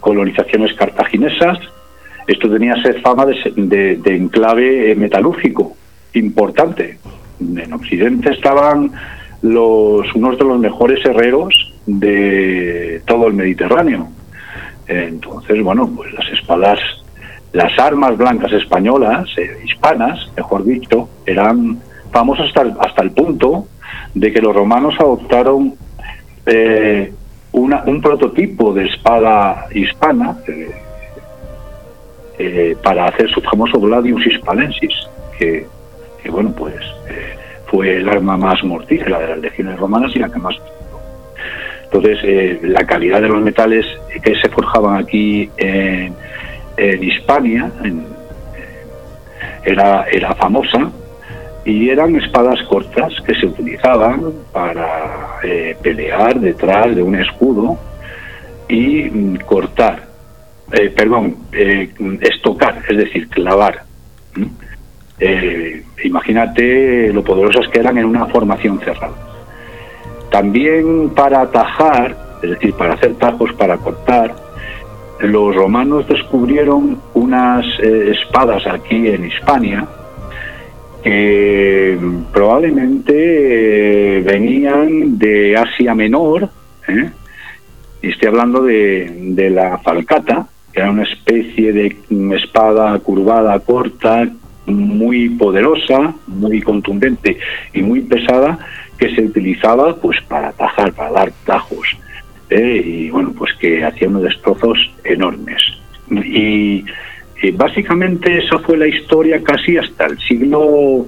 colonizaciones 0.00 0.74
cartaginesas, 0.74 1.58
esto 2.26 2.50
tenía 2.50 2.80
ser 2.82 3.00
fama 3.00 3.24
de, 3.24 4.00
enclave 4.04 4.94
metalúrgico 4.94 5.76
importante. 6.12 6.98
En 7.40 7.72
Occidente 7.72 8.30
estaban 8.30 8.92
los 9.42 10.12
unos 10.14 10.38
de 10.38 10.44
los 10.44 10.58
mejores 10.58 11.04
herreros 11.04 11.72
de 11.86 13.02
todo 13.06 13.28
el 13.28 13.34
Mediterráneo. 13.34 14.08
Entonces, 14.86 15.62
bueno, 15.62 15.88
pues 15.94 16.12
las 16.14 16.28
espadas, 16.32 16.78
las 17.52 17.78
armas 17.78 18.16
blancas 18.16 18.52
españolas, 18.52 19.28
hispanas, 19.64 20.30
mejor 20.36 20.64
dicho, 20.64 21.08
eran 21.26 21.78
famosas 22.10 22.46
hasta 22.46 22.74
hasta 22.80 23.02
el 23.02 23.10
punto 23.12 23.66
de 24.14 24.32
que 24.32 24.40
los 24.40 24.54
romanos 24.54 24.94
adoptaron 24.98 25.74
eh, 26.46 27.12
un 27.52 28.00
prototipo 28.00 28.72
de 28.72 28.86
espada 28.86 29.66
hispana 29.74 30.36
eh, 30.46 30.70
eh, 32.38 32.76
para 32.82 33.06
hacer 33.06 33.28
su 33.30 33.40
famoso 33.40 33.80
Gladius 33.80 34.26
Hispalensis, 34.26 34.92
que, 35.38 35.66
bueno, 36.30 36.52
pues 36.56 36.74
fue 37.66 37.96
el 37.96 38.08
arma 38.08 38.36
más 38.36 38.62
mortífera 38.64 39.18
de 39.18 39.28
las 39.28 39.38
legiones 39.38 39.78
romanas 39.78 40.10
y 40.14 40.18
la 40.18 40.30
que 40.30 40.38
más 40.38 40.56
entonces, 41.90 42.62
la 42.62 42.84
calidad 42.84 43.22
de 43.22 43.28
los 43.28 43.40
metales 43.40 43.86
que 44.22 44.34
se 44.34 44.48
forjaban 44.50 45.02
aquí 45.02 45.50
en, 45.56 46.14
Hispania 47.02 47.72
era, 49.64 50.04
era 50.12 50.34
famosa 50.34 50.92
y 51.64 51.90
eran 51.90 52.14
espadas 52.16 52.62
cortas 52.68 53.12
que 53.26 53.34
se 53.34 53.46
utilizaban 53.46 54.32
para 54.52 55.38
eh, 55.42 55.76
pelear 55.82 56.38
detrás 56.38 56.94
de 56.94 57.02
un 57.02 57.16
escudo 57.16 57.78
y 58.68 59.04
mm, 59.04 59.36
cortar, 59.38 60.02
eh, 60.72 60.90
perdón, 60.90 61.36
eh, 61.52 61.90
estocar, 62.20 62.80
es 62.88 62.96
decir, 62.96 63.28
clavar. 63.28 63.82
Imagínate 66.04 67.12
lo 67.12 67.24
poderosas 67.24 67.68
que 67.68 67.80
eran 67.80 67.98
en 67.98 68.04
una 68.04 68.26
formación 68.26 68.78
cerrada. 68.80 69.14
También 70.30 71.10
para 71.10 71.40
atajar, 71.42 72.16
es 72.42 72.50
decir, 72.50 72.74
para 72.74 72.94
hacer 72.94 73.14
tajos, 73.14 73.52
para 73.54 73.76
cortar, 73.78 74.34
los 75.20 75.54
romanos 75.56 76.06
descubrieron 76.06 77.00
unas 77.14 77.66
espadas 77.80 78.66
aquí 78.66 79.08
en 79.08 79.24
Hispania, 79.24 79.88
que 81.02 81.98
probablemente 82.32 84.18
eh, 84.18 84.22
venían 84.22 85.18
de 85.18 85.56
Asia 85.56 85.94
Menor, 85.94 86.48
¿eh? 86.88 87.10
y 88.02 88.10
estoy 88.10 88.28
hablando 88.28 88.62
de, 88.62 89.10
de, 89.34 89.50
la 89.50 89.78
falcata, 89.78 90.46
que 90.72 90.80
era 90.80 90.90
una 90.90 91.04
especie 91.04 91.72
de 91.72 91.96
espada 92.36 92.98
curvada, 93.00 93.58
corta, 93.60 94.28
muy 94.68 95.30
poderosa, 95.30 96.14
muy 96.26 96.60
contundente 96.62 97.38
y 97.72 97.82
muy 97.82 98.00
pesada, 98.00 98.58
que 98.98 99.14
se 99.14 99.22
utilizaba 99.22 99.96
pues 99.96 100.20
para 100.28 100.48
atajar, 100.48 100.92
para 100.92 101.10
dar 101.10 101.32
tajos, 101.44 101.96
¿eh? 102.50 102.82
y 102.84 103.10
bueno, 103.10 103.32
pues 103.36 103.52
que 103.60 103.84
hacía 103.84 104.08
unos 104.08 104.22
destrozos 104.22 104.78
enormes. 105.04 105.62
Y 106.10 106.84
básicamente 107.54 108.38
esa 108.38 108.58
fue 108.58 108.76
la 108.76 108.88
historia 108.88 109.42
casi 109.42 109.76
hasta 109.76 110.06
el 110.06 110.18
siglo 110.18 111.06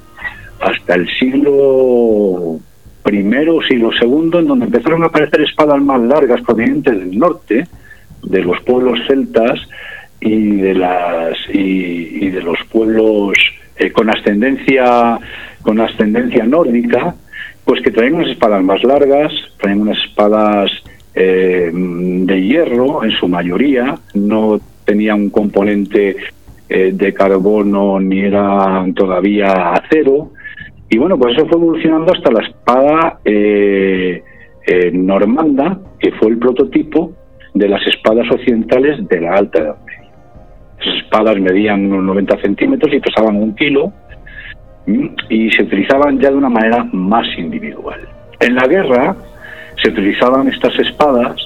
hasta 0.61 0.95
el 0.95 1.09
siglo 1.19 2.61
primero 3.03 3.61
siglo 3.63 3.91
segundo 3.93 4.39
en 4.39 4.47
donde 4.47 4.67
empezaron 4.67 5.03
a 5.03 5.07
aparecer 5.07 5.41
espadas 5.41 5.83
más 5.83 6.01
largas 6.03 6.43
provenientes 6.43 6.97
del 6.97 7.19
norte 7.19 7.67
de 8.23 8.43
los 8.43 8.61
pueblos 8.63 9.01
celtas 9.09 9.59
y 10.21 10.57
de 10.57 10.75
las 10.75 11.37
y, 11.53 12.29
de 12.29 12.43
los 12.43 12.59
pueblos 12.71 13.37
eh, 13.77 13.91
con 13.91 14.11
ascendencia 14.11 15.19
con 15.63 15.81
ascendencia 15.81 16.45
nórdica 16.45 17.15
pues 17.65 17.83
que 17.83 17.91
traían 17.91 18.15
unas 18.15 18.31
espadas 18.31 18.63
más 18.63 18.83
largas 18.85 19.33
traían 19.59 19.81
unas 19.81 19.99
espadas 20.05 20.71
eh, 21.15 21.71
de 21.73 22.43
hierro 22.43 23.03
en 23.05 23.11
su 23.13 23.29
mayoría 23.29 23.99
no 24.15 24.61
tenía 24.85 25.15
un 25.15 25.31
componente 25.31 26.17
eh, 26.73 26.93
de 26.93 27.13
carbono 27.13 27.99
ni 27.99 28.21
era 28.21 28.87
todavía 28.95 29.73
acero. 29.73 30.31
Y 30.89 30.99
bueno, 30.99 31.19
pues 31.19 31.37
eso 31.37 31.45
fue 31.49 31.59
evolucionando 31.59 32.13
hasta 32.13 32.31
la 32.31 32.47
espada 32.47 33.19
eh, 33.25 34.23
eh, 34.69 34.91
normanda, 34.93 35.81
que 35.99 36.13
fue 36.13 36.29
el 36.29 36.39
prototipo 36.39 37.13
de 37.55 37.69
las 37.69 37.85
espadas 37.89 38.31
occidentales 38.31 39.05
de 39.09 39.21
la 39.21 39.35
Alta 39.35 39.59
Edad 39.59 39.77
Media. 39.85 40.00
Esas 40.81 41.05
espadas 41.05 41.39
medían 41.39 41.87
unos 41.87 42.05
90 42.05 42.37
centímetros 42.39 42.93
y 42.93 43.01
pesaban 43.01 43.37
un 43.37 43.55
kilo 43.55 43.93
y 45.29 45.51
se 45.51 45.63
utilizaban 45.63 46.19
ya 46.19 46.31
de 46.31 46.37
una 46.37 46.49
manera 46.49 46.85
más 46.93 47.27
individual. 47.37 48.01
En 48.41 48.55
la 48.55 48.67
guerra 48.67 49.17
se 49.83 49.91
utilizaban 49.91 50.49
estas 50.49 50.77
espadas 50.79 51.37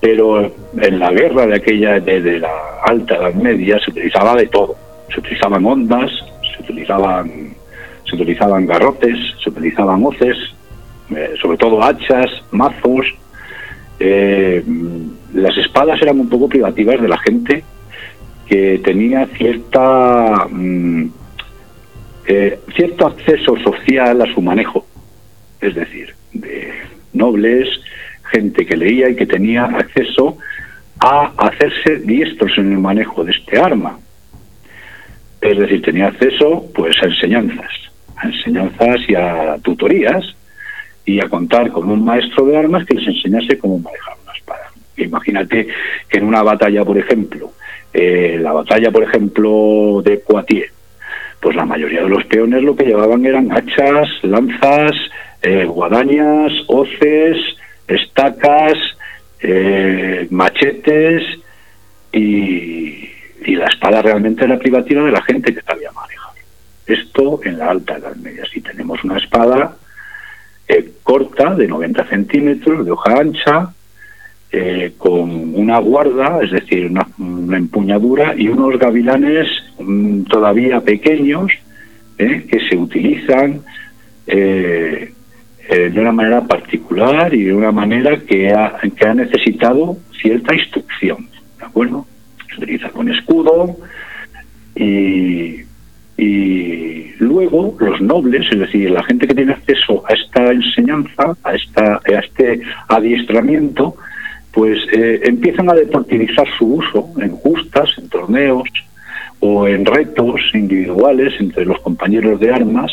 pero 0.00 0.52
en 0.80 0.98
la 0.98 1.10
guerra 1.10 1.46
de 1.46 1.56
aquella, 1.56 1.98
de, 2.00 2.38
la 2.38 2.52
alta 2.84 3.16
Edad 3.16 3.34
Media, 3.34 3.78
se 3.80 3.90
utilizaba 3.90 4.34
de 4.36 4.46
todo. 4.46 4.76
Se 5.12 5.20
utilizaban 5.20 5.64
ondas, 5.64 6.10
se 6.54 6.62
utilizaban, 6.62 7.28
se 8.08 8.14
utilizaban 8.14 8.66
garrotes, 8.66 9.18
se 9.42 9.50
utilizaban 9.50 10.04
hoces, 10.04 10.36
eh, 11.10 11.34
sobre 11.40 11.56
todo 11.58 11.82
hachas, 11.82 12.30
mazos. 12.50 13.06
Eh, 13.98 14.62
las 15.34 15.56
espadas 15.56 16.00
eran 16.02 16.20
un 16.20 16.28
poco 16.28 16.48
privativas 16.48 17.00
de 17.00 17.08
la 17.08 17.18
gente 17.18 17.64
que 18.48 18.80
tenía 18.84 19.26
cierta 19.26 20.46
mm, 20.48 21.10
eh, 22.28 22.58
cierto 22.74 23.06
acceso 23.06 23.56
social 23.58 24.20
a 24.20 24.34
su 24.34 24.40
manejo, 24.40 24.84
es 25.60 25.74
decir, 25.74 26.14
de 26.32 26.72
nobles, 27.12 27.68
gente 28.30 28.66
que 28.66 28.76
leía 28.76 29.08
y 29.08 29.14
que 29.14 29.26
tenía 29.26 29.64
acceso 29.64 30.36
a 30.98 31.32
hacerse 31.36 31.98
diestros 32.04 32.58
en 32.58 32.72
el 32.72 32.78
manejo 32.78 33.22
de 33.22 33.32
este 33.32 33.58
arma. 33.58 33.98
Es 35.40 35.56
decir, 35.56 35.82
tenía 35.82 36.08
acceso 36.08 36.64
pues 36.74 36.96
a 37.02 37.06
enseñanzas, 37.06 37.70
a 38.16 38.26
enseñanzas 38.26 39.00
y 39.08 39.14
a 39.14 39.56
tutorías 39.62 40.24
y 41.04 41.20
a 41.20 41.28
contar 41.28 41.70
con 41.70 41.88
un 41.88 42.04
maestro 42.04 42.46
de 42.46 42.56
armas 42.56 42.84
que 42.86 42.94
les 42.94 43.06
enseñase 43.06 43.56
cómo 43.58 43.78
manejar 43.78 44.14
una 44.24 44.32
espada. 44.32 44.70
Imagínate 44.96 45.68
que 46.08 46.18
en 46.18 46.24
una 46.24 46.42
batalla, 46.42 46.84
por 46.84 46.98
ejemplo, 46.98 47.52
eh, 47.98 48.38
la 48.38 48.52
batalla, 48.52 48.90
por 48.90 49.04
ejemplo, 49.04 50.02
de 50.04 50.18
Poitiers, 50.18 50.70
pues 51.40 51.56
la 51.56 51.64
mayoría 51.64 52.02
de 52.02 52.10
los 52.10 52.26
peones 52.26 52.62
lo 52.62 52.76
que 52.76 52.84
llevaban 52.84 53.24
eran 53.24 53.50
hachas, 53.50 54.06
lanzas, 54.20 54.92
eh, 55.40 55.64
guadañas, 55.64 56.52
hoces, 56.66 57.38
estacas, 57.88 58.74
eh, 59.40 60.26
machetes 60.30 61.22
y, 62.12 63.08
la 63.54 63.64
espada 63.64 64.02
realmente 64.02 64.44
era 64.44 64.58
privativa 64.58 65.02
de 65.02 65.12
la 65.12 65.22
gente 65.22 65.54
que 65.54 65.62
sabía 65.62 65.90
manejar. 65.92 66.34
Esto 66.86 67.40
en 67.44 67.56
la 67.56 67.70
alta 67.70 67.96
Edad 67.96 68.14
Media. 68.16 68.44
Si 68.52 68.60
tenemos 68.60 69.02
una 69.04 69.16
espada 69.16 69.74
corta, 71.02 71.54
de 71.54 71.66
90 71.66 72.04
centímetros, 72.08 72.84
de 72.84 72.90
hoja 72.90 73.18
ancha, 73.18 73.72
eh, 74.58 74.92
con 74.96 75.54
una 75.54 75.78
guarda, 75.78 76.40
es 76.42 76.50
decir, 76.50 76.86
una, 76.86 77.06
empuñadura 77.56 78.34
y 78.36 78.48
unos 78.48 78.78
gavilanes 78.78 79.46
mm, 79.78 80.22
todavía 80.22 80.80
pequeños 80.80 81.52
que 82.16 82.58
se 82.70 82.76
utilizan 82.78 83.60
de 84.26 85.12
una 85.94 86.12
manera 86.12 86.40
particular 86.46 87.34
y 87.34 87.44
de 87.44 87.52
una 87.52 87.70
manera 87.70 88.16
que 88.16 88.50
ha, 88.50 88.78
que 88.96 89.06
ha 89.06 89.12
necesitado 89.12 89.98
cierta 90.22 90.54
instrucción, 90.54 91.28
¿de? 91.74 92.06
Se 92.48 92.56
utiliza 92.56 92.88
con 92.88 93.12
escudo 93.12 93.76
y, 94.74 95.60
y 96.16 97.12
luego 97.18 97.76
los 97.78 98.00
nobles, 98.00 98.46
es 98.50 98.58
decir, 98.58 98.90
la 98.90 99.04
gente 99.04 99.26
que 99.26 99.34
tiene 99.34 99.52
acceso 99.52 100.02
a 100.08 100.14
esta 100.14 100.52
enseñanza, 100.52 101.36
a, 101.42 101.54
esta, 101.54 101.96
a 101.96 102.18
este 102.20 102.60
adiestramiento, 102.88 103.96
pues 104.56 104.78
eh, 104.90 105.20
empiezan 105.24 105.68
a 105.68 105.74
deportivizar 105.74 106.46
su 106.56 106.76
uso 106.76 107.10
en 107.20 107.30
justas, 107.32 107.90
en 107.98 108.08
torneos 108.08 108.66
o 109.40 109.68
en 109.68 109.84
retos 109.84 110.40
individuales 110.54 111.34
entre 111.38 111.66
los 111.66 111.78
compañeros 111.80 112.40
de 112.40 112.54
armas 112.54 112.90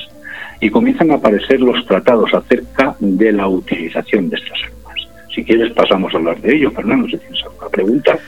y 0.59 0.69
comienzan 0.69 1.11
a 1.11 1.15
aparecer 1.15 1.61
los 1.61 1.85
tratados 1.85 2.33
acerca 2.33 2.97
de 2.99 3.31
la 3.31 3.47
utilización 3.47 4.29
de 4.29 4.35
estas 4.35 4.59
armas. 4.61 5.07
Si 5.33 5.45
quieres 5.45 5.71
pasamos 5.71 6.13
a 6.13 6.17
hablar 6.17 6.41
de 6.41 6.53
ello, 6.53 6.69
Fernando, 6.71 7.07
si 7.07 7.17
tienes 7.17 7.41
alguna 7.43 7.69
pregunta. 7.69 8.19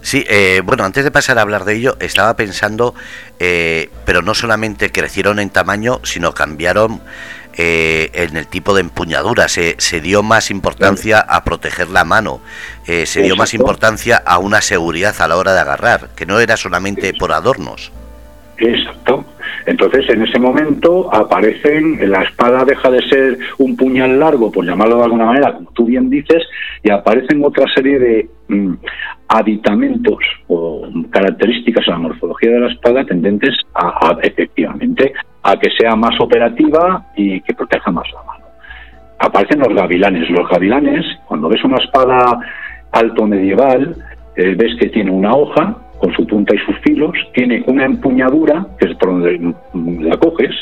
Sí, 0.00 0.24
eh, 0.28 0.62
bueno, 0.64 0.84
antes 0.84 1.02
de 1.02 1.10
pasar 1.10 1.38
a 1.38 1.42
hablar 1.42 1.64
de 1.64 1.74
ello, 1.74 1.96
estaba 1.98 2.36
pensando, 2.36 2.94
eh, 3.40 3.90
pero 4.04 4.22
no 4.22 4.34
solamente 4.34 4.92
crecieron 4.92 5.40
en 5.40 5.50
tamaño, 5.50 5.98
sino 6.04 6.32
cambiaron 6.32 7.00
eh, 7.56 8.10
en 8.14 8.36
el 8.36 8.46
tipo 8.46 8.74
de 8.74 8.80
empuñadura. 8.80 9.48
Se, 9.48 9.74
se 9.78 10.00
dio 10.00 10.22
más 10.22 10.50
importancia 10.50 11.20
a 11.20 11.44
proteger 11.44 11.88
la 11.88 12.04
mano, 12.04 12.40
se 12.84 13.22
dio 13.22 13.36
más 13.36 13.54
importancia 13.54 14.22
a 14.24 14.38
una 14.38 14.60
seguridad 14.60 15.14
a 15.20 15.28
la 15.28 15.36
hora 15.36 15.54
de 15.54 15.60
agarrar, 15.60 16.10
que 16.14 16.26
no 16.26 16.40
era 16.40 16.56
solamente 16.56 17.14
por 17.14 17.32
adornos. 17.32 17.92
Exacto. 18.58 19.24
Entonces, 19.66 20.08
en 20.10 20.22
ese 20.22 20.38
momento 20.38 21.12
aparecen, 21.12 22.10
la 22.10 22.22
espada 22.22 22.64
deja 22.64 22.90
de 22.90 23.02
ser 23.08 23.38
un 23.58 23.76
puñal 23.76 24.18
largo, 24.18 24.52
por 24.52 24.64
llamarlo 24.64 24.98
de 24.98 25.04
alguna 25.04 25.26
manera, 25.26 25.54
como 25.54 25.70
tú 25.72 25.86
bien 25.86 26.10
dices, 26.10 26.42
y 26.82 26.90
aparecen 26.90 27.42
otra 27.44 27.66
serie 27.74 27.98
de 27.98 28.28
mm, 28.48 28.74
aditamentos 29.28 30.18
o 30.48 30.86
características 31.10 31.86
en 31.86 31.94
la 31.94 31.98
morfología 31.98 32.50
de 32.50 32.60
la 32.60 32.72
espada 32.72 33.04
tendentes 33.04 33.56
a, 33.74 34.16
efectivamente 34.22 35.12
a 35.44 35.56
que 35.58 35.70
sea 35.78 35.94
más 35.94 36.18
operativa 36.20 37.04
y 37.14 37.40
que 37.42 37.54
proteja 37.54 37.90
más 37.92 38.10
la 38.12 38.22
mano. 38.22 38.44
Aparecen 39.18 39.60
los 39.60 39.74
gavilanes. 39.74 40.28
Los 40.30 40.48
gavilanes, 40.48 41.04
cuando 41.26 41.48
ves 41.48 41.62
una 41.64 41.76
espada 41.76 42.40
alto 42.90 43.26
medieval, 43.26 43.94
eh, 44.36 44.54
ves 44.56 44.74
que 44.80 44.88
tiene 44.88 45.10
una 45.10 45.34
hoja 45.34 45.76
con 45.98 46.12
su 46.14 46.26
punta 46.26 46.54
y 46.54 46.58
sus 46.58 46.78
filos, 46.80 47.12
tiene 47.34 47.62
una 47.66 47.84
empuñadura, 47.84 48.66
que 48.78 48.86
es 48.86 48.96
por 48.96 49.10
donde 49.10 49.54
la 50.00 50.16
coges, 50.16 50.54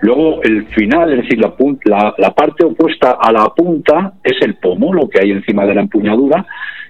luego 0.00 0.42
el 0.42 0.66
final, 0.66 1.12
es 1.12 1.22
decir, 1.22 1.38
la, 1.38 1.52
la, 1.84 2.14
la 2.16 2.30
parte 2.30 2.64
opuesta 2.64 3.18
a 3.20 3.32
la 3.32 3.46
punta 3.54 4.12
es 4.22 4.36
el 4.42 4.54
pomo, 4.54 4.94
lo 4.94 5.08
que 5.08 5.20
hay 5.20 5.32
encima 5.32 5.66
de 5.66 5.74
la 5.74 5.82
empuñadura, 5.82 6.46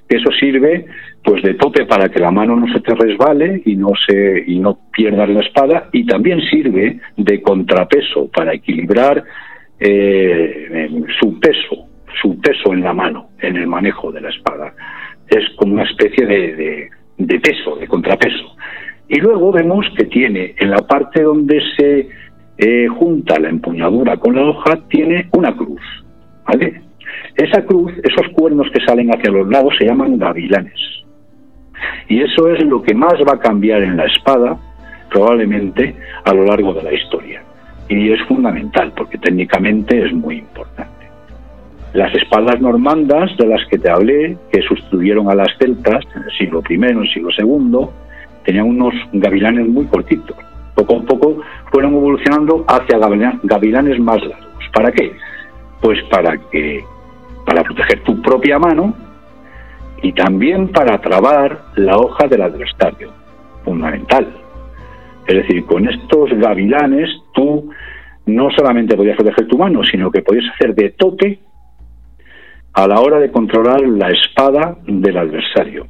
que 0.09 0.17
eso 0.17 0.31
sirve 0.39 0.87
pues 1.23 1.43
de 1.43 1.55
tope 1.55 1.85
para 1.85 2.09
que 2.09 2.19
la 2.19 2.31
mano 2.31 2.57
no 2.57 2.73
se 2.73 2.81
te 2.81 2.95
resbale 2.95 3.63
y 3.65 3.77
no 3.77 3.91
se 4.07 4.45
y 4.47 4.59
no 4.59 4.79
pierdas 4.93 5.29
la 5.29 5.41
espada 5.41 5.89
y 5.93 6.07
también 6.07 6.41
sirve 6.41 6.99
de 7.17 7.43
contrapeso 7.43 8.29
para 8.29 8.55
equilibrar 8.55 9.23
eh, 9.79 10.91
su 11.21 11.39
peso 11.39 11.87
su 12.21 12.41
peso 12.41 12.73
en 12.73 12.83
la 12.83 12.93
mano 12.93 13.31
en 13.41 13.57
el 13.57 13.67
manejo 13.67 14.11
de 14.13 14.23
la 14.23 14.31
espada 14.31 14.75
es 15.31 15.49
como 15.57 15.75
una 15.75 15.85
especie 15.85 16.27
de, 16.27 16.91
de 17.19 17.41
peso, 17.41 17.77
de 17.77 17.87
contrapeso. 17.87 18.57
Y 19.09 19.21
luego 19.21 19.53
vemos 19.53 19.87
que 19.97 20.05
tiene 20.05 20.55
en 20.59 20.71
la 20.71 20.79
parte 20.79 21.23
donde 21.23 21.61
se 21.77 22.09
eh, 22.59 22.87
junta 22.89 23.39
la 23.39 23.49
empuñadura 23.49 24.17
con 24.17 24.35
la 24.35 24.43
hoja, 24.43 24.79
tiene 24.89 25.29
una 25.33 25.57
cruz. 25.57 25.81
¿vale? 26.47 26.83
Esa 27.37 27.65
cruz, 27.65 27.93
esos 28.03 28.29
cuernos 28.33 28.69
que 28.73 28.85
salen 28.85 29.11
hacia 29.11 29.31
los 29.31 29.49
lados 29.49 29.75
se 29.79 29.87
llaman 29.87 30.19
gavilanes. 30.19 31.00
Y 32.09 32.23
eso 32.23 32.49
es 32.49 32.65
lo 32.65 32.83
que 32.83 32.95
más 32.95 33.15
va 33.27 33.35
a 33.35 33.39
cambiar 33.39 33.83
en 33.83 33.97
la 33.97 34.05
espada, 34.05 34.57
probablemente, 35.11 35.95
a 36.25 36.35
lo 36.35 36.45
largo 36.45 36.73
de 36.75 36.83
la 36.83 36.93
historia. 36.93 37.43
Y 37.89 38.13
es 38.13 38.23
fundamental, 38.27 38.93
porque 38.97 39.19
técnicamente 39.19 40.05
es 40.05 40.13
muy 40.13 40.39
importante. 40.39 40.91
Las 41.93 42.15
espadas 42.15 42.61
normandas 42.61 43.37
de 43.37 43.47
las 43.47 43.67
que 43.69 43.79
te 43.79 43.91
hablé, 43.91 44.37
que 44.53 44.63
sustituyeron 44.63 45.29
a 45.29 45.35
las 45.35 45.49
celtas 45.59 46.05
en 46.15 46.23
el 46.23 46.31
siglo 46.39 46.63
I, 46.69 46.75
en 46.75 46.85
el 46.85 47.13
siglo 47.13 47.31
II, 47.37 47.89
tenían 48.45 48.67
unos 48.67 48.95
gavilanes 49.13 49.69
muy 49.69 49.87
cortitos. 49.87 50.37
Poco 50.75 50.99
a 50.99 51.03
poco 51.03 51.43
fueron 51.73 51.95
evolucionando 51.95 52.65
hacia 52.69 52.99
gavilanes 53.43 53.99
más 53.99 54.21
largos. 54.23 54.65
¿Para 54.73 54.93
qué? 54.93 55.13
Pues 55.81 55.99
para 56.11 56.37
que 56.51 56.81
para 57.45 57.65
proteger 57.65 58.01
tu 58.05 58.23
propia 58.23 58.59
mano 58.59 58.95
y 60.03 60.13
también 60.13 60.69
para 60.69 60.99
trabar 61.01 61.67
la 61.77 61.97
hoja 61.97 62.27
del 62.27 62.43
adversario. 62.43 63.13
Fundamental. 63.65 64.27
Es 65.27 65.35
decir, 65.35 65.65
con 65.67 65.89
estos 65.89 66.31
gavilanes 66.31 67.11
tú 67.35 67.71
no 68.27 68.51
solamente 68.51 68.97
podías 68.97 69.17
proteger 69.17 69.47
tu 69.49 69.59
mano, 69.59 69.83
sino 69.85 70.11
que 70.11 70.23
podías 70.23 70.53
hacer 70.55 70.75
de 70.75 70.91
toque 70.91 71.39
a 72.73 72.87
la 72.87 73.01
hora 73.01 73.19
de 73.19 73.31
controlar 73.31 73.81
la 73.81 74.11
espada 74.11 74.77
del 74.87 75.17
adversario. 75.17 75.87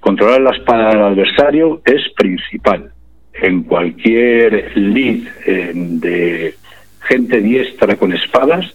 Controlar 0.00 0.40
la 0.40 0.50
espada 0.50 0.88
del 0.90 1.02
adversario 1.02 1.82
es 1.84 2.00
principal. 2.16 2.92
En 3.34 3.64
cualquier 3.64 4.72
lead 4.76 5.28
eh, 5.46 5.72
de 5.74 6.54
gente 7.02 7.40
diestra 7.40 7.96
con 7.96 8.12
espadas 8.12 8.74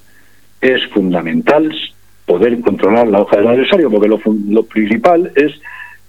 es 0.61 0.85
fundamental 0.93 1.71
poder 2.25 2.59
controlar 2.61 3.07
la 3.07 3.21
hoja 3.21 3.37
del 3.37 3.47
adversario, 3.47 3.89
porque 3.89 4.07
lo, 4.07 4.19
lo 4.49 4.63
principal 4.63 5.31
es 5.35 5.53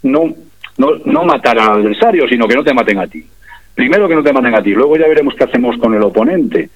no, 0.02 0.34
no, 0.78 0.88
no 1.04 1.24
matar 1.24 1.58
al 1.58 1.80
adversario, 1.80 2.28
sino 2.28 2.46
que 2.48 2.54
no 2.54 2.64
te 2.64 2.74
maten 2.74 2.98
a 2.98 3.06
ti. 3.06 3.24
Primero 3.74 4.08
que 4.08 4.14
no 4.14 4.22
te 4.22 4.32
maten 4.32 4.54
a 4.54 4.62
ti, 4.62 4.70
luego 4.70 4.96
ya 4.96 5.06
veremos 5.06 5.34
qué 5.34 5.44
hacemos 5.44 5.76
con 5.78 5.94
el 5.94 6.02
oponente 6.02 6.70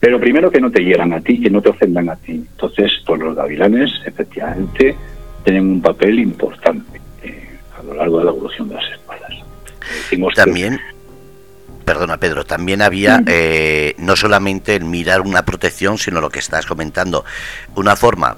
pero 0.00 0.18
primero 0.18 0.50
que 0.50 0.60
no 0.60 0.70
te 0.70 0.82
hieran 0.82 1.12
a 1.12 1.20
ti, 1.20 1.38
que 1.38 1.50
no 1.50 1.60
te 1.60 1.68
ofendan 1.68 2.08
a 2.08 2.16
ti. 2.16 2.32
Entonces, 2.32 2.90
pues 3.06 3.20
los 3.20 3.36
gavilanes 3.36 3.90
efectivamente 4.06 4.96
tienen 5.44 5.64
un 5.64 5.82
papel 5.82 6.18
importante 6.18 6.98
eh, 7.22 7.58
a 7.78 7.82
lo 7.82 7.94
largo 7.94 8.18
de 8.18 8.24
la 8.24 8.30
evolución 8.30 8.68
de 8.70 8.76
las 8.76 8.92
espadas. 8.92 9.30
también, 10.34 10.80
perdona 11.90 12.18
Pedro, 12.18 12.46
también 12.46 12.82
había 12.82 13.20
eh, 13.26 13.96
no 13.98 14.14
solamente 14.14 14.76
el 14.76 14.84
mirar 14.84 15.22
una 15.22 15.44
protección, 15.44 15.98
sino 15.98 16.20
lo 16.20 16.30
que 16.30 16.38
estás 16.38 16.64
comentando, 16.64 17.24
una 17.74 17.96
forma 17.96 18.36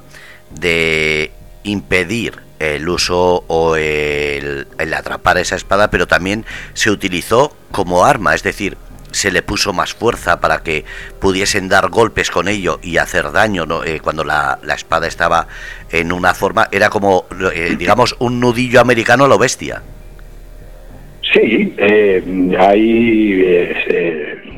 de 0.58 1.30
impedir 1.62 2.40
el 2.58 2.88
uso 2.88 3.44
o 3.48 3.76
el, 3.76 4.66
el, 4.78 4.94
atrapar 4.94 5.36
esa 5.36 5.56
espada, 5.56 5.90
pero 5.90 6.06
también 6.08 6.46
se 6.72 6.90
utilizó 6.90 7.54
como 7.72 8.06
arma, 8.06 8.34
es 8.34 8.42
decir, 8.42 8.78
se 9.10 9.30
le 9.30 9.42
puso 9.42 9.74
más 9.74 9.92
fuerza 9.92 10.40
para 10.40 10.62
que 10.62 10.86
pudiesen 11.20 11.68
dar 11.68 11.90
golpes 11.90 12.30
con 12.30 12.48
ello 12.48 12.80
y 12.82 12.96
hacer 12.96 13.32
daño 13.32 13.66
¿no? 13.66 13.84
Eh, 13.84 14.00
cuando 14.00 14.24
la, 14.24 14.58
espada 14.74 15.08
estaba 15.08 15.46
en 15.90 16.10
una 16.10 16.32
forma, 16.32 16.68
era 16.72 16.88
como, 16.88 17.26
eh, 17.52 17.76
digamos, 17.78 18.16
un 18.18 18.40
nudillo 18.40 18.80
americano 18.80 19.26
a 19.26 19.28
lo 19.28 19.36
bestia. 19.36 19.82
Sí, 21.32 21.74
eh, 21.78 22.22
ahí 22.58 23.68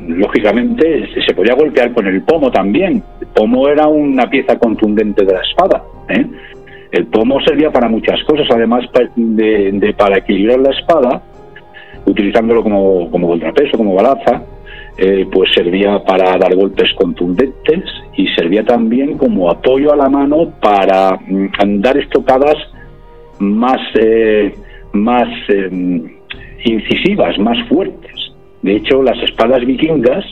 lógicamente 0.07 1.07
se 1.25 1.33
podía 1.33 1.55
golpear 1.55 1.93
con 1.93 2.05
el 2.07 2.21
pomo 2.23 2.51
también. 2.51 3.01
El 3.21 3.27
pomo 3.27 3.67
era 3.69 3.87
una 3.87 4.29
pieza 4.29 4.57
contundente 4.57 5.23
de 5.23 5.33
la 5.33 5.41
espada. 5.41 5.83
El 6.91 7.07
pomo 7.07 7.39
servía 7.41 7.71
para 7.71 7.87
muchas 7.87 8.21
cosas, 8.23 8.47
además 8.51 8.85
de 9.15 9.95
para 9.97 10.17
equilibrar 10.17 10.59
la 10.59 10.71
espada 10.71 11.21
utilizándolo 12.05 12.63
como, 12.63 13.09
como 13.09 13.27
contrapeso, 13.27 13.77
como 13.77 13.95
balaza, 13.95 14.43
eh, 14.97 15.27
pues 15.31 15.51
servía 15.53 15.99
para 16.03 16.37
dar 16.37 16.55
golpes 16.55 16.93
contundentes 16.95 17.83
y 18.15 18.27
servía 18.35 18.63
también 18.63 19.17
como 19.17 19.49
apoyo 19.49 19.91
a 19.91 19.95
la 19.95 20.09
mano 20.09 20.51
para 20.61 21.17
mm, 21.27 21.81
dar 21.81 21.97
estocadas 21.97 22.55
más, 23.39 23.79
eh, 23.95 24.55
más 24.93 25.27
em, 25.49 26.14
incisivas, 26.65 27.37
más 27.39 27.57
fuertes. 27.67 28.33
De 28.61 28.75
hecho, 28.75 29.03
las 29.03 29.17
espadas 29.23 29.65
vikingas 29.65 30.25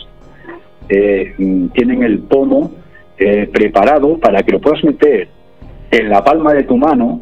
eh, 0.89 1.33
tienen 1.73 2.03
el 2.03 2.19
pomo 2.19 2.71
eh, 3.17 3.47
preparado 3.51 4.17
para 4.17 4.41
que 4.43 4.53
lo 4.53 4.59
puedas 4.59 4.83
meter 4.83 5.27
en 5.91 6.09
la 6.09 6.23
palma 6.23 6.53
de 6.53 6.63
tu 6.63 6.75
mano 6.77 7.21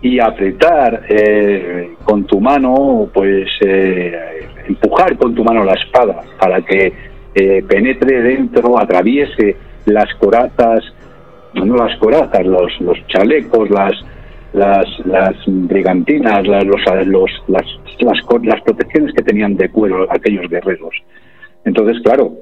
y 0.00 0.18
apretar 0.18 1.02
eh, 1.08 1.90
con 2.04 2.24
tu 2.24 2.40
mano, 2.40 3.08
pues 3.12 3.48
empujar 4.66 5.16
con 5.16 5.34
tu 5.34 5.44
mano 5.44 5.62
la 5.62 5.74
espada 5.74 6.22
para 6.40 6.60
que 6.62 6.92
penetre 7.68 8.22
dentro, 8.22 8.78
atraviese 8.78 9.56
las 9.86 10.12
corazas, 10.14 10.82
no 11.54 11.76
las 11.76 11.96
corazas, 11.98 12.44
los, 12.44 12.80
los 12.80 13.06
chalecos, 13.06 13.70
las, 13.70 13.92
las, 14.52 14.86
las 15.04 15.34
brigantinas, 15.46 16.46
las, 16.46 16.64
los, 16.64 16.80
las, 17.48 17.66
las, 17.98 18.18
las 18.42 18.60
protecciones 18.62 19.14
que 19.14 19.22
tenían 19.22 19.56
de 19.56 19.70
cuero 19.70 20.06
aquellos 20.10 20.48
guerreros. 20.48 20.94
Entonces, 21.64 22.02
claro, 22.02 22.32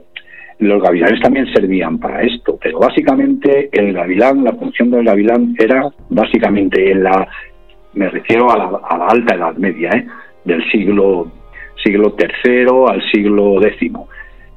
los 0.59 0.83
gavilanes 0.83 1.21
también 1.21 1.47
servían 1.53 1.99
para 1.99 2.23
esto, 2.23 2.59
pero 2.63 2.79
básicamente 2.79 3.71
el 3.73 3.93
gavilán, 3.93 4.45
la 4.45 4.53
función 4.53 4.91
del 4.91 5.05
gavilán 5.05 5.55
era 5.59 5.89
básicamente 6.09 6.91
en 6.91 7.05
la, 7.05 7.27
me 7.95 8.09
refiero 8.09 8.51
a 8.51 8.59
la, 8.59 8.81
a 8.89 8.99
la 8.99 9.07
alta 9.07 9.35
Edad 9.35 9.55
Media, 9.57 9.91
¿eh? 9.91 10.07
del 10.45 10.63
siglo 10.71 11.31
siglo 11.83 12.15
III 12.19 12.67
al 12.89 13.03
siglo 13.11 13.65
X. 13.65 13.93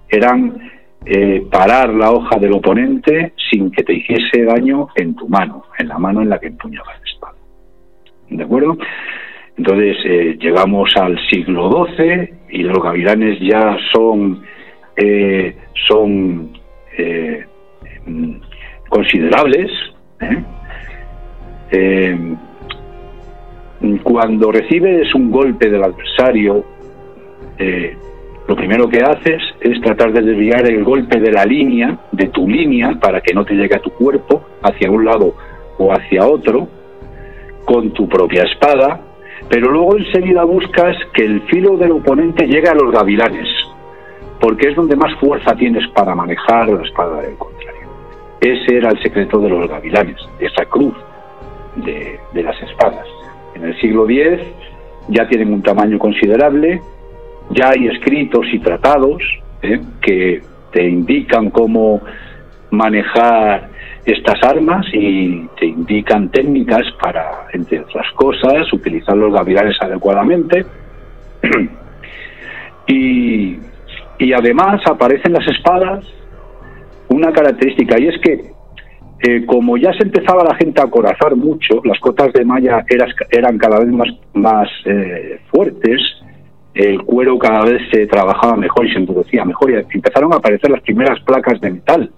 Eran 0.09 0.57
eh, 1.05 1.45
parar 1.51 1.93
la 1.93 2.11
hoja 2.11 2.37
del 2.37 2.53
oponente 2.53 3.33
sin 3.51 3.71
que 3.71 3.83
te 3.83 3.93
hiciese 3.93 4.43
daño 4.43 4.87
en 4.95 5.15
tu 5.15 5.27
mano, 5.27 5.65
en 5.77 5.87
la 5.87 5.97
mano 5.97 6.21
en 6.21 6.29
la 6.29 6.39
que 6.39 6.47
empuñabas 6.47 6.99
la 6.99 7.11
espada. 7.11 7.32
¿De 8.33 8.43
acuerdo? 8.43 8.77
Entonces 9.57 9.97
eh, 10.05 10.37
llegamos 10.39 10.89
al 10.95 11.19
siglo 11.29 11.87
XII 11.95 12.33
y 12.49 12.63
los 12.63 12.81
gavilanes 12.81 13.39
ya 13.39 13.77
son, 13.93 14.41
eh, 14.97 15.55
son 15.87 16.51
eh, 16.97 17.45
considerables. 18.89 19.71
cuando 24.03 24.51
recibes 24.51 25.13
un 25.15 25.31
golpe 25.31 25.69
del 25.69 25.83
adversario, 25.83 26.63
lo 28.47 28.55
primero 28.55 28.87
que 28.87 29.01
haces 29.01 29.41
es 29.59 29.81
tratar 29.81 30.13
de 30.13 30.21
desviar 30.21 30.69
el 30.69 30.83
golpe 30.83 31.19
de 31.19 31.31
la 31.31 31.45
línea, 31.45 31.97
de 32.11 32.27
tu 32.27 32.47
línea, 32.47 32.99
para 32.99 33.21
que 33.21 33.33
no 33.33 33.43
te 33.43 33.55
llegue 33.55 33.75
a 33.75 33.81
tu 33.81 33.89
cuerpo, 33.91 34.43
hacia 34.61 34.91
un 34.91 35.05
lado 35.05 35.35
o 35.77 35.91
hacia 35.91 36.25
otro, 36.27 36.67
con 37.65 37.91
tu 37.91 38.07
propia 38.07 38.43
espada, 38.43 38.99
pero 39.49 39.71
luego 39.71 39.97
enseguida 39.97 40.43
buscas 40.43 40.95
que 41.13 41.25
el 41.25 41.41
filo 41.43 41.77
del 41.77 41.91
oponente 41.91 42.47
llegue 42.47 42.69
a 42.69 42.73
los 42.73 42.91
gavilanes, 42.91 43.47
porque 44.39 44.69
es 44.69 44.75
donde 44.75 44.95
más 44.95 45.13
fuerza 45.19 45.55
tienes 45.55 45.87
para 45.91 46.15
manejar 46.15 46.69
la 46.69 46.83
espada 46.83 47.21
del 47.21 47.35
contrario. 47.37 47.87
Ese 48.41 48.77
era 48.77 48.89
el 48.89 49.01
secreto 49.01 49.39
de 49.39 49.49
los 49.49 49.69
gavilanes, 49.69 50.17
esa 50.39 50.65
cruz 50.65 50.95
de, 51.77 52.19
las 52.33 52.61
espadas. 52.61 53.07
En 53.55 53.63
el 53.63 53.79
siglo 53.79 54.09
X 54.09 54.41
ya 55.07 55.27
tienen 55.27 55.53
un 55.53 55.61
tamaño 55.61 55.99
considerable, 55.99 56.81
ya 57.51 57.69
hay 57.69 57.87
escritos 57.87 58.45
y 58.51 58.59
tratados 58.59 59.21
¿eh? 59.61 59.79
que 60.01 60.41
te 60.71 60.87
indican 60.87 61.49
cómo 61.49 62.01
manejar 62.71 63.69
estas 64.05 64.43
armas 64.43 64.85
y 64.93 65.47
te 65.59 65.67
indican 65.67 66.29
técnicas 66.29 66.83
para, 67.01 67.47
entre 67.53 67.79
otras 67.79 68.11
cosas, 68.15 68.71
utilizar 68.73 69.15
los 69.15 69.33
gavilanes 69.33 69.75
adecuadamente. 69.81 70.65
y, 72.87 73.57
y 74.19 74.33
además 74.33 74.81
aparecen 74.85 75.33
las 75.33 75.47
espadas 75.47 76.05
una 77.09 77.31
característica 77.31 77.99
y 77.99 78.07
es 78.07 78.19
que 78.21 78.53
eh, 79.25 79.45
como 79.45 79.77
ya 79.77 79.93
se 79.93 80.03
empezaba 80.03 80.43
la 80.43 80.55
gente 80.55 80.81
a 80.81 80.85
acorazar 80.85 81.35
mucho, 81.35 81.81
las 81.85 81.99
cotas 81.99 82.33
de 82.33 82.43
malla 82.43 82.83
eran 83.31 83.57
cada 83.57 83.79
vez 83.79 83.87
más, 83.87 84.09
más 84.33 84.67
eh, 84.85 85.39
fuertes, 85.49 86.01
el 86.73 87.01
cuero 87.03 87.37
cada 87.37 87.63
vez 87.63 87.81
se 87.91 88.05
trabajaba 88.07 88.57
mejor 88.57 88.85
y 88.85 88.91
se 88.91 88.99
endurecía 88.99 89.45
mejor 89.45 89.71
y 89.71 89.95
empezaron 89.95 90.33
a 90.33 90.37
aparecer 90.37 90.71
las 90.71 90.81
primeras 90.81 91.19
placas 91.21 91.61
de 91.61 91.71
metal 91.71 92.11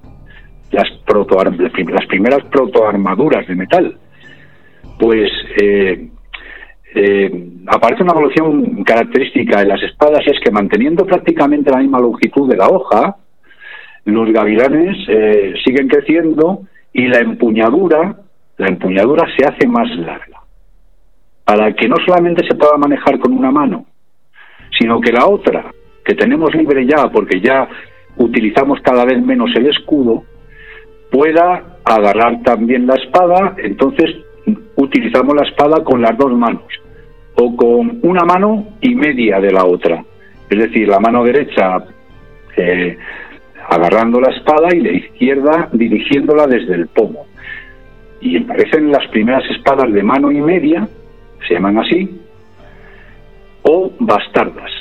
las, 0.72 0.90
proto, 1.06 1.38
las 1.44 2.06
primeras 2.08 2.44
protoarmaduras 2.46 3.48
de 3.48 3.56
metal, 3.56 3.98
pues 5.00 5.32
eh, 5.62 6.10
eh, 6.96 7.50
aparece 7.68 8.04
una 8.04 8.14
evolución 8.14 8.84
característica 8.84 9.62
en 9.62 9.68
las 9.70 9.84
espadas 9.84 10.22
es 10.26 10.40
que 10.40 10.52
manteniendo 10.52 11.06
prácticamente 11.06 11.70
la 11.70 11.80
misma 11.80 12.00
longitud 12.00 12.50
de 12.50 12.58
la 12.58 12.68
hoja, 12.68 13.18
los 14.06 14.32
gavilanes 14.32 14.98
eh, 15.10 15.54
siguen 15.66 15.88
creciendo 15.88 16.62
y 16.94 17.08
la 17.08 17.20
empuñadura, 17.20 18.16
la 18.58 18.68
empuñadura 18.68 19.26
se 19.38 19.46
hace 19.46 19.68
más 19.68 19.90
larga, 19.98 20.40
para 21.44 21.74
que 21.74 21.90
no 21.90 21.98
solamente 22.06 22.48
se 22.48 22.56
pueda 22.56 22.78
manejar 22.78 23.20
con 23.20 23.34
una 23.34 23.52
mano, 23.52 23.86
sino 24.80 25.02
que 25.02 25.12
la 25.12 25.26
otra, 25.26 25.72
que 26.06 26.16
tenemos 26.16 26.54
libre 26.56 26.86
ya 26.86 27.10
porque 27.10 27.42
ya 27.42 27.68
utilizamos 28.18 28.80
cada 28.82 29.04
vez 29.04 29.22
menos 29.22 29.50
el 29.56 29.68
escudo, 29.68 30.24
pueda 31.12 31.78
agarrar 31.84 32.42
también 32.44 32.88
la 32.88 32.96
espada, 32.96 33.56
entonces 33.58 34.16
utilizamos 34.76 35.36
la 35.36 35.48
espada 35.48 35.84
con 35.84 36.02
las 36.02 36.18
dos 36.18 36.32
manos 36.32 36.64
o 37.36 37.56
con 37.56 38.00
una 38.04 38.24
mano 38.24 38.68
y 38.82 38.96
media 38.96 39.40
de 39.40 39.52
la 39.52 39.66
otra. 39.66 40.04
Es 40.50 40.58
decir, 40.58 40.88
la 40.88 41.00
mano 41.00 41.24
derecha 41.24 41.84
eh, 42.56 42.98
agarrando 43.70 44.20
la 44.20 44.32
espada 44.32 44.70
y 44.74 44.80
la 44.80 44.92
izquierda 44.92 45.70
dirigiéndola 45.74 46.48
desde 46.48 46.76
el 46.76 46.88
pomo. 46.88 47.26
Y 48.22 48.38
aparecen 48.38 48.92
las 48.92 49.06
primeras 49.08 49.44
espadas 49.52 49.92
de 49.92 50.04
mano 50.04 50.32
y 50.32 50.42
media, 50.42 50.88
se 51.48 51.54
llaman 51.56 51.78
así, 51.80 52.22
o 53.64 53.92
bastardas. 54.00 54.72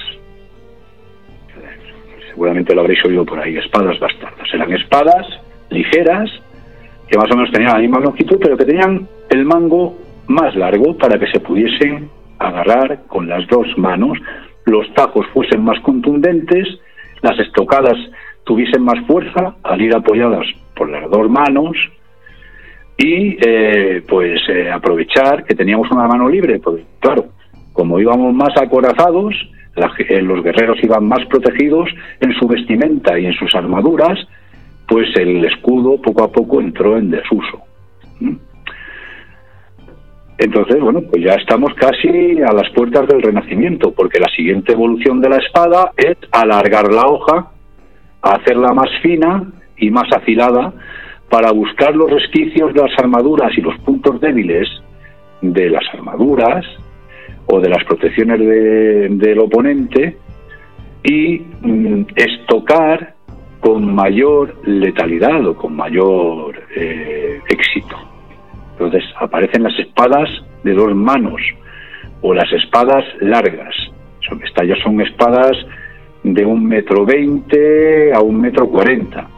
Seguramente 2.30 2.74
lo 2.74 2.82
habréis 2.82 3.04
oído 3.04 3.24
por 3.24 3.40
ahí, 3.40 3.56
espadas 3.56 3.98
bastardas. 3.98 4.48
Eran 4.52 4.72
espadas 4.72 5.26
ligeras, 5.70 6.30
que 7.08 7.18
más 7.18 7.30
o 7.30 7.36
menos 7.36 7.52
tenían 7.52 7.72
la 7.72 7.78
misma 7.78 8.00
longitud, 8.00 8.38
pero 8.40 8.56
que 8.56 8.64
tenían 8.64 9.06
el 9.30 9.44
mango 9.44 9.96
más 10.26 10.54
largo 10.56 10.96
para 10.96 11.18
que 11.18 11.26
se 11.26 11.40
pudiesen 11.40 12.08
agarrar 12.38 13.02
con 13.06 13.28
las 13.28 13.46
dos 13.48 13.66
manos, 13.76 14.18
los 14.66 14.92
tajos 14.94 15.26
fuesen 15.32 15.62
más 15.62 15.78
contundentes, 15.80 16.66
las 17.22 17.38
estocadas 17.38 17.96
tuviesen 18.44 18.82
más 18.82 19.04
fuerza 19.06 19.56
al 19.62 19.80
ir 19.80 19.94
apoyadas 19.94 20.46
por 20.74 20.88
las 20.90 21.10
dos 21.10 21.30
manos 21.30 21.76
y 22.96 23.36
eh, 23.44 24.02
pues 24.08 24.40
eh, 24.48 24.70
aprovechar 24.70 25.44
que 25.44 25.54
teníamos 25.54 25.90
una 25.90 26.06
mano 26.06 26.28
libre, 26.28 26.60
pues 26.60 26.82
claro, 27.00 27.26
como 27.72 27.98
íbamos 27.98 28.32
más 28.34 28.56
acorazados, 28.56 29.34
eh, 29.76 30.22
los 30.22 30.42
guerreros 30.44 30.78
iban 30.82 31.06
más 31.06 31.24
protegidos 31.26 31.90
en 32.20 32.32
su 32.34 32.46
vestimenta 32.46 33.18
y 33.18 33.26
en 33.26 33.32
sus 33.32 33.54
armaduras, 33.54 34.18
pues 34.86 35.08
el 35.16 35.44
escudo 35.44 36.00
poco 36.00 36.24
a 36.24 36.32
poco 36.32 36.60
entró 36.60 36.96
en 36.96 37.10
desuso. 37.10 37.62
Entonces, 40.36 40.80
bueno, 40.80 41.00
pues 41.02 41.22
ya 41.24 41.34
estamos 41.34 41.72
casi 41.74 42.42
a 42.42 42.52
las 42.52 42.68
puertas 42.74 43.06
del 43.06 43.22
Renacimiento, 43.22 43.92
porque 43.92 44.18
la 44.18 44.28
siguiente 44.34 44.72
evolución 44.72 45.20
de 45.20 45.28
la 45.28 45.36
espada 45.36 45.92
es 45.96 46.16
alargar 46.32 46.92
la 46.92 47.06
hoja, 47.06 47.50
hacerla 48.20 48.72
más 48.72 48.90
fina 49.00 49.52
y 49.76 49.90
más 49.90 50.12
afilada 50.12 50.72
para 51.30 51.52
buscar 51.52 51.94
los 51.94 52.10
resquicios 52.10 52.74
de 52.74 52.82
las 52.82 52.98
armaduras 52.98 53.56
y 53.56 53.60
los 53.60 53.78
puntos 53.80 54.20
débiles 54.20 54.68
de 55.40 55.70
las 55.70 55.84
armaduras 55.92 56.64
o 57.46 57.60
de 57.60 57.68
las 57.68 57.84
protecciones 57.84 58.40
del 58.40 59.38
oponente 59.38 60.16
y 61.02 61.38
mm, 61.60 62.06
estocar 62.16 63.13
con 63.64 63.94
mayor 63.94 64.60
letalidad 64.66 65.46
o 65.46 65.56
con 65.56 65.74
mayor 65.74 66.54
eh, 66.76 67.40
éxito. 67.48 67.96
Entonces 68.72 69.02
aparecen 69.18 69.62
las 69.62 69.78
espadas 69.78 70.28
de 70.64 70.74
dos 70.74 70.94
manos 70.94 71.40
o 72.20 72.34
las 72.34 72.52
espadas 72.52 73.02
largas. 73.20 73.74
Estas 74.44 74.68
ya 74.68 74.76
son 74.82 75.00
espadas 75.00 75.56
de 76.22 76.44
un 76.44 76.62
metro 76.66 77.06
veinte 77.06 78.12
a 78.12 78.20
un 78.20 78.38
metro 78.38 78.68
cuarenta. 78.68 79.28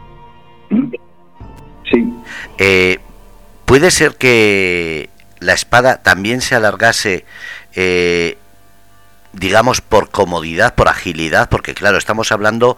¿Mm? 0.71 0.91
Sí. 1.89 2.13
Eh, 2.59 2.99
¿Puede 3.65 3.93
ser 3.93 4.17
que 4.17 5.09
la 5.39 5.53
espada 5.53 6.03
también 6.03 6.41
se 6.41 6.57
alargase 6.57 7.25
eh, 7.77 8.39
digamos, 9.37 9.81
por 9.81 10.11
comodidad, 10.11 10.75
por 10.75 10.89
agilidad, 10.89 11.49
porque 11.49 11.75
claro, 11.75 11.99
estamos 11.99 12.33
hablando 12.33 12.77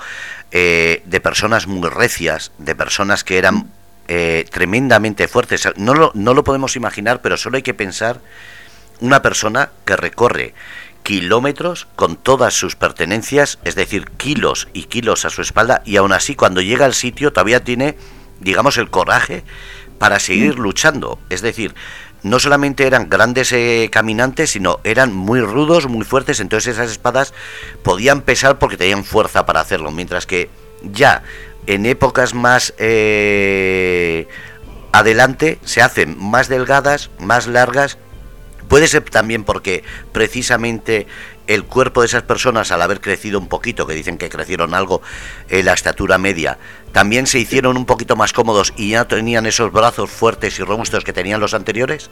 eh, 0.50 1.02
de 1.04 1.20
personas 1.20 1.66
muy 1.66 1.88
recias, 1.88 2.52
de 2.58 2.74
personas 2.74 3.24
que 3.24 3.38
eran 3.38 3.70
eh, 4.08 4.46
tremendamente 4.50 5.28
fuertes. 5.28 5.68
No 5.76 5.94
lo, 5.94 6.10
no 6.14 6.34
lo 6.34 6.44
podemos 6.44 6.76
imaginar, 6.76 7.20
pero 7.20 7.36
solo 7.36 7.56
hay 7.56 7.62
que 7.62 7.74
pensar 7.74 8.20
una 9.00 9.22
persona 9.22 9.70
que 9.84 9.96
recorre 9.96 10.54
kilómetros 11.02 11.86
con 11.96 12.16
todas 12.16 12.54
sus 12.54 12.76
pertenencias, 12.76 13.58
es 13.64 13.74
decir, 13.74 14.10
kilos 14.16 14.68
y 14.72 14.84
kilos 14.84 15.24
a 15.24 15.30
su 15.30 15.40
espalda, 15.42 15.82
y 15.84 15.96
aún 15.96 16.12
así 16.12 16.34
cuando 16.34 16.60
llega 16.60 16.84
al 16.84 16.94
sitio 16.94 17.32
todavía 17.32 17.64
tiene, 17.64 17.96
digamos, 18.40 18.76
el 18.76 18.90
coraje 18.90 19.44
para 19.98 20.18
seguir 20.20 20.58
luchando. 20.58 21.18
Es 21.28 21.42
decir, 21.42 21.74
no 22.22 22.38
solamente 22.38 22.86
eran 22.86 23.08
grandes 23.08 23.52
eh, 23.52 23.88
caminantes, 23.92 24.50
sino 24.50 24.80
eran 24.84 25.14
muy 25.14 25.40
rudos, 25.40 25.88
muy 25.88 26.04
fuertes, 26.04 26.40
entonces 26.40 26.74
esas 26.74 26.90
espadas 26.90 27.34
podían 27.82 28.22
pesar 28.22 28.58
porque 28.58 28.76
tenían 28.76 29.04
fuerza 29.04 29.46
para 29.46 29.60
hacerlo, 29.60 29.90
mientras 29.90 30.26
que 30.26 30.50
ya 30.82 31.22
en 31.66 31.86
épocas 31.86 32.34
más 32.34 32.74
eh, 32.78 34.26
adelante 34.92 35.58
se 35.64 35.82
hacen 35.82 36.16
más 36.18 36.48
delgadas, 36.48 37.10
más 37.18 37.46
largas. 37.46 37.98
Puede 38.68 38.88
ser 38.88 39.02
también 39.04 39.44
porque 39.44 39.82
precisamente 40.12 41.06
el 41.48 41.64
cuerpo 41.64 42.02
de 42.02 42.06
esas 42.06 42.22
personas, 42.22 42.70
al 42.70 42.82
haber 42.82 43.00
crecido 43.00 43.40
un 43.40 43.48
poquito, 43.48 43.86
que 43.86 43.94
dicen 43.94 44.18
que 44.18 44.28
crecieron 44.28 44.74
algo 44.74 45.00
en 45.48 45.64
la 45.64 45.72
estatura 45.72 46.18
media, 46.18 46.58
también 46.92 47.26
se 47.26 47.40
hicieron 47.40 47.76
un 47.76 47.86
poquito 47.86 48.14
más 48.14 48.32
cómodos 48.32 48.74
y 48.76 48.90
ya 48.90 49.06
tenían 49.06 49.46
esos 49.46 49.72
brazos 49.72 50.10
fuertes 50.10 50.60
y 50.60 50.62
robustos 50.62 51.04
que 51.04 51.12
tenían 51.12 51.40
los 51.40 51.54
anteriores? 51.54 52.10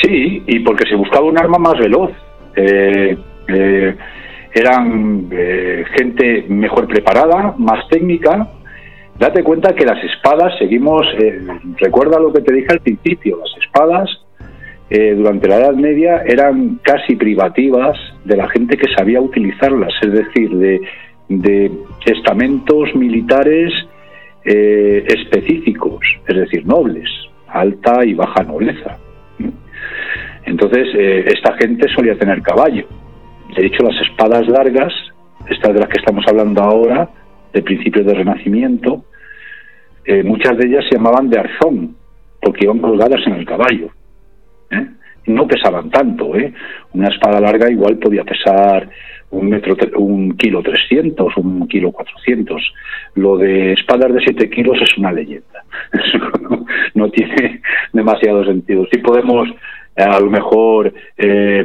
Sí, 0.00 0.42
y 0.46 0.60
porque 0.60 0.88
se 0.88 0.94
buscaba 0.94 1.26
un 1.26 1.38
arma 1.38 1.58
más 1.58 1.78
veloz. 1.78 2.12
Eh, 2.54 3.18
eh, 3.48 3.96
eran 4.54 5.28
eh, 5.32 5.84
gente 5.96 6.46
mejor 6.48 6.86
preparada, 6.86 7.54
más 7.58 7.88
técnica. 7.88 8.52
Date 9.18 9.42
cuenta 9.42 9.74
que 9.74 9.84
las 9.84 10.02
espadas, 10.04 10.56
seguimos, 10.58 11.06
recuerda 11.78 12.20
lo 12.20 12.32
que 12.32 12.42
te 12.42 12.54
dije 12.54 12.68
al 12.70 12.80
principio, 12.80 13.38
las 13.38 13.64
espadas 13.64 14.25
durante 14.88 15.48
la 15.48 15.56
Edad 15.56 15.74
Media 15.74 16.22
eran 16.24 16.78
casi 16.82 17.16
privativas 17.16 17.98
de 18.24 18.36
la 18.36 18.48
gente 18.48 18.76
que 18.76 18.86
sabía 18.96 19.20
utilizarlas, 19.20 19.92
es 20.00 20.12
decir, 20.12 20.50
de 20.56 20.80
de 21.28 21.70
estamentos 22.04 22.94
militares 22.94 23.72
eh, 24.44 25.04
específicos, 25.08 26.00
es 26.26 26.36
decir, 26.36 26.66
nobles, 26.66 27.08
alta 27.48 28.04
y 28.04 28.14
baja 28.14 28.44
nobleza. 28.44 28.98
Entonces, 30.44 30.86
eh, 30.96 31.24
esta 31.26 31.56
gente 31.56 31.88
solía 31.94 32.16
tener 32.16 32.40
caballo. 32.42 32.86
De 33.56 33.66
hecho, 33.66 33.82
las 33.82 34.00
espadas 34.08 34.46
largas, 34.46 34.92
estas 35.48 35.74
de 35.74 35.80
las 35.80 35.88
que 35.88 35.98
estamos 35.98 36.24
hablando 36.28 36.62
ahora, 36.62 37.10
de 37.52 37.62
principios 37.62 38.06
del 38.06 38.16
Renacimiento, 38.16 39.04
eh, 40.04 40.22
muchas 40.22 40.56
de 40.56 40.68
ellas 40.68 40.84
se 40.88 40.96
llamaban 40.96 41.28
de 41.28 41.40
arzón, 41.40 41.96
porque 42.40 42.64
iban 42.64 42.78
colgadas 42.78 43.20
en 43.26 43.34
el 43.34 43.44
caballo. 43.44 43.90
No 45.26 45.46
pesaban 45.46 45.90
tanto. 45.90 46.36
¿eh? 46.36 46.52
Una 46.92 47.08
espada 47.08 47.40
larga 47.40 47.70
igual 47.70 47.98
podía 47.98 48.24
pesar 48.24 48.88
un 49.30 49.48
metro, 49.48 49.76
un 49.96 50.36
kilo 50.36 50.62
trescientos, 50.62 51.36
un 51.36 51.66
kilo 51.66 51.92
cuatrocientos. 51.92 52.62
Lo 53.14 53.36
de 53.36 53.72
espadas 53.72 54.12
de 54.12 54.20
siete 54.20 54.48
kilos 54.48 54.78
es 54.80 54.96
una 54.96 55.12
leyenda. 55.12 55.64
no, 56.94 57.10
tiene 57.10 57.60
demasiado 57.92 58.44
sentido. 58.44 58.86
Sí 58.92 58.98
podemos, 58.98 59.48
eh, 59.96 60.02
a 60.02 60.20
lo 60.20 60.30
mejor, 60.30 60.92
eh, 61.16 61.64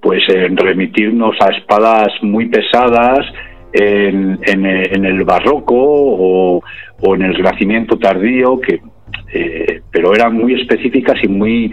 pues 0.00 0.22
remitirnos 0.26 1.36
a 1.40 1.56
espadas 1.56 2.08
muy 2.22 2.46
pesadas 2.46 3.20
en, 3.72 4.38
en, 4.42 5.04
el 5.06 5.24
barroco 5.24 5.74
o, 5.74 6.62
o, 7.00 7.14
en 7.14 7.22
el 7.22 7.34
renacimiento 7.34 7.96
tardío, 7.96 8.60
que, 8.60 8.80
eh, 9.32 9.80
pero 9.90 10.14
eran 10.14 10.34
muy 10.34 10.54
específicas 10.60 11.16
y 11.22 11.28
muy 11.28 11.72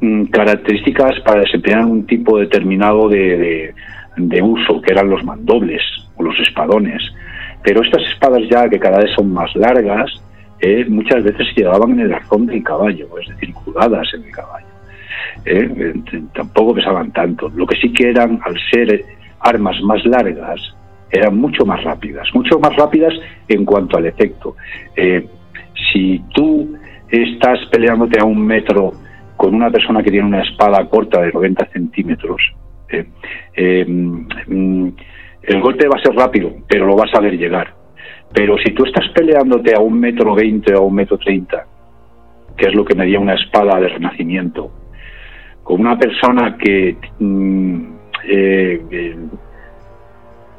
mm, 0.00 0.24
características 0.24 1.20
para 1.20 1.40
desempeñar 1.40 1.84
un 1.84 2.06
tipo 2.06 2.38
determinado 2.38 3.08
de, 3.08 3.72
de 4.16 4.42
uso, 4.42 4.80
que 4.82 4.92
eran 4.92 5.08
los 5.08 5.24
mandobles 5.24 5.82
o 6.16 6.22
los 6.22 6.38
espadones. 6.40 7.02
Pero 7.62 7.82
estas 7.82 8.02
espadas 8.12 8.42
ya, 8.50 8.68
que 8.68 8.78
cada 8.78 8.98
vez 8.98 9.12
son 9.14 9.32
más 9.32 9.54
largas, 9.54 10.10
eh, 10.60 10.84
muchas 10.88 11.22
veces 11.22 11.46
se 11.48 11.60
llevaban 11.60 11.92
en 11.92 12.00
el 12.00 12.14
arzón 12.14 12.46
del 12.46 12.62
caballo, 12.62 13.08
es 13.20 13.28
decir, 13.28 13.52
jugadas 13.52 14.08
en 14.14 14.24
el 14.24 14.30
caballo. 14.30 14.66
Eh, 15.44 15.94
tampoco 16.34 16.74
pesaban 16.74 17.12
tanto. 17.12 17.48
Lo 17.50 17.66
que 17.66 17.76
sí 17.76 17.92
que 17.92 18.10
eran, 18.10 18.40
al 18.44 18.56
ser 18.70 19.04
armas 19.40 19.80
más 19.82 20.04
largas, 20.04 20.60
eran 21.10 21.36
mucho 21.36 21.64
más 21.64 21.82
rápidas, 21.84 22.28
mucho 22.34 22.58
más 22.58 22.74
rápidas 22.76 23.12
en 23.48 23.64
cuanto 23.64 23.98
al 23.98 24.06
efecto. 24.06 24.56
Si 25.92 26.22
tú 26.34 26.76
estás 27.08 27.58
peleándote 27.70 28.20
a 28.20 28.24
un 28.24 28.44
metro 28.44 28.92
con 29.36 29.54
una 29.54 29.70
persona 29.70 30.02
que 30.02 30.10
tiene 30.10 30.26
una 30.26 30.42
espada 30.42 30.88
corta 30.88 31.20
de 31.20 31.32
90 31.32 31.66
centímetros, 31.66 32.40
eh, 32.88 33.84
mm, 33.86 34.88
el 35.42 35.60
golpe 35.60 35.88
va 35.88 35.98
a 35.98 36.02
ser 36.02 36.14
rápido, 36.14 36.52
pero 36.68 36.86
lo 36.86 36.96
vas 36.96 37.12
a 37.14 37.20
ver 37.20 37.36
llegar. 37.36 37.74
Pero 38.32 38.56
si 38.58 38.72
tú 38.72 38.84
estás 38.84 39.08
peleándote 39.10 39.74
a 39.74 39.80
un 39.80 39.98
metro 39.98 40.34
veinte 40.34 40.74
o 40.74 40.78
a 40.78 40.86
un 40.86 40.94
metro 40.94 41.18
treinta, 41.18 41.66
que 42.56 42.66
es 42.68 42.74
lo 42.74 42.84
que 42.84 42.94
medía 42.94 43.18
una 43.18 43.34
espada 43.34 43.80
de 43.80 43.88
renacimiento, 43.88 44.70
con 45.62 45.80
una 45.80 45.98
persona 45.98 46.56
que 46.56 46.96
mm, 47.18 47.82
eh, 48.24 48.82
eh, 48.90 49.16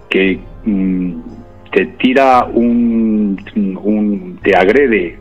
que 0.10 0.40
mm, 0.66 1.22
te 1.74 1.88
tira 1.98 2.46
un, 2.46 3.38
un, 3.84 4.40
te 4.44 4.56
agrede 4.56 5.18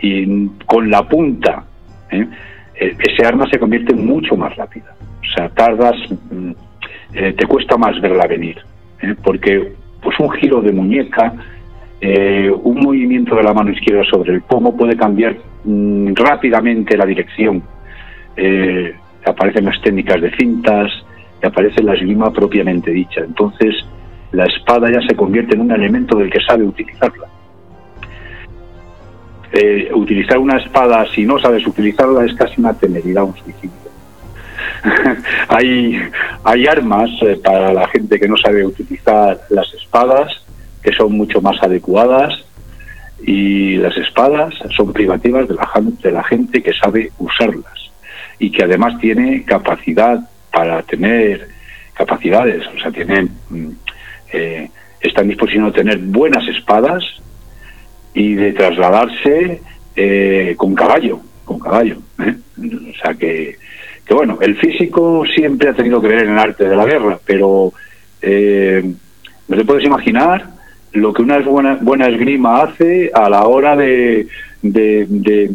y 0.00 0.46
con 0.64 0.88
la 0.88 1.02
punta, 1.08 1.64
ese 2.78 3.26
arma 3.26 3.46
se 3.50 3.58
convierte 3.58 3.94
mucho 3.94 4.36
más 4.36 4.54
rápida. 4.56 4.94
O 5.20 5.34
sea, 5.34 5.48
tardas, 5.48 5.96
mm, 6.30 6.50
eh, 7.14 7.32
te 7.32 7.46
cuesta 7.46 7.76
más 7.76 8.00
verla 8.00 8.26
venir, 8.26 8.58
¿eh? 9.02 9.14
porque 9.22 9.72
pues 10.02 10.18
un 10.20 10.30
giro 10.32 10.60
de 10.60 10.72
muñeca, 10.72 11.32
eh, 12.00 12.50
un 12.50 12.80
movimiento 12.80 13.34
de 13.34 13.42
la 13.42 13.52
mano 13.52 13.72
izquierda 13.72 14.04
sobre 14.04 14.34
el 14.34 14.42
pomo 14.42 14.76
puede 14.76 14.96
cambiar 14.96 15.36
mm, 15.64 16.14
rápidamente 16.14 16.96
la 16.96 17.06
dirección. 17.06 17.62
aparecen 19.24 19.64
las 19.64 19.80
técnicas 19.80 20.20
de 20.20 20.30
cintas, 20.36 20.92
aparece 21.42 21.82
la 21.82 21.94
esgrima 21.94 22.30
propiamente 22.30 22.90
dicha. 22.90 23.22
Entonces, 23.22 23.74
la 24.36 24.44
espada 24.44 24.90
ya 24.90 25.00
se 25.08 25.16
convierte 25.16 25.54
en 25.54 25.62
un 25.62 25.72
elemento 25.72 26.18
del 26.18 26.30
que 26.30 26.40
sabe 26.40 26.64
utilizarla. 26.64 27.26
utilizar 29.94 30.36
una 30.36 30.58
espada 30.58 31.06
si 31.14 31.24
no 31.24 31.38
sabes 31.38 31.66
utilizarla 31.66 32.24
es 32.26 32.34
casi 32.34 32.60
una 32.60 32.74
temeridad, 32.74 33.24
un 33.24 33.34
suicidio. 33.36 33.86
hay, 35.48 35.98
hay 36.44 36.66
armas 36.66 37.08
eh, 37.22 37.40
para 37.42 37.72
la 37.72 37.88
gente 37.88 38.20
que 38.20 38.28
no 38.28 38.36
sabe 38.36 38.66
utilizar 38.66 39.40
las 39.48 39.72
espadas, 39.72 40.44
que 40.82 40.92
son 40.92 41.12
mucho 41.12 41.40
más 41.40 41.62
adecuadas, 41.62 42.44
y 43.22 43.76
las 43.76 43.96
espadas 43.96 44.54
son 44.76 44.92
privativas 44.92 45.48
de 45.48 45.54
la, 45.54 45.70
de 46.02 46.12
la 46.12 46.24
gente 46.24 46.62
que 46.62 46.74
sabe 46.74 47.10
usarlas 47.18 47.90
y 48.38 48.50
que 48.50 48.64
además 48.64 48.98
tiene 49.00 49.44
capacidad 49.44 50.20
para 50.52 50.82
tener 50.82 51.48
capacidades, 51.94 52.62
o 52.66 52.78
sea, 52.78 52.90
tienen, 52.90 53.30
mm, 53.48 53.70
eh, 54.32 54.70
están 55.00 55.28
dispuestos 55.28 55.62
a 55.62 55.72
tener 55.72 55.98
buenas 55.98 56.46
espadas 56.48 57.04
y 58.14 58.34
de 58.34 58.52
trasladarse 58.52 59.60
eh, 59.94 60.54
con 60.56 60.74
caballo, 60.74 61.20
con 61.44 61.58
caballo. 61.58 61.98
O 62.18 63.02
sea 63.02 63.14
que 63.14 63.58
que 64.06 64.14
bueno, 64.14 64.38
el 64.40 64.56
físico 64.56 65.24
siempre 65.26 65.68
ha 65.68 65.74
tenido 65.74 66.00
que 66.00 66.08
ver 66.08 66.22
en 66.22 66.30
el 66.30 66.38
arte 66.38 66.68
de 66.68 66.76
la 66.76 66.86
guerra, 66.86 67.18
pero 67.26 67.72
eh, 68.22 68.82
no 69.48 69.56
te 69.56 69.64
puedes 69.64 69.84
imaginar 69.84 70.46
lo 70.92 71.12
que 71.12 71.22
una 71.22 71.40
buena, 71.40 71.78
buena 71.80 72.06
esgrima 72.06 72.62
hace 72.62 73.10
a 73.12 73.28
la 73.28 73.46
hora 73.46 73.74
de, 73.74 74.28
de, 74.62 75.50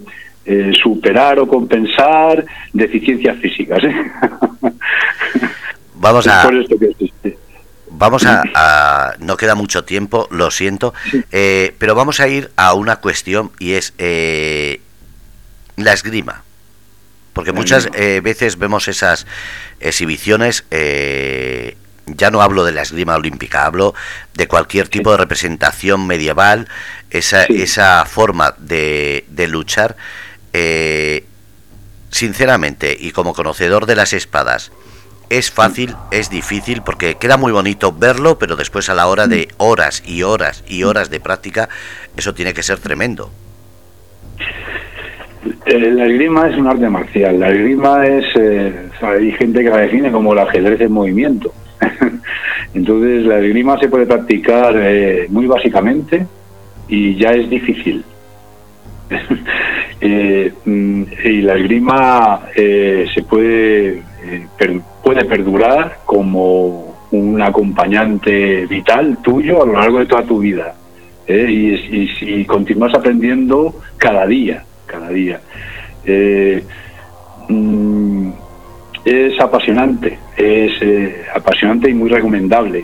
eh, 0.46 0.72
superar 0.74 1.40
o 1.40 1.48
compensar 1.48 2.44
deficiencias 2.74 3.38
físicas. 3.38 3.84
¿eh? 3.84 3.96
Vamos 5.96 6.28
a... 6.28 6.50
Vamos 8.02 8.26
a, 8.26 9.14
No 9.20 9.38
queda 9.38 9.56
mucho 9.56 9.86
tiempo, 9.86 10.28
lo 10.30 10.52
siento, 10.52 10.94
pero 11.30 11.96
vamos 11.96 12.20
a 12.20 12.28
ir 12.28 12.52
a 12.58 12.74
una 12.74 12.98
cuestión 12.98 13.52
y 13.60 13.74
es 13.74 13.94
la 15.78 15.94
esgrima. 15.94 16.44
Porque 17.34 17.54
muchas 17.54 17.88
eh, 17.94 18.20
veces 18.22 18.58
vemos 18.58 18.88
esas 18.88 19.26
exhibiciones, 19.80 20.66
eh, 20.70 21.78
ya 22.06 22.30
no 22.30 22.42
hablo 22.42 22.66
de 22.66 22.74
la 22.74 22.82
esgrima 22.82 23.16
olímpica, 23.16 23.66
hablo 23.66 23.94
de 24.34 24.48
cualquier 24.48 24.90
tipo 24.90 25.12
de 25.12 25.18
representación 25.18 26.08
medieval, 26.08 26.68
esa, 27.10 27.46
esa 27.46 28.06
forma 28.06 28.56
de, 28.58 29.26
de 29.30 29.48
luchar. 29.48 29.96
Eh, 30.52 31.26
sinceramente, 32.10 32.98
y 33.00 33.12
como 33.12 33.34
conocedor 33.34 33.86
de 33.86 33.96
las 33.96 34.12
espadas, 34.12 34.74
es 35.32 35.50
fácil, 35.50 35.96
es 36.12 36.30
difícil, 36.30 36.82
porque 36.84 37.16
queda 37.16 37.38
muy 37.38 37.54
bonito 37.54 37.94
verlo, 37.98 38.38
pero 38.38 38.58
después 38.58 38.90
a 38.90 38.94
la 38.94 39.08
hora 39.08 39.28
de 39.28 39.48
horas 39.58 40.04
y 40.06 40.24
horas 40.24 40.64
y 40.68 40.84
horas 40.84 41.10
de 41.10 41.22
práctica, 41.22 41.70
eso 42.18 42.34
tiene 42.34 42.54
que 42.54 42.64
ser 42.64 42.80
tremendo. 42.80 43.32
Eh, 45.66 45.92
la 45.92 46.06
esgrima 46.06 46.50
es 46.50 46.58
un 46.58 46.68
arte 46.68 46.90
marcial. 46.90 47.40
La 47.40 47.50
esgrima 47.50 48.06
es. 48.06 48.26
Eh, 48.36 48.74
hay 49.02 49.32
gente 49.32 49.64
que 49.64 49.70
la 49.70 49.78
define 49.78 50.12
como 50.12 50.34
el 50.34 50.40
ajedrez 50.40 50.82
en 50.82 50.92
movimiento. 50.92 51.54
Entonces, 52.74 53.24
la 53.24 53.40
esgrima 53.40 53.80
se 53.80 53.88
puede 53.88 54.06
practicar 54.06 54.74
eh, 54.76 55.28
muy 55.30 55.46
básicamente 55.46 56.26
y 56.90 57.16
ya 57.16 57.32
es 57.32 57.50
difícil. 57.50 58.04
Mm, 60.04 61.04
y 61.26 61.42
la 61.42 61.54
esgrima 61.54 62.42
se 62.56 63.24
puede, 63.30 64.02
puede 65.04 65.26
perdurar 65.26 66.00
como 66.06 66.96
un 67.12 67.42
acompañante 67.42 68.66
vital 68.66 69.18
tuyo 69.22 69.64
a 69.64 69.66
lo 69.66 69.74
largo 69.74 70.00
de 70.00 70.06
toda 70.06 70.24
tu 70.24 70.40
vida. 70.40 70.76
Y, 71.28 72.08
si 72.20 72.44
continúas 72.46 72.94
aprendiendo 72.94 73.76
cada 73.98 74.26
día 74.26 74.66
cada 74.92 75.10
día. 75.10 75.40
Eh, 76.06 76.64
mm, 77.48 78.30
es 79.06 79.40
apasionante, 79.40 80.20
es 80.36 80.74
eh, 80.82 81.26
apasionante 81.34 81.90
y 81.90 81.94
muy 81.94 82.10
recomendable. 82.10 82.84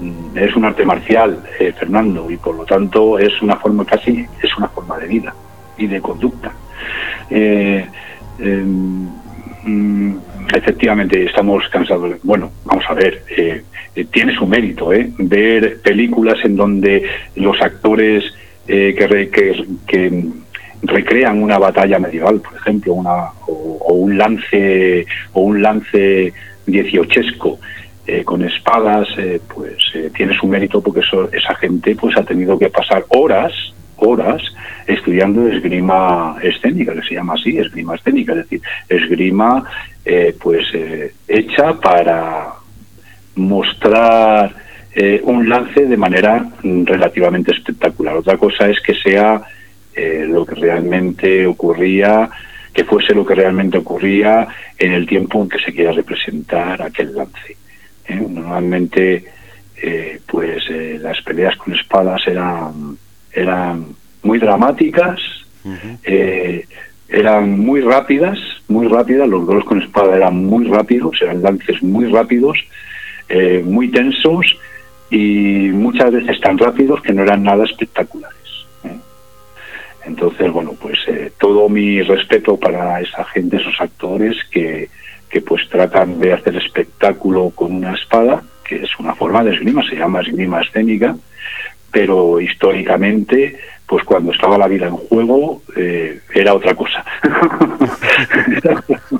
Mm, 0.00 0.36
es 0.36 0.56
un 0.56 0.64
arte 0.64 0.84
marcial, 0.84 1.44
eh, 1.60 1.72
Fernando, 1.78 2.30
y 2.30 2.36
por 2.36 2.56
lo 2.56 2.64
tanto 2.64 3.18
es 3.18 3.42
una 3.42 3.56
forma 3.56 3.84
casi, 3.84 4.26
es 4.42 4.56
una 4.56 4.68
forma 4.68 4.98
de 4.98 5.06
vida 5.06 5.34
y 5.76 5.86
de 5.86 6.00
conducta. 6.00 6.52
Mm, 9.68 10.16
efectivamente, 10.54 11.24
estamos 11.24 11.68
cansados. 11.68 12.16
Bueno, 12.22 12.50
vamos 12.64 12.84
a 12.88 12.94
ver, 12.94 13.22
tiene 14.10 14.34
su 14.34 14.46
mérito, 14.46 14.90
Ver 15.18 15.80
películas 15.82 16.38
en 16.44 16.56
donde 16.56 17.02
los 17.36 17.60
actores 17.60 18.24
que, 18.66 19.30
que 19.86 20.24
recrean 20.82 21.42
una 21.42 21.58
batalla 21.58 21.98
medieval, 21.98 22.40
por 22.40 22.54
ejemplo, 22.56 22.94
una, 22.94 23.30
o, 23.46 23.94
un 23.94 24.16
lance 24.16 25.06
o 25.32 25.40
un 25.40 25.62
lance 25.62 26.32
dieciochesco 26.66 27.58
eh, 28.06 28.24
con 28.24 28.42
espadas, 28.42 29.08
eh, 29.18 29.40
pues 29.54 29.76
eh, 29.94 30.10
tiene 30.14 30.36
su 30.36 30.46
mérito 30.46 30.80
porque 30.80 31.00
esa 31.32 31.54
gente 31.56 31.94
pues 31.94 32.16
ha 32.16 32.22
tenido 32.22 32.58
que 32.58 32.70
pasar 32.70 33.04
horas, 33.08 33.52
horas 33.98 34.42
estudiando 34.86 35.48
esgrima 35.48 36.36
escénica, 36.42 36.94
que 36.94 37.02
se 37.02 37.14
llama 37.14 37.34
así, 37.34 37.58
esgrima 37.58 37.94
escénica, 37.94 38.32
es 38.32 38.38
decir, 38.38 38.62
esgrima 38.88 39.64
pues 40.40 40.64
hecha 41.26 41.74
para 41.74 42.46
mostrar 43.34 44.54
un 45.24 45.48
lance 45.48 45.84
de 45.84 45.96
manera 45.98 46.48
relativamente 46.62 47.52
espectacular. 47.52 48.16
Otra 48.16 48.38
cosa 48.38 48.70
es 48.70 48.80
que 48.80 48.94
sea 48.94 49.42
eh, 49.98 50.24
lo 50.28 50.46
que 50.46 50.54
realmente 50.54 51.44
ocurría, 51.44 52.30
que 52.72 52.84
fuese 52.84 53.12
lo 53.12 53.26
que 53.26 53.34
realmente 53.34 53.78
ocurría 53.78 54.46
en 54.78 54.92
el 54.92 55.08
tiempo 55.08 55.42
en 55.42 55.48
que 55.48 55.58
se 55.58 55.72
quiera 55.72 55.90
representar 55.90 56.80
aquel 56.80 57.16
lance. 57.16 57.56
¿eh? 58.06 58.14
Normalmente, 58.14 59.24
eh, 59.82 60.20
pues 60.24 60.70
las 61.00 61.20
peleas 61.22 61.56
con 61.56 61.74
espadas 61.74 62.22
eran, 62.28 62.96
eran 63.42 63.86
muy 64.22 64.38
dramáticas, 64.38 65.20
eran 67.08 67.58
muy 67.58 67.80
rápidas, 67.80 68.38
muy 68.68 68.86
rápidas, 68.88 69.28
los 69.28 69.46
duelos 69.46 69.64
con 69.64 69.82
espada 69.82 70.16
eran 70.16 70.44
muy 70.44 70.66
rápidos, 70.66 71.20
eran 71.22 71.42
lances 71.42 71.82
muy 71.82 72.06
rápidos, 72.06 72.58
muy 73.64 73.88
tensos 73.88 74.56
y 75.10 75.70
muchas 75.72 76.12
veces 76.12 76.40
tan 76.40 76.58
rápidos 76.58 77.02
que 77.02 77.12
no 77.12 77.22
eran 77.22 77.42
nada 77.42 77.64
espectaculares. 77.64 78.38
Entonces, 80.08 80.50
bueno, 80.50 80.72
pues 80.80 80.98
eh, 81.06 81.32
todo 81.38 81.68
mi 81.68 82.00
respeto 82.00 82.56
para 82.56 82.98
esa 83.00 83.24
gente, 83.24 83.58
esos 83.58 83.78
actores 83.78 84.36
que, 84.50 84.88
que 85.28 85.42
pues 85.42 85.68
tratan 85.68 86.18
de 86.18 86.32
hacer 86.32 86.56
espectáculo 86.56 87.50
con 87.54 87.74
una 87.74 87.94
espada, 87.94 88.42
que 88.64 88.76
es 88.76 88.98
una 88.98 89.14
forma 89.14 89.44
de 89.44 89.52
esgrima, 89.52 89.86
se 89.86 89.96
llama 89.96 90.22
esgrima 90.22 90.62
escénica, 90.62 91.14
pero 91.90 92.40
históricamente, 92.40 93.58
pues 93.86 94.04
cuando 94.04 94.32
estaba 94.32 94.58
la 94.58 94.68
vida 94.68 94.86
en 94.86 94.96
juego, 94.96 95.62
eh, 95.76 96.20
era 96.34 96.54
otra 96.54 96.74
cosa. 96.74 97.04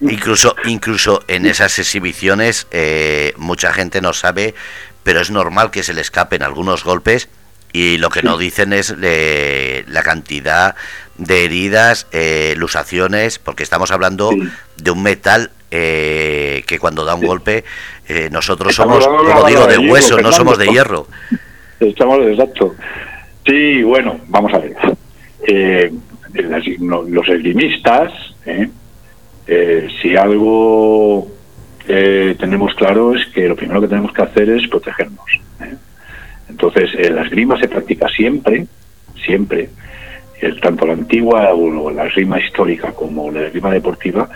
incluso, 0.00 0.56
incluso 0.64 1.22
en 1.28 1.46
esas 1.46 1.78
exhibiciones, 1.78 2.66
eh, 2.70 3.32
mucha 3.36 3.72
gente 3.72 4.00
no 4.00 4.12
sabe, 4.12 4.54
pero 5.02 5.20
es 5.20 5.30
normal 5.30 5.70
que 5.70 5.82
se 5.82 5.94
le 5.94 6.00
escapen 6.00 6.42
algunos 6.42 6.84
golpes 6.84 7.28
y 7.72 7.96
lo 7.96 8.10
que 8.10 8.22
no 8.22 8.36
dicen 8.36 8.72
es 8.72 8.94
eh, 9.02 9.84
la 9.88 10.02
cantidad 10.02 10.74
de 11.16 11.44
heridas, 11.44 12.06
eh, 12.12 12.54
lusaciones, 12.56 13.38
porque 13.38 13.62
estamos 13.62 13.90
hablando 13.90 14.30
de 14.76 14.90
un 14.90 15.02
metal 15.02 15.50
eh, 15.74 16.62
que 16.66 16.78
cuando 16.78 17.02
da 17.02 17.14
un 17.14 17.26
golpe, 17.26 17.64
nosotros 18.30 18.74
somos, 18.74 19.06
como 19.06 19.46
digo, 19.46 19.66
de, 19.66 19.78
hueso, 19.78 20.20
no 20.20 20.30
somos 20.30 20.58
de 20.58 20.66
hierro. 20.66 21.06
Estamos, 21.80 22.20
exacto. 22.26 22.74
Sí, 23.46 23.82
bueno, 23.82 24.20
vamos 24.28 24.52
a 24.52 24.58
ver. 24.58 24.76
los 26.78 27.28
esgrimistas, 27.28 28.12
si 30.00 30.14
algo 30.14 31.26
tenemos 31.86 32.74
claro 32.74 33.16
es 33.16 33.26
que 33.28 33.48
lo 33.48 33.56
primero 33.56 33.80
que 33.80 33.88
tenemos 33.88 34.12
que 34.12 34.22
hacer 34.22 34.50
es 34.50 34.68
protegernos. 34.68 35.24
Entonces, 36.50 37.10
la 37.10 37.22
esgrima 37.22 37.58
se 37.58 37.66
practica 37.66 38.08
siempre, 38.08 38.66
siempre, 39.24 39.70
tanto 40.60 40.86
la 40.86 40.94
antigua 40.94 41.52
o 41.54 41.90
la 41.90 42.06
esgrima 42.06 42.40
histórica 42.40 42.92
como 42.92 43.30
la 43.30 43.46
esgrima 43.46 43.70
deportiva, 43.70 44.28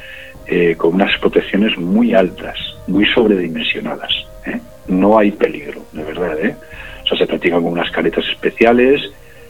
eh, 0.47 0.75
con 0.77 0.95
unas 0.95 1.17
protecciones 1.19 1.77
muy 1.79 2.15
altas, 2.15 2.59
muy 2.87 3.07
sobredimensionadas. 3.07 4.13
¿eh? 4.47 4.61
No 4.89 5.19
hay 5.19 5.33
peligro, 5.33 5.83
de 5.93 6.05
verdad. 6.05 6.39
¿eh? 6.41 6.57
O 7.05 7.09
sea, 7.09 7.19
se 7.19 7.27
practican 7.27 7.63
con 7.63 7.73
unas 7.73 7.91
caretas 7.91 8.25
especiales, 8.29 9.01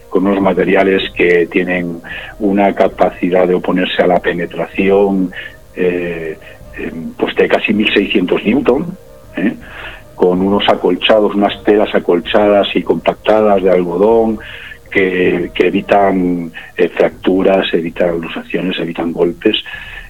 con 0.09 0.25
unos 0.25 0.41
materiales 0.41 1.09
que 1.11 1.47
tienen 1.47 1.99
una 2.39 2.73
capacidad 2.73 3.47
de 3.47 3.55
oponerse 3.55 4.01
a 4.01 4.07
la 4.07 4.19
penetración 4.19 5.31
pues 7.17 7.35
de 7.35 7.47
casi 7.47 7.73
1600 7.73 8.43
newton. 8.45 8.97
¿eh? 9.35 9.53
con 10.17 10.41
unos 10.41 10.67
acolchados, 10.67 11.35
unas 11.35 11.63
telas 11.63 11.93
acolchadas 11.93 12.67
y 12.75 12.81
compactadas 12.81 13.61
de 13.61 13.69
algodón 13.69 14.39
que, 14.89 15.51
evitan 15.59 16.51
eh, 16.75 16.89
fracturas, 16.89 17.71
evitan 17.73 18.19
lusaciones, 18.19 18.79
evitan 18.79 19.13
golpes. 19.13 19.63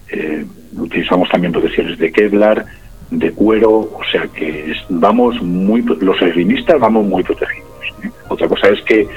Eh, 0.09 0.45
utilizamos 0.77 1.29
también 1.29 1.53
protecciones 1.53 1.97
de 1.97 2.11
Kevlar, 2.11 2.65
de 3.09 3.31
cuero, 3.31 3.71
o 3.71 4.01
sea 4.11 4.27
que 4.27 4.73
vamos 4.89 5.41
muy, 5.41 5.81
los 5.81 6.21
esgrimistas 6.21 6.79
vamos 6.79 7.05
muy 7.05 7.23
protegidos. 7.23 7.67
¿eh? 8.03 8.11
Otra 8.27 8.47
cosa 8.47 8.69
es 8.69 8.81
que, 8.83 9.07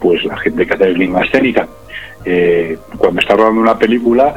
pues 0.00 0.24
la 0.24 0.36
gente 0.38 0.66
que 0.66 0.74
hace 0.74 0.90
esgrima 0.90 1.22
escénica, 1.22 1.68
cuando 2.98 3.20
está 3.20 3.34
rodando 3.34 3.60
una 3.60 3.78
película, 3.78 4.34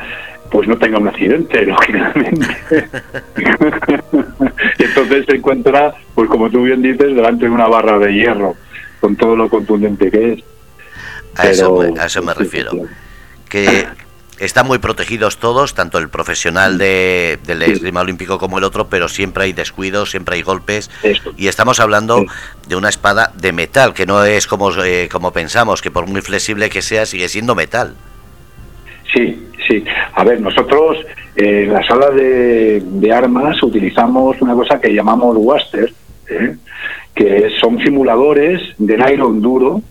pues 0.51 0.67
no 0.67 0.77
tenga 0.77 0.97
un 0.97 1.07
accidente, 1.07 1.65
lógicamente. 1.65 2.47
Entonces 4.79 5.25
se 5.27 5.35
encuentra, 5.35 5.93
pues 6.15 6.29
como 6.29 6.49
tú 6.49 6.63
bien 6.63 6.81
dices, 6.81 7.15
delante 7.15 7.45
de 7.45 7.51
una 7.51 7.67
barra 7.67 7.99
de 7.99 8.13
hierro, 8.13 8.55
con 8.99 9.15
todo 9.15 9.35
lo 9.35 9.49
contundente 9.49 10.09
que 10.09 10.33
es. 10.33 10.43
A, 11.35 11.49
eso, 11.49 11.81
a 11.81 12.05
eso 12.05 12.23
me 12.23 12.33
refiero. 12.33 12.71
Que 13.47 13.85
están 14.39 14.67
muy 14.67 14.79
protegidos 14.79 15.37
todos, 15.37 15.73
tanto 15.73 15.97
el 15.97 16.09
profesional 16.09 16.77
de, 16.77 17.39
del 17.45 17.61
esgrima 17.61 18.01
olímpico 18.01 18.39
como 18.39 18.57
el 18.57 18.63
otro, 18.63 18.87
pero 18.87 19.07
siempre 19.07 19.45
hay 19.45 19.53
descuidos, 19.53 20.11
siempre 20.11 20.35
hay 20.35 20.41
golpes. 20.41 20.89
Y 21.37 21.47
estamos 21.47 21.79
hablando 21.79 22.25
de 22.67 22.75
una 22.75 22.89
espada 22.89 23.31
de 23.35 23.51
metal, 23.51 23.93
que 23.93 24.05
no 24.05 24.23
es 24.23 24.47
como, 24.47 24.71
eh, 24.83 25.09
como 25.11 25.31
pensamos, 25.31 25.81
que 25.81 25.91
por 25.91 26.07
muy 26.07 26.21
flexible 26.21 26.69
que 26.69 26.81
sea, 26.81 27.05
sigue 27.05 27.27
siendo 27.29 27.55
metal. 27.55 27.95
Sí, 29.13 29.49
Sí, 29.69 29.83
a 30.15 30.23
ver, 30.23 30.41
nosotros 30.41 30.97
en 31.35 31.71
la 31.71 31.83
sala 31.83 32.09
de, 32.09 33.11
armas 33.13 33.61
utilizamos 33.61 34.41
una 34.41 34.55
cosa 34.55 34.81
que 34.81 34.93
llamamos 34.93 35.35
Waster, 35.37 35.93
¿eh? 36.27 36.55
que 37.13 37.49
son 37.59 37.77
simuladores 37.83 38.61
de 38.79 38.97
nylon 38.97 39.41
duro, 39.41 39.81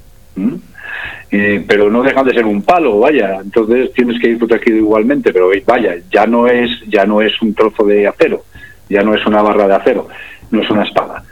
eh, 1.30 1.64
pero 1.66 1.90
no 1.90 2.02
dejan 2.02 2.26
de 2.26 2.34
ser 2.34 2.46
un 2.46 2.62
palo, 2.62 3.00
vaya. 3.00 3.38
Entonces 3.42 3.92
tienes 3.92 4.20
que 4.20 4.30
ir 4.30 4.38
protegido 4.38 4.76
igualmente, 4.76 5.32
pero 5.32 5.50
vaya, 5.66 5.96
ya 6.10 6.26
no 6.26 6.46
es 6.46 6.70
ya 6.88 7.04
no 7.04 7.20
es 7.20 7.40
un 7.42 7.54
trozo 7.54 7.84
de 7.84 8.06
acero, 8.06 8.44
ya 8.88 9.02
no 9.02 9.14
es 9.14 9.24
una 9.26 9.42
barra 9.42 9.68
de 9.68 9.74
acero, 9.74 10.08
no 10.50 10.62
es 10.62 10.70
una 10.70 10.84
espada. 10.84 11.22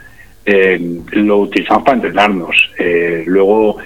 Eh, 0.45 1.01
lo 1.11 1.39
utilizamos 1.39 1.83
para 1.83 1.95
entrenarnos. 1.95 2.55
luego 3.25 3.77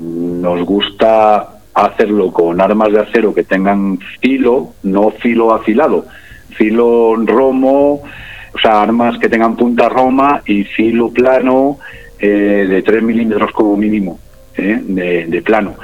nos 0.00 0.64
gusta 0.64 1.56
hacerlo 1.76 2.32
con 2.32 2.58
armas 2.60 2.90
de 2.90 3.00
acero 3.00 3.34
que 3.34 3.44
tengan 3.44 3.98
filo, 4.20 4.72
no 4.82 5.10
filo 5.10 5.52
afilado, 5.52 6.06
filo 6.56 7.14
romo, 7.16 8.02
o 8.56 8.58
sea, 8.58 8.82
armas 8.82 9.18
que 9.18 9.28
tengan 9.28 9.56
punta 9.56 9.88
roma 9.88 10.40
y 10.46 10.64
filo 10.64 11.10
plano 11.10 11.78
eh, 12.18 12.66
de 12.66 12.82
3 12.82 13.02
milímetros 13.02 13.52
como 13.52 13.76
mínimo, 13.76 14.18
eh, 14.56 14.80
de, 15.26 15.42
plano, 15.42 15.74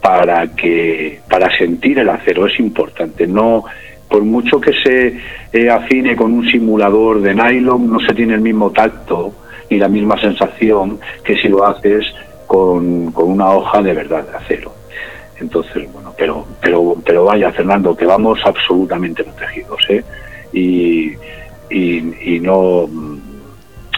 para 0.00 0.54
que 0.54 1.20
para 1.28 1.50
sentir 1.56 1.98
el 1.98 2.08
acero 2.08 2.46
es 2.46 2.58
importante. 2.60 3.26
No 3.26 3.64
por 4.08 4.22
mucho 4.22 4.60
que 4.60 4.72
se 4.72 5.20
eh, 5.52 5.70
afine 5.70 6.16
con 6.16 6.32
un 6.32 6.48
simulador 6.48 7.20
de 7.20 7.34
nylon 7.34 7.92
no 7.92 8.00
se 8.00 8.14
tiene 8.14 8.34
el 8.34 8.40
mismo 8.40 8.70
tacto 8.70 9.34
ni 9.70 9.76
la 9.76 9.88
misma 9.88 10.18
sensación 10.18 10.98
que 11.22 11.36
si 11.36 11.48
lo 11.48 11.66
haces 11.66 12.06
con, 12.46 13.12
con 13.12 13.30
una 13.32 13.50
hoja 13.50 13.82
de 13.82 13.92
verdad 13.92 14.26
de 14.26 14.36
acero. 14.36 14.72
Entonces 15.38 15.92
bueno 15.92 16.14
pero 16.16 16.46
pero 16.60 16.96
pero 17.04 17.24
vaya 17.24 17.52
Fernando 17.52 17.94
que 17.94 18.06
vamos 18.06 18.40
absolutamente 18.44 19.24
protegidos 19.24 19.78
¿eh? 19.90 20.02
y, 20.54 21.12
y, 21.68 22.34
y 22.34 22.40
no 22.40 22.88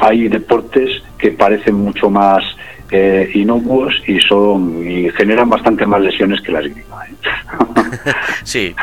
hay 0.00 0.28
deportes 0.28 0.90
que 1.18 1.30
parecen 1.32 1.74
mucho 1.76 2.10
más 2.10 2.42
eh, 2.91 3.30
inocuos 3.34 3.95
y 4.07 4.20
son 4.20 4.84
y 4.88 5.11
generan 5.11 5.49
bastante 5.49 5.86
más 5.86 6.01
lesiones 6.01 6.41
que 6.41 6.53
la 6.53 6.61
esgrima. 6.61 7.07
¿eh? 7.07 8.12
sí, 8.43 8.74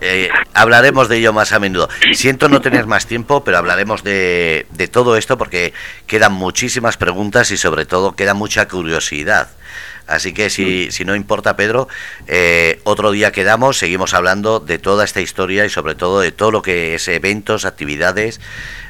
eh, 0.00 0.28
hablaremos 0.54 1.08
de 1.08 1.18
ello 1.18 1.32
más 1.32 1.52
a 1.52 1.58
menudo. 1.58 1.88
Siento 2.12 2.48
no 2.48 2.60
tener 2.60 2.86
más 2.86 3.06
tiempo, 3.06 3.44
pero 3.44 3.58
hablaremos 3.58 4.02
de, 4.02 4.66
de 4.70 4.88
todo 4.88 5.16
esto 5.16 5.38
porque 5.38 5.72
quedan 6.06 6.32
muchísimas 6.32 6.96
preguntas 6.96 7.50
y 7.50 7.56
sobre 7.56 7.86
todo 7.86 8.14
queda 8.14 8.34
mucha 8.34 8.68
curiosidad. 8.68 9.48
Así 10.06 10.32
que 10.32 10.50
si, 10.50 10.90
si 10.90 11.04
no 11.04 11.16
importa, 11.16 11.56
Pedro, 11.56 11.88
eh, 12.28 12.80
otro 12.84 13.10
día 13.10 13.32
quedamos, 13.32 13.78
seguimos 13.78 14.14
hablando 14.14 14.60
de 14.60 14.78
toda 14.78 15.04
esta 15.04 15.20
historia 15.20 15.64
y 15.64 15.70
sobre 15.70 15.94
todo 15.94 16.20
de 16.20 16.32
todo 16.32 16.50
lo 16.50 16.62
que 16.62 16.94
es 16.94 17.08
eventos, 17.08 17.64
actividades 17.64 18.40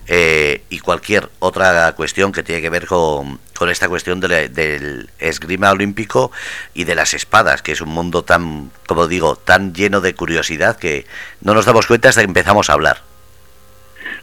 eh, 0.08 0.60
y 0.70 0.78
cualquier 0.78 1.28
otra 1.40 1.92
cuestión 1.96 2.32
que 2.32 2.42
tiene 2.42 2.60
que 2.60 2.70
ver 2.70 2.86
con, 2.86 3.40
con 3.56 3.70
esta 3.70 3.88
cuestión 3.88 4.20
del 4.20 5.08
esgrima 5.18 5.70
olímpico 5.70 6.30
y 6.74 6.84
de 6.84 6.94
las 6.94 7.14
espadas, 7.14 7.62
que 7.62 7.72
es 7.72 7.80
un 7.80 7.88
mundo 7.88 8.22
tan, 8.22 8.70
como 8.86 9.08
digo, 9.08 9.36
tan 9.36 9.74
lleno 9.74 10.00
de 10.00 10.14
curiosidad 10.14 10.76
que 10.76 11.06
no 11.40 11.54
nos 11.54 11.64
damos 11.64 11.86
cuenta 11.86 12.10
hasta 12.10 12.20
que 12.20 12.26
empezamos 12.26 12.70
a 12.70 12.74
hablar. 12.74 12.98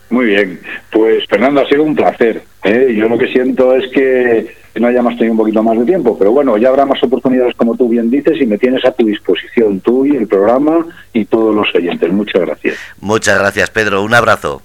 Muy 0.09 0.27
bien, 0.27 0.61
pues 0.91 1.25
Fernando, 1.27 1.61
ha 1.61 1.67
sido 1.67 1.83
un 1.83 1.95
placer. 1.95 2.43
¿eh? 2.63 2.93
Yo 2.95 3.09
lo 3.09 3.17
que 3.17 3.27
siento 3.27 3.75
es 3.75 3.91
que 3.91 4.62
no 4.79 4.87
hayamos 4.87 5.15
tenido 5.15 5.33
un 5.33 5.37
poquito 5.37 5.61
más 5.61 5.77
de 5.77 5.85
tiempo, 5.85 6.17
pero 6.17 6.31
bueno, 6.31 6.57
ya 6.57 6.69
habrá 6.69 6.85
más 6.85 7.01
oportunidades 7.03 7.55
como 7.55 7.75
tú 7.75 7.89
bien 7.89 8.09
dices 8.09 8.41
y 8.41 8.45
me 8.45 8.57
tienes 8.57 8.83
a 8.85 8.91
tu 8.91 9.05
disposición 9.05 9.79
tú 9.81 10.05
y 10.05 10.15
el 10.15 10.27
programa 10.27 10.85
y 11.13 11.25
todos 11.25 11.53
los 11.53 11.73
oyentes. 11.75 12.11
Muchas 12.11 12.41
gracias. 12.41 12.77
Muchas 12.99 13.39
gracias, 13.39 13.69
Pedro. 13.69 14.03
Un 14.03 14.13
abrazo. 14.13 14.61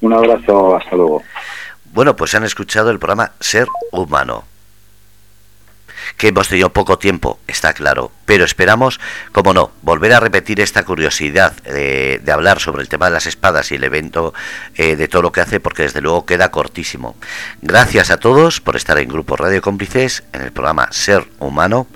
Un 0.00 0.12
abrazo, 0.12 0.76
hasta 0.76 0.96
luego. 0.96 1.22
Bueno, 1.92 2.16
pues 2.16 2.34
han 2.34 2.44
escuchado 2.44 2.90
el 2.90 2.98
programa 2.98 3.32
Ser 3.40 3.66
Humano 3.92 4.44
que 6.16 6.28
hemos 6.28 6.48
tenido 6.48 6.72
poco 6.72 6.98
tiempo, 6.98 7.38
está 7.46 7.72
claro, 7.74 8.10
pero 8.24 8.44
esperamos, 8.44 9.00
como 9.32 9.52
no, 9.52 9.72
volver 9.82 10.14
a 10.14 10.20
repetir 10.20 10.60
esta 10.60 10.84
curiosidad 10.84 11.52
de, 11.62 12.20
hablar 12.32 12.60
sobre 12.60 12.82
el 12.82 12.88
tema 12.88 13.06
de 13.06 13.12
las 13.12 13.26
espadas 13.26 13.70
y 13.72 13.76
el 13.76 13.84
evento 13.84 14.34
eh, 14.74 14.96
de 14.96 15.08
todo 15.08 15.22
lo 15.22 15.32
que 15.32 15.40
hace, 15.40 15.60
porque 15.60 15.82
desde 15.82 16.00
luego 16.00 16.26
queda 16.26 16.50
cortísimo. 16.50 17.16
Gracias 17.62 18.10
a 18.10 18.18
todos 18.18 18.60
por 18.60 18.76
estar 18.76 18.98
en 18.98 19.08
Grupo 19.08 19.36
Radio 19.36 19.62
Cómplices 19.62 20.24
en 20.32 20.42
el 20.42 20.52
programa 20.52 20.88
Ser 20.90 21.26
Humano, 21.38 21.86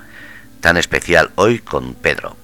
tan 0.61 0.77
especial 0.77 1.31
hoy 1.35 1.59
con 1.59 1.95
Pedro. 1.95 2.40